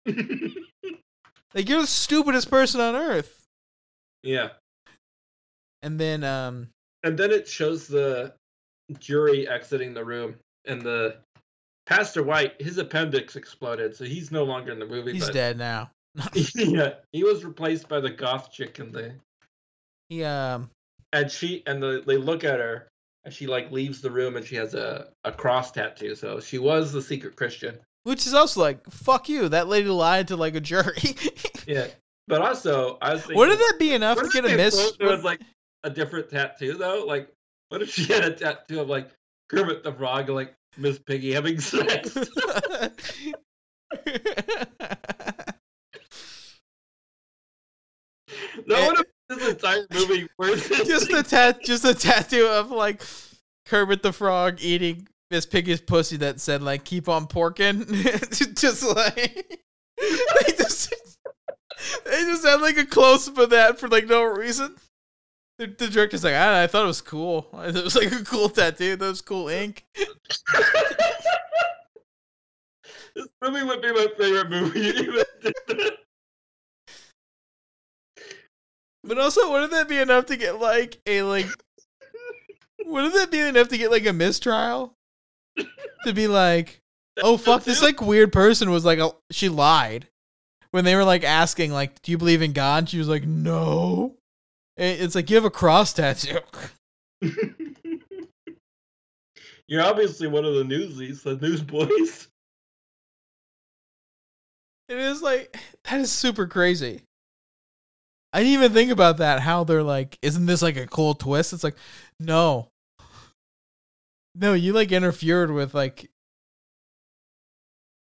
Like 1.53 1.69
you're 1.69 1.81
the 1.81 1.87
stupidest 1.87 2.49
person 2.51 2.81
on 2.81 2.95
earth. 2.95 3.45
yeah. 4.21 4.49
And 5.81 5.99
then, 5.99 6.23
um, 6.23 6.69
And 7.03 7.17
then 7.17 7.31
it 7.31 7.47
shows 7.47 7.87
the 7.87 8.33
jury 8.99 9.47
exiting 9.47 9.93
the 9.93 10.03
room, 10.03 10.35
and 10.65 10.81
the 10.81 11.17
Pastor 11.85 12.23
White, 12.23 12.61
his 12.61 12.77
appendix 12.77 13.35
exploded, 13.35 13.95
so 13.95 14.03
he's 14.03 14.31
no 14.31 14.43
longer 14.43 14.71
in 14.71 14.79
the 14.79 14.85
movie. 14.85 15.13
he's 15.13 15.29
dead 15.29 15.57
now. 15.57 15.91
yeah, 16.55 16.95
he 17.11 17.23
was 17.23 17.45
replaced 17.45 17.87
by 17.87 17.99
the 17.99 18.09
goth 18.09 18.51
chick 18.51 18.79
in 18.79 18.91
the. 18.91 19.13
He 20.09 20.23
um, 20.23 20.69
And 21.13 21.31
she 21.31 21.63
and 21.65 21.81
the, 21.81 22.03
they 22.05 22.17
look 22.17 22.43
at 22.43 22.59
her, 22.59 22.87
and 23.23 23.33
she 23.33 23.47
like 23.47 23.71
leaves 23.71 24.01
the 24.01 24.11
room, 24.11 24.35
and 24.35 24.45
she 24.45 24.55
has 24.55 24.73
a 24.73 25.09
a 25.23 25.31
cross 25.31 25.71
tattoo. 25.71 26.15
So 26.15 26.39
she 26.39 26.57
was 26.57 26.91
the 26.91 27.01
secret 27.01 27.35
Christian. 27.35 27.77
Which 28.03 28.25
is 28.25 28.33
also 28.33 28.61
like, 28.61 28.89
fuck 28.89 29.27
you. 29.27 29.49
That 29.49 29.67
lady 29.67 29.89
lied 29.89 30.29
to 30.29 30.37
like 30.37 30.55
a 30.55 30.61
jury. 30.61 30.95
Yeah, 31.67 31.87
but 32.29 32.41
also 32.41 32.97
I 33.01 33.11
was 33.11 33.23
thinking, 33.23 33.39
Wouldn't 33.39 33.59
that 33.59 33.75
be 33.77 33.93
enough 33.93 34.17
to 34.21 34.29
get 34.29 34.45
a 34.45 34.55
miss? 34.55 34.93
There 34.97 35.09
was 35.09 35.25
like 35.25 35.41
a 35.83 35.89
different 35.89 36.29
tattoo 36.29 36.75
though. 36.75 37.03
Like, 37.05 37.27
what 37.69 37.81
if 37.81 37.91
she 37.91 38.05
had 38.05 38.23
a 38.23 38.31
tattoo 38.31 38.81
of 38.81 38.89
like 38.89 39.09
Kermit 39.49 39.83
the 39.83 39.93
Frog 39.93 40.25
and 40.27 40.35
like 40.35 40.53
Miss 40.77 40.99
Piggy 40.99 41.33
having 41.33 41.59
sex? 41.59 42.17
That 48.67 48.87
would 48.87 48.97
have 48.97 49.05
this 49.29 49.49
entire 49.49 49.85
movie 49.91 50.27
worth 50.37 50.71
it. 50.79 50.87
just 50.87 51.11
a 51.11 51.23
tat, 51.23 51.63
just 51.63 51.85
a 51.85 51.93
tattoo 51.93 52.47
of 52.47 52.71
like 52.71 53.01
Kermit 53.65 54.03
the 54.03 54.13
Frog 54.13 54.57
eating 54.61 55.07
Miss 55.31 55.45
Piggy's 55.45 55.81
pussy 55.81 56.17
that 56.17 56.39
said 56.39 56.61
like 56.61 56.83
"keep 56.83 57.09
on 57.09 57.27
porking." 57.27 57.87
just 58.59 58.83
like 58.83 59.61
they 59.97 60.53
just 60.57 60.93
they 62.05 62.21
just 62.23 62.45
had 62.45 62.61
like 62.61 62.77
a 62.77 62.85
close 62.85 63.27
up 63.27 63.37
of 63.37 63.49
that 63.51 63.79
for 63.79 63.87
like 63.87 64.07
no 64.07 64.23
reason. 64.23 64.75
The, 65.57 65.67
the 65.67 65.87
director's 65.87 66.23
like, 66.23 66.35
I, 66.35 66.63
I 66.63 66.67
thought 66.67 66.83
it 66.83 66.87
was 66.87 67.01
cool. 67.01 67.47
It 67.65 67.83
was 67.83 67.95
like 67.95 68.11
a 68.11 68.23
cool 68.23 68.49
tattoo. 68.49 68.95
That 68.95 69.07
was 69.07 69.21
cool 69.21 69.49
ink. 69.49 69.85
this 73.15 73.27
movie 73.41 73.63
would 73.63 73.81
be 73.81 73.91
my 73.91 74.07
favorite 74.17 74.49
movie. 74.49 75.23
But 79.07 79.17
also, 79.19 79.49
wouldn't 79.49 79.71
that 79.71 79.87
be 79.87 79.97
enough 79.97 80.25
to 80.25 80.35
get 80.35 80.59
like 80.59 80.99
a 81.05 81.21
like? 81.21 81.47
Wouldn't 82.85 83.13
that 83.13 83.31
be 83.31 83.39
enough 83.39 83.69
to 83.69 83.77
get 83.77 83.89
like 83.89 84.05
a 84.05 84.11
mistrial? 84.11 84.93
To 86.03 86.13
be 86.13 86.27
like, 86.27 86.81
oh 87.23 87.37
fuck, 87.37 87.63
this 87.63 87.81
like 87.81 88.01
weird 88.01 88.31
person 88.31 88.69
was 88.69 88.85
like, 88.85 88.99
a, 88.99 89.11
she 89.31 89.49
lied 89.49 90.07
when 90.71 90.85
they 90.85 90.95
were 90.95 91.05
like 91.05 91.23
asking 91.23 91.71
like, 91.71 92.01
do 92.01 92.11
you 92.11 92.17
believe 92.17 92.41
in 92.41 92.53
God? 92.53 92.89
She 92.89 92.99
was 92.99 93.07
like, 93.07 93.23
no. 93.25 94.15
And 94.77 95.01
It's 95.01 95.15
like 95.15 95.29
you 95.29 95.35
have 95.35 95.45
a 95.45 95.49
cross 95.49 95.93
tattoo. 95.93 96.39
You're 99.67 99.83
obviously 99.83 100.27
one 100.27 100.45
of 100.45 100.55
the 100.55 100.63
newsies, 100.63 101.23
the 101.23 101.35
newsboys. 101.35 102.27
It 104.87 104.97
is 104.97 105.21
like 105.21 105.57
that 105.83 105.99
is 105.99 106.11
super 106.11 106.47
crazy. 106.47 107.01
I 108.31 108.39
didn't 108.39 108.53
even 108.53 108.71
think 108.71 108.91
about 108.91 109.17
that. 109.17 109.41
How 109.41 109.65
they're 109.65 109.83
like, 109.83 110.17
isn't 110.21 110.45
this 110.45 110.61
like 110.61 110.77
a 110.77 110.87
cool 110.87 111.13
twist? 111.13 111.51
It's 111.51 111.63
like, 111.63 111.75
no, 112.19 112.69
no, 114.35 114.53
you 114.53 114.71
like 114.73 114.91
interfered 114.93 115.51
with 115.51 115.73
like. 115.73 116.09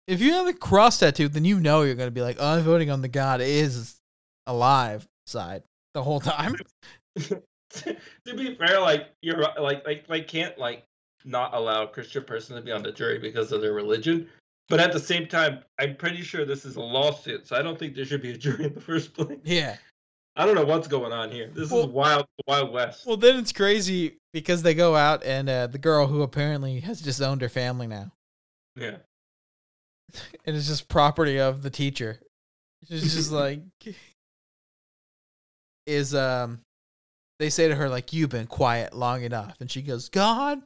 If 0.07 0.19
you 0.19 0.33
have 0.33 0.47
a 0.47 0.53
cross 0.53 0.97
tattoo, 0.99 1.29
then 1.29 1.45
you 1.45 1.59
know 1.59 1.83
you're 1.83 1.95
gonna 1.95 2.09
be 2.09 2.21
like, 2.21 2.37
oh, 2.39 2.55
I'm 2.55 2.63
voting 2.63 2.89
on 2.89 3.01
the 3.03 3.07
God 3.07 3.39
is 3.39 3.99
alive 4.47 5.07
side 5.27 5.61
the 5.93 6.03
whole 6.03 6.19
time. 6.19 6.55
to 7.17 7.95
be 8.25 8.55
fair, 8.55 8.79
like 8.79 9.09
you're 9.21 9.39
like 9.59 9.83
like 9.85 10.07
they 10.07 10.21
can't 10.21 10.57
like 10.57 10.83
not 11.25 11.53
allow 11.53 11.83
a 11.83 11.87
Christian 11.87 12.23
person 12.23 12.55
to 12.55 12.61
be 12.61 12.71
on 12.71 12.83
the 12.83 12.91
jury 12.91 13.17
because 13.19 13.51
of 13.51 13.61
their 13.61 13.73
religion. 13.73 14.27
But 14.69 14.79
at 14.79 14.91
the 14.93 14.99
same 14.99 15.27
time, 15.27 15.59
I'm 15.79 15.95
pretty 15.95 16.21
sure 16.21 16.45
this 16.45 16.65
is 16.65 16.77
a 16.77 16.81
lawsuit, 16.81 17.47
so 17.47 17.55
I 17.55 17.61
don't 17.61 17.77
think 17.77 17.95
there 17.95 18.05
should 18.05 18.21
be 18.21 18.31
a 18.31 18.37
jury 18.37 18.65
in 18.65 18.73
the 18.73 18.81
first 18.81 19.13
place. 19.13 19.39
yeah. 19.43 19.77
I 20.35 20.47
don't 20.47 20.55
know 20.55 20.65
what's 20.65 20.87
going 20.87 21.11
on 21.11 21.29
here. 21.29 21.51
This 21.53 21.69
Well- 21.69 21.81
is 21.81 21.87
wild, 21.87 22.25
wild 22.47 22.71
west. 22.73 23.05
Well, 23.05 23.17
then 23.17 23.37
it's 23.37 23.51
crazy 23.51 24.17
because 24.31 24.63
they 24.63 24.73
go 24.73 24.95
out 24.95 25.23
and 25.23 25.47
uh, 25.47 25.67
the 25.67 25.77
girl 25.77 26.07
who 26.07 26.23
apparently 26.23 26.79
has 26.79 27.01
disowned 27.01 27.41
her 27.41 27.49
family 27.49 27.85
now. 27.85 28.11
yeah, 28.75 28.97
and 30.45 30.55
it's 30.55 30.67
just 30.67 30.87
property 30.87 31.39
of 31.39 31.61
the 31.61 31.69
teacher. 31.69 32.19
She's 32.89 33.13
just 33.13 33.31
like 33.43 33.61
is 35.85 36.15
um 36.15 36.61
they 37.39 37.49
say 37.49 37.67
to 37.67 37.75
her 37.75 37.89
like 37.89 38.13
you've 38.13 38.29
been 38.29 38.47
quiet 38.47 38.93
long 38.93 39.23
enough. 39.23 39.59
And 39.59 39.69
she 39.69 39.81
goes 39.81 40.09
god 40.09 40.61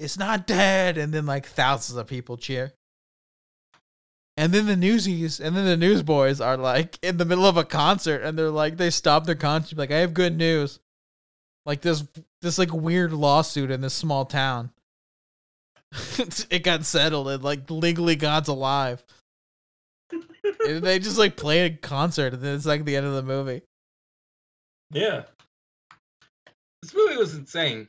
it's 0.00 0.18
not 0.18 0.46
dead. 0.46 0.96
And 0.98 1.12
then 1.12 1.26
like 1.26 1.46
thousands 1.46 1.98
of 1.98 2.06
people 2.06 2.36
cheer. 2.36 2.72
And 4.36 4.52
then 4.52 4.66
the 4.66 4.76
newsies 4.76 5.38
and 5.38 5.54
then 5.54 5.66
the 5.66 5.76
newsboys 5.76 6.40
are 6.40 6.56
like 6.56 6.98
in 7.02 7.18
the 7.18 7.26
middle 7.26 7.44
of 7.44 7.58
a 7.58 7.64
concert 7.64 8.22
and 8.22 8.38
they're 8.38 8.50
like 8.50 8.78
they 8.78 8.88
stop 8.88 9.26
their 9.26 9.34
concert 9.34 9.76
like 9.76 9.90
i 9.90 9.98
have 9.98 10.14
good 10.14 10.36
news. 10.36 10.80
Like 11.66 11.82
this 11.82 12.04
this 12.40 12.58
like 12.58 12.72
weird 12.72 13.12
lawsuit 13.12 13.70
in 13.70 13.82
this 13.82 13.94
small 13.94 14.24
town. 14.24 14.70
It 16.50 16.64
got 16.64 16.84
settled 16.86 17.28
and 17.28 17.44
like 17.44 17.70
legally 17.70 18.16
god's 18.16 18.48
alive. 18.48 19.04
And 20.10 20.82
they 20.82 20.98
just 20.98 21.18
like 21.18 21.36
play 21.36 21.66
a 21.66 21.70
concert 21.70 22.32
and 22.32 22.42
then 22.42 22.54
it's 22.54 22.66
like 22.66 22.86
the 22.86 22.96
end 22.96 23.06
of 23.06 23.12
the 23.12 23.22
movie 23.22 23.62
yeah. 24.92 25.22
This 26.82 26.94
movie 26.94 27.16
was 27.16 27.34
insane. 27.34 27.88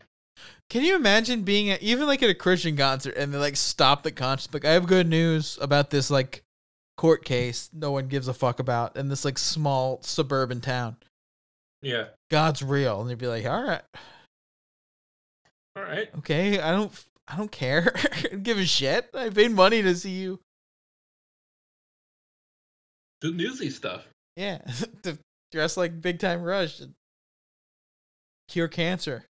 Can 0.69 0.83
you 0.83 0.95
imagine 0.95 1.43
being 1.43 1.69
at, 1.69 1.81
even 1.81 2.07
like 2.07 2.23
at 2.23 2.29
a 2.29 2.33
Christian 2.33 2.77
concert 2.77 3.15
and 3.15 3.33
they 3.33 3.37
like 3.37 3.57
stop 3.57 4.03
the 4.03 4.11
concert? 4.11 4.53
Like, 4.53 4.65
I 4.65 4.71
have 4.71 4.87
good 4.87 5.07
news 5.07 5.57
about 5.61 5.89
this 5.89 6.09
like 6.09 6.43
court 6.97 7.25
case 7.25 7.69
no 7.73 7.91
one 7.91 8.07
gives 8.07 8.27
a 8.27 8.33
fuck 8.33 8.59
about 8.59 8.95
in 8.95 9.09
this 9.09 9.25
like 9.25 9.37
small 9.37 9.99
suburban 10.03 10.61
town. 10.61 10.97
Yeah. 11.81 12.05
God's 12.29 12.61
real, 12.61 13.01
and 13.01 13.09
they'd 13.09 13.17
be 13.17 13.27
like, 13.27 13.45
all 13.45 13.63
right, 13.63 13.81
All 15.75 15.83
right. 15.83 16.09
okay, 16.19 16.59
I 16.59 16.71
don't, 16.71 16.91
I 17.27 17.37
don't 17.37 17.51
care, 17.51 17.91
I 17.95 18.21
don't 18.29 18.43
give 18.43 18.59
a 18.59 18.65
shit. 18.65 19.09
I 19.15 19.29
paid 19.29 19.51
money 19.51 19.81
to 19.81 19.95
see 19.95 20.11
you. 20.11 20.39
Do 23.19 23.33
newsy 23.33 23.69
stuff. 23.69 24.07
Yeah, 24.35 24.59
dress 25.51 25.77
like 25.77 26.01
Big 26.01 26.19
Time 26.19 26.41
Rush, 26.41 26.79
and 26.79 26.93
cure 28.47 28.67
cancer. 28.67 29.25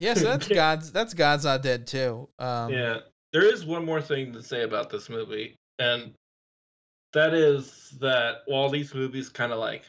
Yeah, 0.00 0.14
so 0.14 0.24
that's 0.24 0.48
God's. 0.54 0.92
That's 0.92 1.14
God's 1.14 1.44
not 1.44 1.62
dead 1.62 1.86
too. 1.86 2.28
Um, 2.38 2.72
yeah. 2.72 2.98
There 3.32 3.44
is 3.44 3.64
one 3.64 3.84
more 3.84 4.00
thing 4.00 4.32
to 4.32 4.42
say 4.42 4.62
about 4.62 4.90
this 4.90 5.08
movie, 5.10 5.56
and 5.78 6.14
that 7.14 7.34
is 7.34 7.94
that 8.00 8.42
while 8.46 8.68
these 8.68 8.94
movies 8.94 9.28
kind 9.28 9.52
of 9.52 9.58
like 9.58 9.84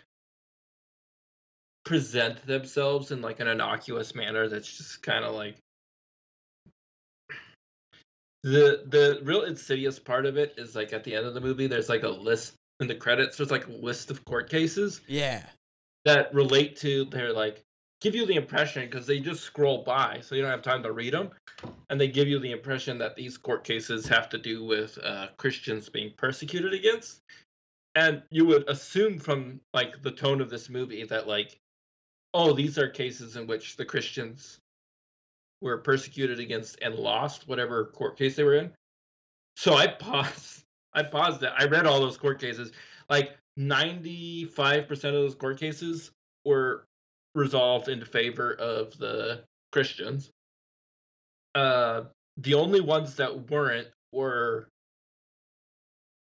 present 1.84 2.46
themselves 2.48 3.12
in 3.12 3.22
like 3.22 3.40
an 3.40 3.48
innocuous 3.48 4.16
manner 4.16 4.50
that's 4.50 4.78
just 4.78 5.04
kind 5.04 5.24
of 5.24 5.36
like 5.36 5.56
the 8.44 8.84
the 8.88 9.20
real 9.24 9.44
insidious 9.44 10.00
part 10.00 10.26
of 10.26 10.38
it 10.38 10.56
is 10.58 10.76
like 10.76 10.94
at 10.94 11.04
the 11.04 11.16
end 11.16 11.26
of 11.26 11.36
the 11.36 11.42
movie 11.42 11.68
there's 11.68 11.90
like 11.90 12.04
a 12.04 12.10
list 12.10 12.54
in 12.80 12.88
the 12.88 12.96
credits 12.96 13.38
there's 13.38 13.52
like 13.52 13.68
a 13.68 13.72
list 13.72 14.12
of 14.12 14.24
court 14.26 14.50
cases 14.50 15.02
yeah, 15.08 15.44
that 16.06 16.34
relate 16.34 16.76
to 16.78 17.06
their 17.06 17.34
like 17.34 17.64
give 18.02 18.16
you 18.16 18.26
the 18.26 18.36
impression 18.36 18.86
because 18.86 19.08
they 19.08 19.20
just 19.20 19.44
scroll 19.44 19.84
by 19.84 20.20
so 20.22 20.36
you 20.36 20.42
don't 20.42 20.52
have 20.52 20.62
time 20.62 20.84
to 20.84 20.92
read 20.92 21.14
them 21.14 21.32
and 21.90 22.00
they 22.00 22.08
give 22.08 22.28
you 22.28 22.40
the 22.40 22.52
impression 22.52 22.98
that 22.98 23.16
these 23.16 23.38
court 23.38 23.64
cases 23.64 24.08
have 24.08 24.30
to 24.30 24.38
do 24.38 24.64
with 24.64 24.98
uh, 25.04 25.28
christians 25.38 25.90
being 25.90 26.12
persecuted 26.18 26.74
against. 26.74 27.22
And 27.96 28.22
you 28.30 28.46
would 28.46 28.70
assume 28.70 29.20
from 29.20 29.62
like 29.74 30.02
the 30.02 30.12
tone 30.12 30.42
of 30.42 30.50
this 30.50 30.70
movie 30.70 31.06
that 31.06 31.28
like 31.28 31.58
oh 32.34 32.54
these 32.54 32.78
are 32.78 32.90
cases 32.90 33.38
in 33.38 33.48
which 33.48 33.78
the 33.78 33.86
christians 33.86 34.60
were 35.62 35.78
persecuted 35.78 36.40
against 36.40 36.78
and 36.82 36.96
lost 36.96 37.48
whatever 37.48 37.86
court 37.86 38.18
case 38.18 38.36
they 38.36 38.44
were 38.44 38.56
in. 38.56 38.72
So 39.56 39.76
i 39.76 39.88
paused 40.00 40.65
i 40.96 41.04
paused 41.04 41.44
it 41.44 41.52
i 41.58 41.66
read 41.66 41.86
all 41.86 42.00
those 42.00 42.18
court 42.18 42.40
cases 42.40 42.72
like 43.10 43.38
95% 43.60 44.90
of 44.90 45.00
those 45.02 45.36
court 45.36 45.60
cases 45.60 46.12
were 46.44 46.86
resolved 47.34 47.90
in 47.90 48.04
favor 48.04 48.54
of 48.54 48.98
the 48.98 49.44
Christians. 49.72 50.32
Uh, 51.54 52.04
the 52.38 52.54
only 52.54 52.82
ones 52.82 53.16
that 53.16 53.50
weren't 53.50 53.88
were 54.12 54.68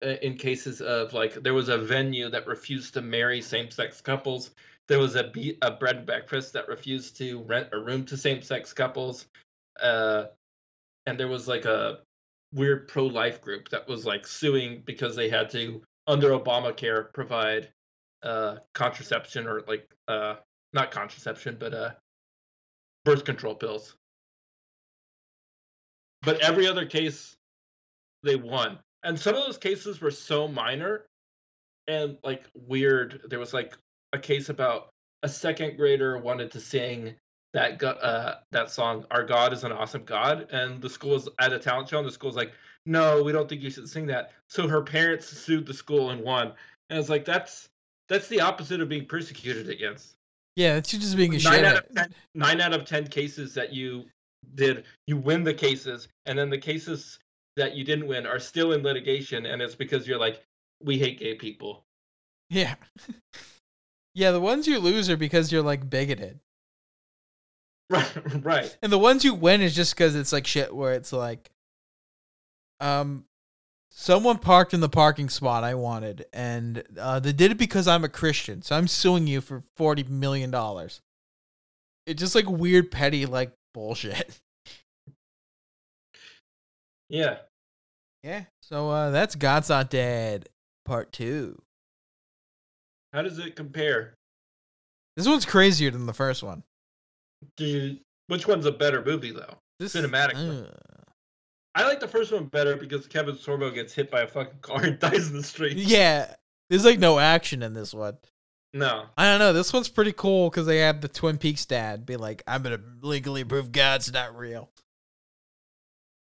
uh, 0.03 0.15
in 0.21 0.37
cases 0.37 0.81
of 0.81 1.13
like 1.13 1.33
there 1.35 1.53
was 1.53 1.69
a 1.69 1.77
venue 1.77 2.29
that 2.29 2.47
refused 2.47 2.93
to 2.95 3.01
marry 3.01 3.41
same-sex 3.41 4.01
couples. 4.01 4.51
There 4.87 4.99
was 4.99 5.15
a 5.15 5.25
be- 5.25 5.57
a 5.61 5.71
bread 5.71 5.97
and 5.97 6.05
breakfast 6.05 6.53
that 6.53 6.67
refused 6.67 7.17
to 7.17 7.41
rent 7.43 7.69
a 7.71 7.79
room 7.79 8.05
to 8.05 8.17
same-sex 8.17 8.73
couples. 8.73 9.27
Uh, 9.81 10.25
and 11.05 11.19
there 11.19 11.27
was 11.27 11.47
like 11.47 11.65
a 11.65 11.99
weird 12.53 12.88
pro-life 12.88 13.41
group 13.41 13.69
that 13.69 13.88
was 13.88 14.05
like 14.05 14.27
suing 14.27 14.84
because 14.85 15.15
they 15.15 15.30
had 15.30 15.49
to 15.49 15.81
under 16.07 16.30
Obamacare 16.30 17.11
provide 17.13 17.69
uh 18.23 18.57
contraception 18.73 19.47
or 19.47 19.63
like 19.67 19.89
uh 20.07 20.35
not 20.71 20.91
contraception 20.91 21.57
but 21.59 21.73
uh 21.73 21.91
birth 23.05 23.25
control 23.25 23.55
pills. 23.55 23.95
But 26.21 26.39
every 26.41 26.67
other 26.67 26.85
case 26.85 27.35
they 28.23 28.35
won. 28.35 28.80
And 29.03 29.19
some 29.19 29.35
of 29.35 29.45
those 29.45 29.57
cases 29.57 29.99
were 29.99 30.11
so 30.11 30.47
minor 30.47 31.05
and 31.88 32.17
like 32.23 32.45
weird. 32.55 33.21
There 33.30 33.39
was 33.39 33.53
like 33.53 33.77
a 34.13 34.19
case 34.19 34.49
about 34.49 34.89
a 35.23 35.30
second 35.30 35.77
grader 35.77 36.17
wanted 36.17 36.51
to 36.51 36.59
sing 36.59 37.15
that 37.53 37.77
go- 37.77 37.89
uh 37.89 38.38
that 38.51 38.71
song 38.71 39.05
our 39.11 39.23
god 39.23 39.53
is 39.53 39.63
an 39.63 39.71
awesome 39.71 40.03
god 40.03 40.47
and 40.51 40.81
the 40.81 40.89
school 40.89 41.11
was 41.11 41.30
at 41.39 41.53
a 41.53 41.59
talent 41.59 41.88
show 41.88 41.99
and 41.99 42.07
the 42.07 42.11
school's 42.11 42.35
like 42.35 42.51
no 42.85 43.23
we 43.23 43.31
don't 43.31 43.47
think 43.47 43.61
you 43.61 43.69
should 43.69 43.89
sing 43.89 44.07
that. 44.07 44.31
So 44.49 44.67
her 44.67 44.81
parents 44.81 45.27
sued 45.27 45.65
the 45.65 45.73
school 45.73 46.09
and 46.09 46.21
won. 46.21 46.53
And 46.89 46.99
it's 46.99 47.09
like 47.09 47.25
that's 47.25 47.69
that's 48.09 48.27
the 48.27 48.41
opposite 48.41 48.81
of 48.81 48.89
being 48.89 49.05
persecuted 49.05 49.69
against. 49.69 50.15
Yeah, 50.55 50.75
it's 50.75 50.91
just 50.91 51.17
being 51.17 51.34
a 51.34 51.39
nine 51.39 51.41
shit. 51.41 51.65
out 51.65 51.77
of 51.77 52.07
nine 52.35 52.61
out 52.61 52.73
of 52.73 52.85
ten 52.85 53.07
cases 53.07 53.53
that 53.55 53.73
you 53.73 54.05
did 54.55 54.84
you 55.07 55.17
win 55.17 55.43
the 55.43 55.53
cases 55.53 56.07
and 56.25 56.38
then 56.38 56.49
the 56.49 56.57
cases 56.57 57.19
that 57.55 57.75
you 57.75 57.84
didn't 57.84 58.07
win 58.07 58.27
are 58.27 58.39
still 58.39 58.73
in 58.73 58.84
litigation 58.84 59.45
and 59.45 59.61
it's 59.61 59.75
because 59.75 60.07
you're 60.07 60.19
like 60.19 60.43
we 60.84 60.99
hate 60.99 61.19
gay 61.19 61.35
people. 61.35 61.84
Yeah, 62.49 62.75
yeah. 64.13 64.31
The 64.31 64.41
ones 64.41 64.67
you 64.67 64.80
lose 64.80 65.09
are 65.09 65.17
because 65.17 65.51
you're 65.51 65.63
like 65.63 65.89
bigoted, 65.89 66.39
right 67.94 68.11
right 68.44 68.78
and 68.82 68.91
the 68.91 68.98
ones 68.98 69.24
you 69.24 69.34
win 69.34 69.61
is 69.61 69.76
just 69.76 69.95
because 69.95 70.15
it's 70.15 70.34
like 70.34 70.48
shit. 70.48 70.76
Where 70.76 70.94
it's 70.94 71.14
like, 71.14 71.52
um, 72.80 73.26
someone 73.90 74.40
parked 74.40 74.74
in 74.74 74.80
the 74.80 74.90
parking 74.90 75.30
spot 75.30 75.64
I 75.64 75.76
wanted, 75.76 76.26
and 76.34 76.84
uh, 76.99 77.20
they 77.20 77.34
did 77.34 77.52
it 77.52 77.57
because 77.57 77.88
I'm 77.88 78.03
a 78.03 78.10
Christian, 78.10 78.61
so 78.61 78.76
I'm 78.76 78.88
suing 78.88 79.28
you 79.28 79.41
for 79.41 79.61
forty 79.76 80.03
million 80.03 80.52
dollars. 80.52 81.02
It's 82.06 82.20
just 82.20 82.36
like 82.36 82.49
weird, 82.49 82.91
petty, 82.91 83.26
like 83.26 83.53
bullshit. 83.74 84.40
yeah 87.10 87.38
Yeah. 88.24 88.44
So 88.61 88.90
uh, 88.90 89.11
that's 89.11 89.36
God's 89.36 89.70
Not 89.70 89.90
Dead 89.90 90.49
Part 90.86 91.11
Two. 91.11 91.61
how 93.14 93.22
does 93.22 93.40
it 93.40 93.56
compare 93.56 94.15
This 95.15 95.28
one's 95.28 95.45
crazier 95.45 95.91
than 95.91 96.07
the 96.07 96.14
first 96.14 96.44
one. 96.44 96.64
Do 97.57 97.65
you, 97.65 97.98
which 98.28 98.48
one's 98.48 98.65
a 98.65 98.72
better 98.72 99.03
movie 99.03 99.32
though 99.32 99.57
This 99.80 99.95
Cinematically. 99.95 100.65
uh, 100.68 100.72
i 101.76 101.84
like 101.88 101.99
the 101.99 102.07
first 102.07 102.32
one 102.32 102.45
better 102.45 102.76
because 102.76 103.07
kevin 103.07 103.36
sorbo 103.36 103.74
gets 103.74 103.94
hit 103.94 104.10
by 104.11 104.22
a 104.22 104.28
fucking 104.28 104.60
car 104.61 104.84
and 104.84 104.99
dies 104.99 105.30
in 105.30 105.38
the 105.38 105.44
street 105.44 105.78
yeah. 105.78 106.34
There's 106.70 106.86
like 106.86 106.98
no 106.99 107.20
action 107.20 107.61
in 107.61 107.74
this 107.74 107.94
one. 107.94 108.18
no 108.74 109.06
I 109.18 109.26
don't 109.26 109.38
know. 109.40 109.53
This 109.53 109.72
one's 109.74 109.90
pretty 109.90 110.14
cool 110.14 110.49
because 110.49 110.65
they 110.65 110.80
have 110.80 111.02
the 111.02 111.07
Twin 111.07 111.38
Peaks 111.38 111.65
dad 111.68 112.06
be 112.06 112.15
like, 112.15 112.41
"I'm 112.48 112.64
gonna 112.64 112.80
legally 113.02 113.44
prove 113.44 113.72
God's 113.72 114.11
not 114.11 114.36
real." 114.36 114.72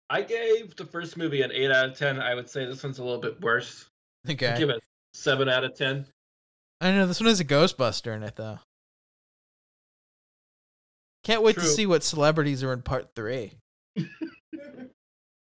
i 0.08 0.22
gave 0.22 0.74
the 0.76 0.84
first 0.86 1.16
movie 1.16 1.42
an 1.42 1.52
8 1.52 1.70
out 1.70 1.88
of 1.90 1.98
10 1.98 2.20
i 2.20 2.34
would 2.34 2.48
say 2.48 2.64
this 2.64 2.82
one's 2.82 2.98
a 2.98 3.04
little 3.04 3.20
bit 3.20 3.40
worse 3.42 3.88
Okay. 4.28 4.48
I'd 4.48 4.58
give 4.58 4.70
it 4.70 4.80
7 5.14 5.48
out 5.48 5.64
of 5.64 5.74
10 5.76 6.06
I 6.80 6.86
don't 6.86 6.96
know. 6.96 7.06
This 7.06 7.20
one 7.20 7.28
has 7.28 7.40
a 7.40 7.44
Ghostbuster 7.44 8.16
in 8.16 8.22
it 8.22 8.36
though. 8.36 8.58
Can't 11.24 11.42
wait 11.42 11.56
to 11.56 11.64
see 11.64 11.86
what 11.86 12.02
celebrities 12.02 12.62
are 12.62 12.72
in 12.72 12.82
Part 12.82 13.10
Three. 13.14 13.52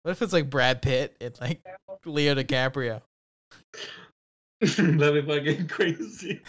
What 0.07 0.13
if 0.13 0.21
it's 0.21 0.31
like 0.31 0.49
Brad 0.49 0.81
Pitt 0.81 1.17
and 1.19 1.37
like 1.41 1.59
Leo 2.05 2.33
DiCaprio? 2.33 3.01
That'd 4.61 4.97
be 4.97 5.21
fucking 5.21 5.67
crazy. 5.67 6.41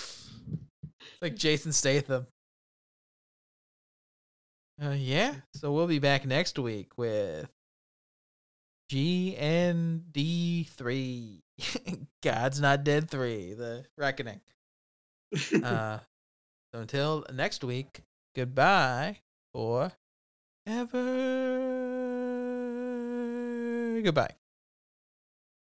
like 1.20 1.36
Jason 1.36 1.70
Statham. 1.72 2.26
Uh, 4.82 4.94
yeah, 4.96 5.34
so 5.54 5.70
we'll 5.70 5.86
be 5.86 5.98
back 5.98 6.24
next 6.24 6.58
week 6.58 6.96
with 6.96 7.46
GND 8.90 10.66
three, 10.70 11.42
God's 12.22 12.58
Not 12.58 12.84
Dead 12.84 13.10
three, 13.10 13.52
the 13.52 13.84
Reckoning. 13.98 14.40
Uh, 15.62 15.98
so 16.72 16.80
until 16.80 17.26
next 17.34 17.62
week, 17.62 18.00
goodbye 18.34 19.20
for 19.52 19.92
ever. 20.66 21.20
Goodbye. 24.02 24.41